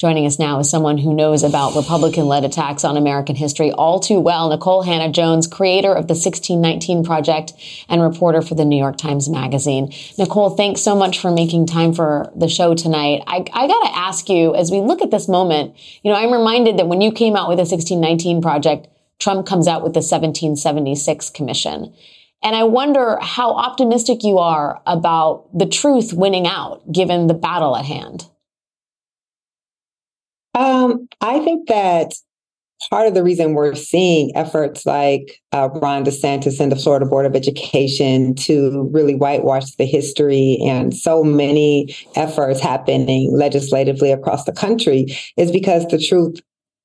Joining 0.00 0.24
us 0.24 0.38
now 0.38 0.58
is 0.60 0.70
someone 0.70 0.96
who 0.96 1.12
knows 1.12 1.42
about 1.42 1.76
Republican 1.76 2.24
led 2.26 2.42
attacks 2.42 2.84
on 2.84 2.96
American 2.96 3.36
history 3.36 3.70
all 3.70 4.00
too 4.00 4.18
well. 4.18 4.48
Nikole 4.48 4.86
Hannah-Jones, 4.86 5.46
creator 5.46 5.90
of 5.90 6.06
the 6.06 6.14
1619 6.14 7.04
Project 7.04 7.52
and 7.86 8.00
reporter 8.00 8.40
for 8.40 8.54
the 8.54 8.64
New 8.64 8.78
York 8.78 8.96
Times 8.96 9.28
Magazine. 9.28 9.92
Nicole, 10.16 10.56
thanks 10.56 10.80
so 10.80 10.96
much 10.96 11.18
for 11.18 11.30
making 11.30 11.66
time 11.66 11.92
for 11.92 12.32
the 12.34 12.48
show 12.48 12.74
tonight. 12.74 13.22
I, 13.26 13.44
I 13.52 13.66
got 13.66 13.84
to 13.84 13.94
ask 13.94 14.30
you, 14.30 14.54
as 14.54 14.70
we 14.70 14.80
look 14.80 15.02
at 15.02 15.10
this 15.10 15.28
moment, 15.28 15.76
you 16.02 16.10
know, 16.10 16.16
I'm 16.16 16.32
reminded 16.32 16.78
that 16.78 16.88
when 16.88 17.02
you 17.02 17.12
came 17.12 17.36
out 17.36 17.48
with 17.48 17.58
the 17.58 17.68
1619 17.68 18.40
Project, 18.40 18.88
Trump 19.18 19.46
comes 19.46 19.68
out 19.68 19.82
with 19.82 19.92
the 19.92 19.98
1776 19.98 21.28
Commission. 21.28 21.92
And 22.42 22.56
I 22.56 22.64
wonder 22.64 23.18
how 23.20 23.52
optimistic 23.52 24.24
you 24.24 24.38
are 24.38 24.80
about 24.86 25.46
the 25.56 25.66
truth 25.66 26.12
winning 26.12 26.46
out 26.46 26.80
given 26.90 27.26
the 27.26 27.34
battle 27.34 27.76
at 27.76 27.84
hand. 27.84 28.26
Um, 30.54 31.08
I 31.20 31.40
think 31.40 31.68
that 31.68 32.14
part 32.88 33.06
of 33.06 33.14
the 33.14 33.22
reason 33.22 33.52
we're 33.52 33.74
seeing 33.74 34.34
efforts 34.34 34.86
like 34.86 35.40
uh, 35.52 35.68
Ron 35.74 36.04
DeSantis 36.04 36.60
and 36.60 36.72
the 36.72 36.76
Florida 36.76 37.04
Board 37.04 37.26
of 37.26 37.36
Education 37.36 38.34
to 38.36 38.88
really 38.92 39.14
whitewash 39.14 39.74
the 39.76 39.84
history 39.84 40.58
and 40.62 40.96
so 40.96 41.22
many 41.22 41.94
efforts 42.16 42.60
happening 42.60 43.30
legislatively 43.36 44.10
across 44.12 44.44
the 44.44 44.52
country 44.52 45.06
is 45.36 45.52
because 45.52 45.86
the 45.88 45.98
truth 45.98 46.40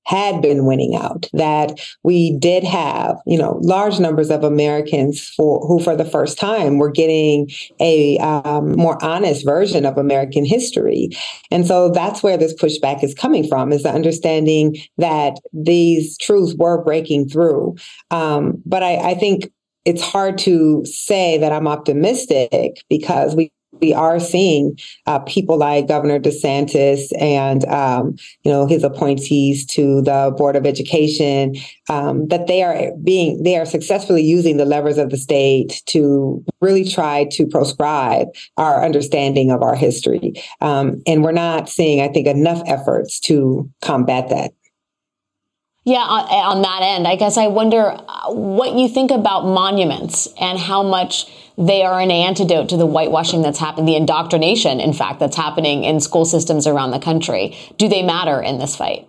had 0.06 0.41
been 0.41 0.66
winning 0.66 0.95
out, 0.95 1.28
that 1.34 1.80
we 2.03 2.38
did 2.38 2.64
have, 2.64 3.18
you 3.26 3.38
know, 3.38 3.60
large 3.62 3.99
numbers 3.99 4.30
of 4.30 4.43
Americans 4.43 5.22
for, 5.36 5.60
who 5.68 5.80
for 5.80 5.95
the 5.95 6.06
first 6.06 6.38
time 6.38 6.78
were 6.78 6.91
getting 6.91 7.49
a 7.80 8.18
um, 8.20 8.76
more 8.76 9.03
honest 9.03 9.45
version 9.45 9.86
of 9.86 9.97
American 9.97 10.45
history. 10.45 11.10
And 11.51 11.66
so 11.66 11.89
that's 11.89 12.22
where 12.22 12.38
this 12.38 12.53
pushback 12.53 13.03
is 13.03 13.14
coming 13.14 13.47
from, 13.47 13.72
is 13.72 13.84
the 13.84 13.89
understanding 13.89 14.78
that 14.97 15.39
these 15.53 16.18
truths 16.18 16.56
were 16.56 16.84
breaking 16.84 17.30
through. 17.30 17.76
Um, 18.12 18.62
but 18.66 18.84
I, 18.84 19.12
I 19.12 19.16
think 19.16 19.51
it's 19.86 20.01
hard 20.01 20.38
to 20.39 20.84
say 20.86 21.38
that 21.38 21.51
I'm 21.51 21.68
optimistic 21.68 22.84
because 22.89 23.36
we 23.36 23.51
we 23.82 23.94
are 23.94 24.20
seeing 24.20 24.78
uh, 25.06 25.20
people 25.20 25.58
like 25.58 25.88
Governor 25.88 26.20
DeSantis 26.20 27.12
and 27.20 27.66
um, 27.66 28.16
you 28.44 28.52
know 28.52 28.66
his 28.66 28.84
appointees 28.84 29.66
to 29.68 30.02
the 30.02 30.34
Board 30.38 30.56
of 30.56 30.66
Education 30.66 31.56
um, 31.90 32.28
that 32.28 32.48
they 32.48 32.64
are 32.64 32.92
being 33.04 33.44
they 33.44 33.58
are 33.58 33.66
successfully 33.66 34.24
using 34.24 34.58
the 34.58 34.66
levers 34.66 34.98
of 34.98 35.10
the 35.10 35.18
state 35.18 35.82
to 35.88 36.44
really 36.62 36.88
try 36.88 37.28
to 37.32 37.46
proscribe 37.48 38.28
our 38.58 38.84
understanding 38.84 39.52
of 39.52 39.62
our 39.62 39.76
history, 39.76 40.34
um, 40.62 41.02
and 41.08 41.24
we're 41.24 41.32
not 41.32 41.70
seeing 41.70 42.02
I 42.02 42.08
think 42.08 42.28
enough 42.28 42.62
efforts 42.66 43.20
to 43.22 43.70
combat 43.82 44.30
that. 44.30 44.52
Yeah, 45.88 46.00
on, 46.00 46.64
that 46.64 46.82
end, 46.82 47.08
I 47.08 47.16
guess 47.16 47.38
I 47.38 47.46
wonder 47.46 47.92
uh, 47.92 48.32
what 48.32 48.74
you 48.74 48.90
think 48.90 49.12
about 49.12 49.46
monuments 49.46 50.28
and 50.42 50.58
how 50.58 50.82
much 50.82 51.32
they 51.60 51.84
are 51.84 52.02
an 52.02 52.10
antidote 52.10 52.70
to 52.70 52.78
the 52.78 52.88
whitewashing 52.88 53.44
that's 53.44 53.60
happening, 53.60 53.86
the 53.86 53.96
indoctrination, 53.96 54.80
in 54.80 54.94
fact, 54.94 55.20
that's 55.20 55.36
happening 55.36 55.84
in 55.84 56.00
school 56.00 56.26
systems 56.26 56.66
around 56.66 56.90
the 56.90 57.00
country. 57.00 57.56
Do 57.78 57.88
they 57.88 58.02
matter 58.02 58.42
in 58.42 58.58
this 58.58 58.76
fight? 58.76 59.08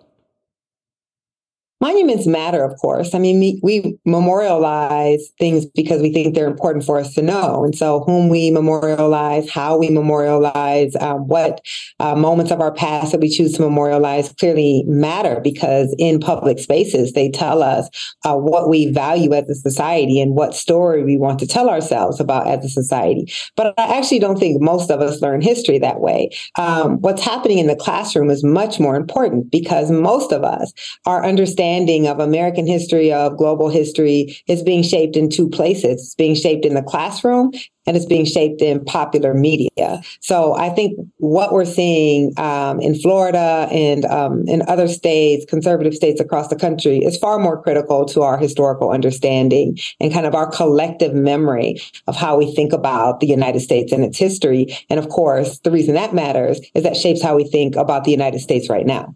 Monuments 1.79 2.27
matter, 2.27 2.65
of 2.65 2.75
course. 2.79 3.15
I 3.15 3.19
mean, 3.19 3.61
we 3.63 3.99
memorialize 4.07 5.31
things 5.39 5.67
because 5.67 6.01
we 6.01 6.11
think 6.11 6.35
they're 6.35 6.47
important 6.47 6.87
for 6.87 6.99
us 6.99 7.13
to 7.15 7.23
know. 7.23 7.65
And 7.65 7.77
so, 7.77 8.01
whom 8.01 8.31
we 8.31 8.51
memorialize, 8.51 9.51
how 9.51 9.77
we 9.77 9.91
memorialize, 9.91 10.97
um, 11.01 11.29
what 11.29 11.61
uh, 12.01 12.15
moments 12.15 12.51
of 12.51 12.63
our 12.63 12.73
past 12.73 13.13
that 13.13 13.21
we 13.21 13.29
choose 13.29 13.53
to 13.55 13.63
memorialize 13.63 14.33
clearly 14.41 14.85
matter 14.87 15.39
because 15.45 15.95
in 15.99 16.19
public 16.19 16.59
spaces, 16.59 17.13
they 17.13 17.29
tell 17.29 17.63
us 17.63 17.91
uh, 18.25 18.35
what 18.35 18.71
we 18.71 18.91
value 18.91 19.35
as 19.35 19.47
a 19.51 19.55
society 19.55 20.19
and 20.19 20.35
what 20.35 20.55
story 20.55 21.05
we 21.05 21.19
want 21.19 21.39
to 21.41 21.47
tell 21.47 21.69
ourselves 21.69 22.19
about 22.21 22.47
as 22.47 22.65
a 22.65 22.71
society. 22.71 23.31
But 23.55 23.75
I 23.77 23.99
actually 23.99 24.21
don't 24.21 24.39
think 24.39 24.63
most 24.63 24.91
of 24.91 25.03
us 25.03 25.21
learn 25.21 25.43
history 25.43 25.79
that 25.81 26.01
way. 26.01 26.31
Um, 26.57 27.03
what's 27.03 27.23
happening 27.23 27.59
in 27.59 27.67
the 27.67 27.77
classroom 27.77 28.31
is 28.31 28.43
much 28.43 28.81
more 28.81 28.97
important 28.97 29.51
because 29.51 29.91
most 29.91 30.33
of 30.33 30.43
us 30.43 30.73
are 31.05 31.23
understanding 31.23 31.66
understanding 31.67 32.07
of 32.07 32.21
American 32.21 32.67
history, 32.67 33.13
of 33.13 33.37
global 33.37 33.69
history, 33.69 34.37
is 34.47 34.63
being 34.63 34.83
shaped 34.83 35.17
in 35.17 35.29
two 35.29 35.49
places. 35.49 35.85
It's 35.85 36.15
being 36.15 36.35
shaped 36.35 36.65
in 36.65 36.75
the 36.75 36.83
classroom 36.83 37.53
and 37.87 37.97
it's 37.97 38.07
being 38.07 38.25
shaped 38.25 38.63
in 38.63 38.85
popular 38.85 39.33
media. 39.33 40.01
So 40.21 40.55
I 40.55 40.71
think 40.71 40.99
what 41.19 41.53
we're 41.53 41.65
seeing 41.65 42.33
um, 42.37 42.81
in 42.81 42.95
Florida 42.97 43.69
and 43.71 44.05
um, 44.07 44.45
in 44.49 44.63
other 44.69 44.89
states, 44.89 45.45
conservative 45.49 45.95
states 45.95 46.21
across 46.21 46.49
the 46.49 46.57
country, 46.57 46.99
is 46.99 47.17
far 47.17 47.39
more 47.39 47.63
critical 47.63 48.05
to 48.07 48.23
our 48.23 48.39
historical 48.39 48.91
understanding 48.91 49.79
and 50.01 50.13
kind 50.13 50.27
of 50.27 50.35
our 50.35 50.51
collective 50.51 51.15
memory 51.15 51.81
of 52.07 52.17
how 52.17 52.37
we 52.37 52.53
think 52.55 52.73
about 52.73 53.21
the 53.21 53.27
United 53.27 53.61
States 53.61 53.93
and 53.93 54.05
its 54.05 54.19
history. 54.19 54.67
And 54.91 54.99
of 54.99 55.09
course, 55.09 55.61
the 55.61 55.71
reason 55.71 55.95
that 55.95 56.15
matters 56.15 56.61
is 56.75 56.83
that 56.83 56.97
shapes 56.97 57.23
how 57.23 57.37
we 57.37 57.45
think 57.45 57.77
about 57.77 58.05
the 58.05 58.11
United 58.11 58.41
States 58.41 58.69
right 58.69 58.87
now. 58.87 59.15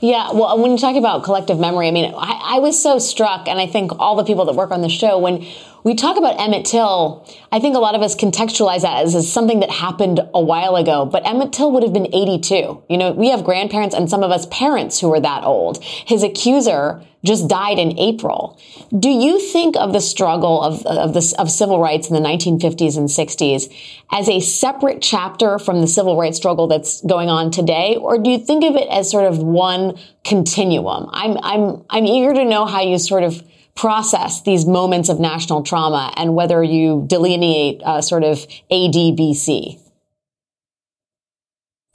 Yeah, 0.00 0.32
well, 0.32 0.60
when 0.60 0.70
you 0.70 0.78
talk 0.78 0.96
about 0.96 1.24
collective 1.24 1.58
memory, 1.58 1.88
I 1.88 1.90
mean, 1.90 2.14
I, 2.14 2.56
I, 2.56 2.58
was 2.58 2.80
so 2.80 2.98
struck, 2.98 3.48
and 3.48 3.58
I 3.58 3.66
think 3.66 3.98
all 3.98 4.16
the 4.16 4.22
people 4.22 4.44
that 4.44 4.54
work 4.54 4.70
on 4.70 4.82
the 4.82 4.88
show, 4.90 5.18
when 5.18 5.46
we 5.84 5.94
talk 5.94 6.16
about 6.16 6.40
Emmett 6.40 6.64
Till, 6.64 7.26
I 7.52 7.60
think 7.60 7.76
a 7.76 7.78
lot 7.78 7.94
of 7.94 8.02
us 8.02 8.14
contextualize 8.14 8.82
that 8.82 9.04
as, 9.04 9.14
as 9.14 9.32
something 9.32 9.60
that 9.60 9.70
happened 9.70 10.20
a 10.34 10.40
while 10.40 10.76
ago, 10.76 11.06
but 11.06 11.26
Emmett 11.26 11.52
Till 11.52 11.70
would 11.72 11.82
have 11.82 11.92
been 11.92 12.06
82. 12.12 12.82
You 12.88 12.98
know, 12.98 13.12
we 13.12 13.30
have 13.30 13.44
grandparents 13.44 13.94
and 13.94 14.10
some 14.10 14.22
of 14.22 14.30
us 14.30 14.46
parents 14.46 15.00
who 15.00 15.12
are 15.12 15.20
that 15.20 15.44
old. 15.44 15.82
His 15.82 16.22
accuser 16.22 17.02
just 17.24 17.48
died 17.48 17.78
in 17.78 17.98
April. 17.98 18.60
Do 18.96 19.08
you 19.08 19.40
think 19.40 19.76
of 19.76 19.92
the 19.92 20.00
struggle 20.00 20.62
of, 20.62 20.86
of, 20.86 21.16
of 21.16 21.50
civil 21.50 21.80
rights 21.80 22.08
in 22.08 22.14
the 22.14 22.26
1950s 22.26 22.96
and 22.96 23.08
60s 23.08 23.72
as 24.12 24.28
a 24.28 24.40
separate 24.40 25.02
chapter 25.02 25.58
from 25.58 25.80
the 25.80 25.88
civil 25.88 26.16
rights 26.16 26.36
struggle 26.36 26.68
that's 26.68 27.02
going 27.02 27.28
on 27.28 27.50
today? 27.50 27.96
Or 27.96 28.18
do 28.18 28.30
you 28.30 28.38
think 28.38 28.64
of 28.64 28.76
it 28.76 28.86
as 28.88 29.10
sort 29.10 29.24
of 29.24 29.38
one 29.38 29.98
continuum? 30.24 31.08
I'm, 31.12 31.36
I'm, 31.42 31.84
I'm 31.90 32.06
eager 32.06 32.34
to 32.34 32.44
know 32.44 32.66
how 32.66 32.82
you 32.82 32.98
sort 32.98 33.24
of 33.24 33.42
process 33.78 34.42
these 34.42 34.66
moments 34.66 35.08
of 35.08 35.20
national 35.20 35.62
trauma 35.62 36.12
and 36.16 36.34
whether 36.34 36.64
you 36.64 37.04
delineate 37.06 37.80
uh, 37.84 38.02
sort 38.02 38.24
of 38.24 38.38
ADBC. 38.72 39.78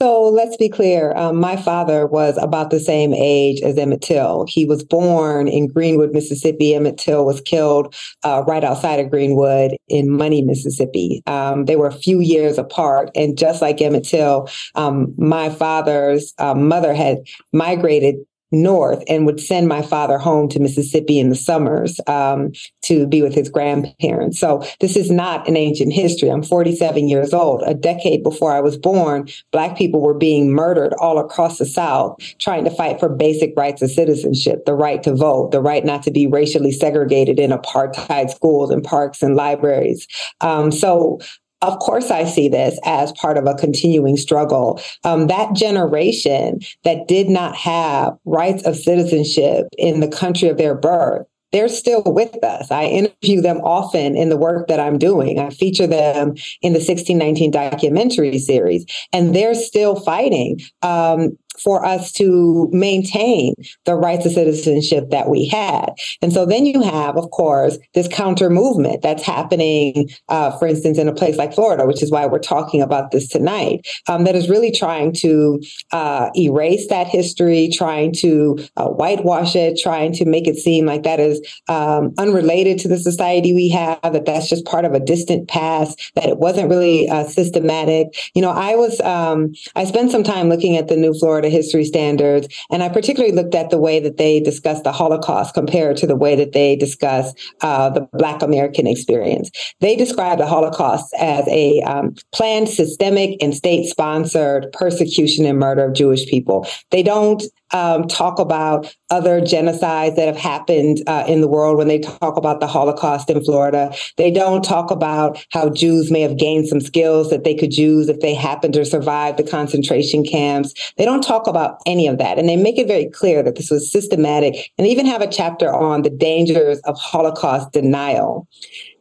So 0.00 0.22
let's 0.22 0.56
be 0.56 0.68
clear. 0.68 1.14
Um, 1.14 1.36
my 1.36 1.56
father 1.56 2.06
was 2.06 2.36
about 2.38 2.70
the 2.70 2.80
same 2.80 3.14
age 3.14 3.60
as 3.60 3.78
Emmett 3.78 4.00
Till. 4.00 4.46
He 4.48 4.64
was 4.64 4.82
born 4.82 5.46
in 5.46 5.68
Greenwood, 5.68 6.12
Mississippi. 6.12 6.74
Emmett 6.74 6.98
Till 6.98 7.24
was 7.24 7.40
killed 7.42 7.94
uh, 8.24 8.42
right 8.46 8.64
outside 8.64 8.98
of 8.98 9.10
Greenwood 9.10 9.76
in 9.88 10.10
Money, 10.10 10.42
Mississippi. 10.42 11.22
Um, 11.26 11.66
they 11.66 11.76
were 11.76 11.86
a 11.86 11.92
few 11.92 12.20
years 12.20 12.58
apart. 12.58 13.10
And 13.14 13.38
just 13.38 13.62
like 13.62 13.80
Emmett 13.80 14.04
Till, 14.04 14.48
um, 14.74 15.14
my 15.16 15.48
father's 15.48 16.34
uh, 16.38 16.54
mother 16.54 16.92
had 16.94 17.18
migrated 17.52 18.16
north 18.54 19.02
and 19.08 19.26
would 19.26 19.40
send 19.40 19.68
my 19.68 19.82
father 19.82 20.18
home 20.18 20.48
to 20.48 20.60
Mississippi 20.60 21.18
in 21.18 21.28
the 21.28 21.36
summers 21.36 22.00
um, 22.06 22.52
to 22.82 23.06
be 23.06 23.22
with 23.22 23.34
his 23.34 23.48
grandparents. 23.48 24.38
So 24.38 24.64
this 24.80 24.96
is 24.96 25.10
not 25.10 25.46
an 25.48 25.56
ancient 25.56 25.92
history. 25.92 26.30
I'm 26.30 26.42
47 26.42 27.08
years 27.08 27.34
old. 27.34 27.62
A 27.66 27.74
decade 27.74 28.22
before 28.22 28.52
I 28.52 28.60
was 28.60 28.76
born, 28.76 29.28
Black 29.52 29.76
people 29.76 30.00
were 30.00 30.14
being 30.14 30.52
murdered 30.52 30.94
all 30.94 31.18
across 31.18 31.58
the 31.58 31.66
South, 31.66 32.16
trying 32.38 32.64
to 32.64 32.70
fight 32.70 33.00
for 33.00 33.08
basic 33.08 33.52
rights 33.56 33.82
of 33.82 33.90
citizenship, 33.90 34.64
the 34.64 34.74
right 34.74 35.02
to 35.02 35.14
vote, 35.14 35.50
the 35.50 35.60
right 35.60 35.84
not 35.84 36.02
to 36.04 36.10
be 36.10 36.26
racially 36.26 36.72
segregated 36.72 37.38
in 37.38 37.50
apartheid 37.50 38.30
schools 38.30 38.70
and 38.70 38.82
parks 38.82 39.22
and 39.22 39.36
libraries. 39.36 40.06
Um, 40.40 40.70
so 40.70 41.18
of 41.64 41.78
course, 41.78 42.10
I 42.10 42.24
see 42.24 42.48
this 42.48 42.78
as 42.84 43.12
part 43.12 43.38
of 43.38 43.46
a 43.46 43.54
continuing 43.54 44.16
struggle. 44.16 44.80
Um, 45.02 45.26
that 45.28 45.54
generation 45.54 46.60
that 46.84 47.08
did 47.08 47.28
not 47.28 47.56
have 47.56 48.16
rights 48.24 48.64
of 48.64 48.76
citizenship 48.76 49.66
in 49.78 50.00
the 50.00 50.08
country 50.08 50.48
of 50.48 50.58
their 50.58 50.74
birth 50.74 51.26
they're 51.54 51.68
still 51.68 52.02
with 52.04 52.42
us. 52.42 52.68
I 52.72 52.86
interview 52.86 53.40
them 53.40 53.58
often 53.58 54.16
in 54.16 54.28
the 54.28 54.36
work 54.36 54.66
that 54.66 54.80
I'm 54.80 54.98
doing. 54.98 55.38
I 55.38 55.50
feature 55.50 55.86
them 55.86 56.34
in 56.62 56.72
the 56.72 56.80
1619 56.80 57.52
documentary 57.52 58.40
series, 58.40 58.84
and 59.12 59.32
they're 59.32 59.54
still 59.54 59.94
fighting 59.94 60.58
um, 60.82 61.38
for 61.62 61.84
us 61.84 62.12
to 62.12 62.68
maintain 62.72 63.54
the 63.84 63.94
rights 63.94 64.26
of 64.26 64.32
citizenship 64.32 65.10
that 65.10 65.28
we 65.28 65.46
had. 65.46 65.90
And 66.22 66.32
so 66.32 66.44
then 66.44 66.66
you 66.66 66.82
have, 66.82 67.16
of 67.16 67.30
course, 67.30 67.78
this 67.94 68.08
counter 68.08 68.50
movement 68.50 69.02
that's 69.02 69.22
happening, 69.22 70.10
uh, 70.28 70.56
for 70.58 70.66
instance, 70.66 70.98
in 70.98 71.08
a 71.08 71.14
place 71.14 71.36
like 71.36 71.54
Florida, 71.54 71.86
which 71.86 72.02
is 72.02 72.10
why 72.10 72.26
we're 72.26 72.38
talking 72.38 72.82
about 72.82 73.10
this 73.10 73.28
tonight, 73.28 73.86
um, 74.08 74.24
that 74.24 74.34
is 74.34 74.48
really 74.48 74.70
trying 74.70 75.12
to 75.12 75.60
uh, 75.92 76.30
erase 76.36 76.88
that 76.88 77.06
history, 77.06 77.68
trying 77.72 78.12
to 78.12 78.58
uh, 78.76 78.88
whitewash 78.88 79.54
it, 79.54 79.78
trying 79.78 80.12
to 80.12 80.24
make 80.24 80.46
it 80.46 80.56
seem 80.56 80.86
like 80.86 81.02
that 81.02 81.20
is 81.20 81.40
um, 81.68 82.12
unrelated 82.18 82.78
to 82.78 82.88
the 82.88 82.98
society 82.98 83.54
we 83.54 83.68
have, 83.68 84.00
that 84.02 84.24
that's 84.26 84.48
just 84.48 84.64
part 84.64 84.84
of 84.84 84.92
a 84.92 85.00
distant 85.00 85.48
past, 85.48 86.12
that 86.14 86.28
it 86.28 86.38
wasn't 86.38 86.68
really 86.68 87.08
uh, 87.08 87.24
systematic. 87.24 88.08
You 88.34 88.42
know, 88.42 88.50
I 88.50 88.74
was, 88.74 89.00
um, 89.00 89.52
I 89.76 89.84
spent 89.84 90.10
some 90.10 90.24
time 90.24 90.48
looking 90.48 90.76
at 90.76 90.88
the 90.88 90.96
new 90.96 91.14
Florida 91.14 91.43
History 91.50 91.84
standards. 91.84 92.48
And 92.70 92.82
I 92.82 92.88
particularly 92.88 93.34
looked 93.34 93.54
at 93.54 93.70
the 93.70 93.78
way 93.78 94.00
that 94.00 94.16
they 94.16 94.40
discuss 94.40 94.82
the 94.82 94.92
Holocaust 94.92 95.54
compared 95.54 95.96
to 95.98 96.06
the 96.06 96.16
way 96.16 96.34
that 96.36 96.52
they 96.52 96.76
discuss 96.76 97.32
uh, 97.60 97.90
the 97.90 98.08
Black 98.12 98.42
American 98.42 98.86
experience. 98.86 99.50
They 99.80 99.96
describe 99.96 100.38
the 100.38 100.46
Holocaust 100.46 101.12
as 101.18 101.46
a 101.48 101.80
um, 101.82 102.14
planned, 102.32 102.68
systemic, 102.68 103.42
and 103.42 103.54
state 103.54 103.86
sponsored 103.86 104.72
persecution 104.72 105.44
and 105.46 105.58
murder 105.58 105.86
of 105.86 105.94
Jewish 105.94 106.26
people. 106.26 106.66
They 106.90 107.02
don't 107.02 107.42
um, 107.72 108.06
talk 108.06 108.38
about 108.38 108.94
other 109.14 109.40
genocides 109.40 110.16
that 110.16 110.26
have 110.26 110.36
happened 110.36 111.00
uh, 111.06 111.24
in 111.28 111.40
the 111.40 111.46
world 111.46 111.78
when 111.78 111.86
they 111.86 112.00
talk 112.00 112.36
about 112.36 112.58
the 112.58 112.66
Holocaust 112.66 113.30
in 113.30 113.42
Florida. 113.44 113.94
They 114.16 114.32
don't 114.32 114.64
talk 114.64 114.90
about 114.90 115.44
how 115.50 115.70
Jews 115.70 116.10
may 116.10 116.20
have 116.20 116.36
gained 116.36 116.66
some 116.66 116.80
skills 116.80 117.30
that 117.30 117.44
they 117.44 117.54
could 117.54 117.76
use 117.76 118.08
if 118.08 118.18
they 118.20 118.34
happened 118.34 118.74
to 118.74 118.84
survive 118.84 119.36
the 119.36 119.44
concentration 119.44 120.24
camps. 120.24 120.74
They 120.96 121.04
don't 121.04 121.22
talk 121.22 121.46
about 121.46 121.80
any 121.86 122.08
of 122.08 122.18
that. 122.18 122.38
And 122.38 122.48
they 122.48 122.56
make 122.56 122.76
it 122.76 122.88
very 122.88 123.08
clear 123.08 123.42
that 123.44 123.54
this 123.54 123.70
was 123.70 123.90
systematic 123.90 124.72
and 124.78 124.86
even 124.88 125.06
have 125.06 125.22
a 125.22 125.30
chapter 125.30 125.72
on 125.72 126.02
the 126.02 126.10
dangers 126.10 126.80
of 126.80 126.98
Holocaust 126.98 127.72
denial. 127.72 128.48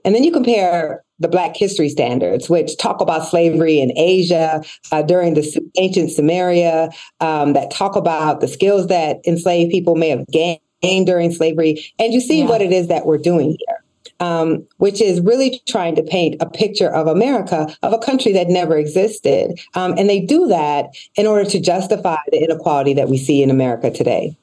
And 0.05 0.14
then 0.14 0.24
you 0.24 0.32
compare 0.32 1.02
the 1.20 1.28
Black 1.28 1.55
History 1.55 1.89
Standards, 1.89 2.49
which 2.49 2.78
talk 2.78 3.01
about 3.01 3.28
slavery 3.28 3.80
in 3.80 3.91
Asia 3.97 4.64
uh, 4.91 5.01
during 5.01 5.34
the 5.34 5.61
ancient 5.78 6.11
Samaria, 6.11 6.89
um, 7.20 7.53
that 7.53 7.72
talk 7.72 7.95
about 7.95 8.41
the 8.41 8.47
skills 8.47 8.88
that 8.88 9.18
enslaved 9.26 9.72
people 9.72 9.95
may 9.95 10.09
have 10.09 10.26
gained 10.28 11.05
during 11.05 11.32
slavery. 11.32 11.86
And 11.99 12.14
you 12.14 12.20
see 12.20 12.39
yeah. 12.39 12.45
what 12.45 12.61
it 12.61 12.72
is 12.72 12.88
that 12.88 13.05
we're 13.05 13.18
doing 13.18 13.57
here. 13.59 13.78
Um, 14.20 14.66
which 14.78 15.01
is 15.01 15.20
really 15.20 15.61
trying 15.68 15.95
to 15.95 16.03
paint 16.03 16.36
a 16.39 16.49
picture 16.49 16.88
of 16.88 17.07
America, 17.07 17.76
of 17.82 17.91
a 17.91 17.97
country 17.97 18.32
that 18.34 18.47
never 18.47 18.78
existed. 18.78 19.59
Um, 19.74 19.95
and 19.97 20.09
they 20.09 20.22
do 20.22 20.47
that 20.47 20.95
in 21.18 21.26
order 21.28 21.49
to 21.49 21.59
justify 21.59 22.18
the 22.32 22.41
inequality 22.41 22.93
that 22.93 23.09
we 23.09 23.18
see 23.18 23.43
in 23.43 23.49
America 23.49 23.91
today. 23.91 24.38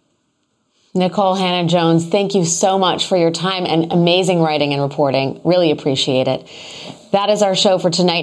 Nikole 0.95 1.39
Hannah-Jones, 1.39 2.09
thank 2.09 2.35
you 2.35 2.45
so 2.45 2.77
much 2.77 3.07
for 3.07 3.17
your 3.17 3.31
time 3.31 3.65
and 3.65 3.93
amazing 3.93 4.41
writing 4.41 4.73
and 4.73 4.83
reporting. 4.83 5.41
Really 5.45 5.71
appreciate 5.71 6.27
it. 6.27 6.45
That 7.13 7.31
is 7.31 7.43
our 7.43 7.55
show 7.55 7.79
for 7.79 7.91
tonight. 7.91 8.19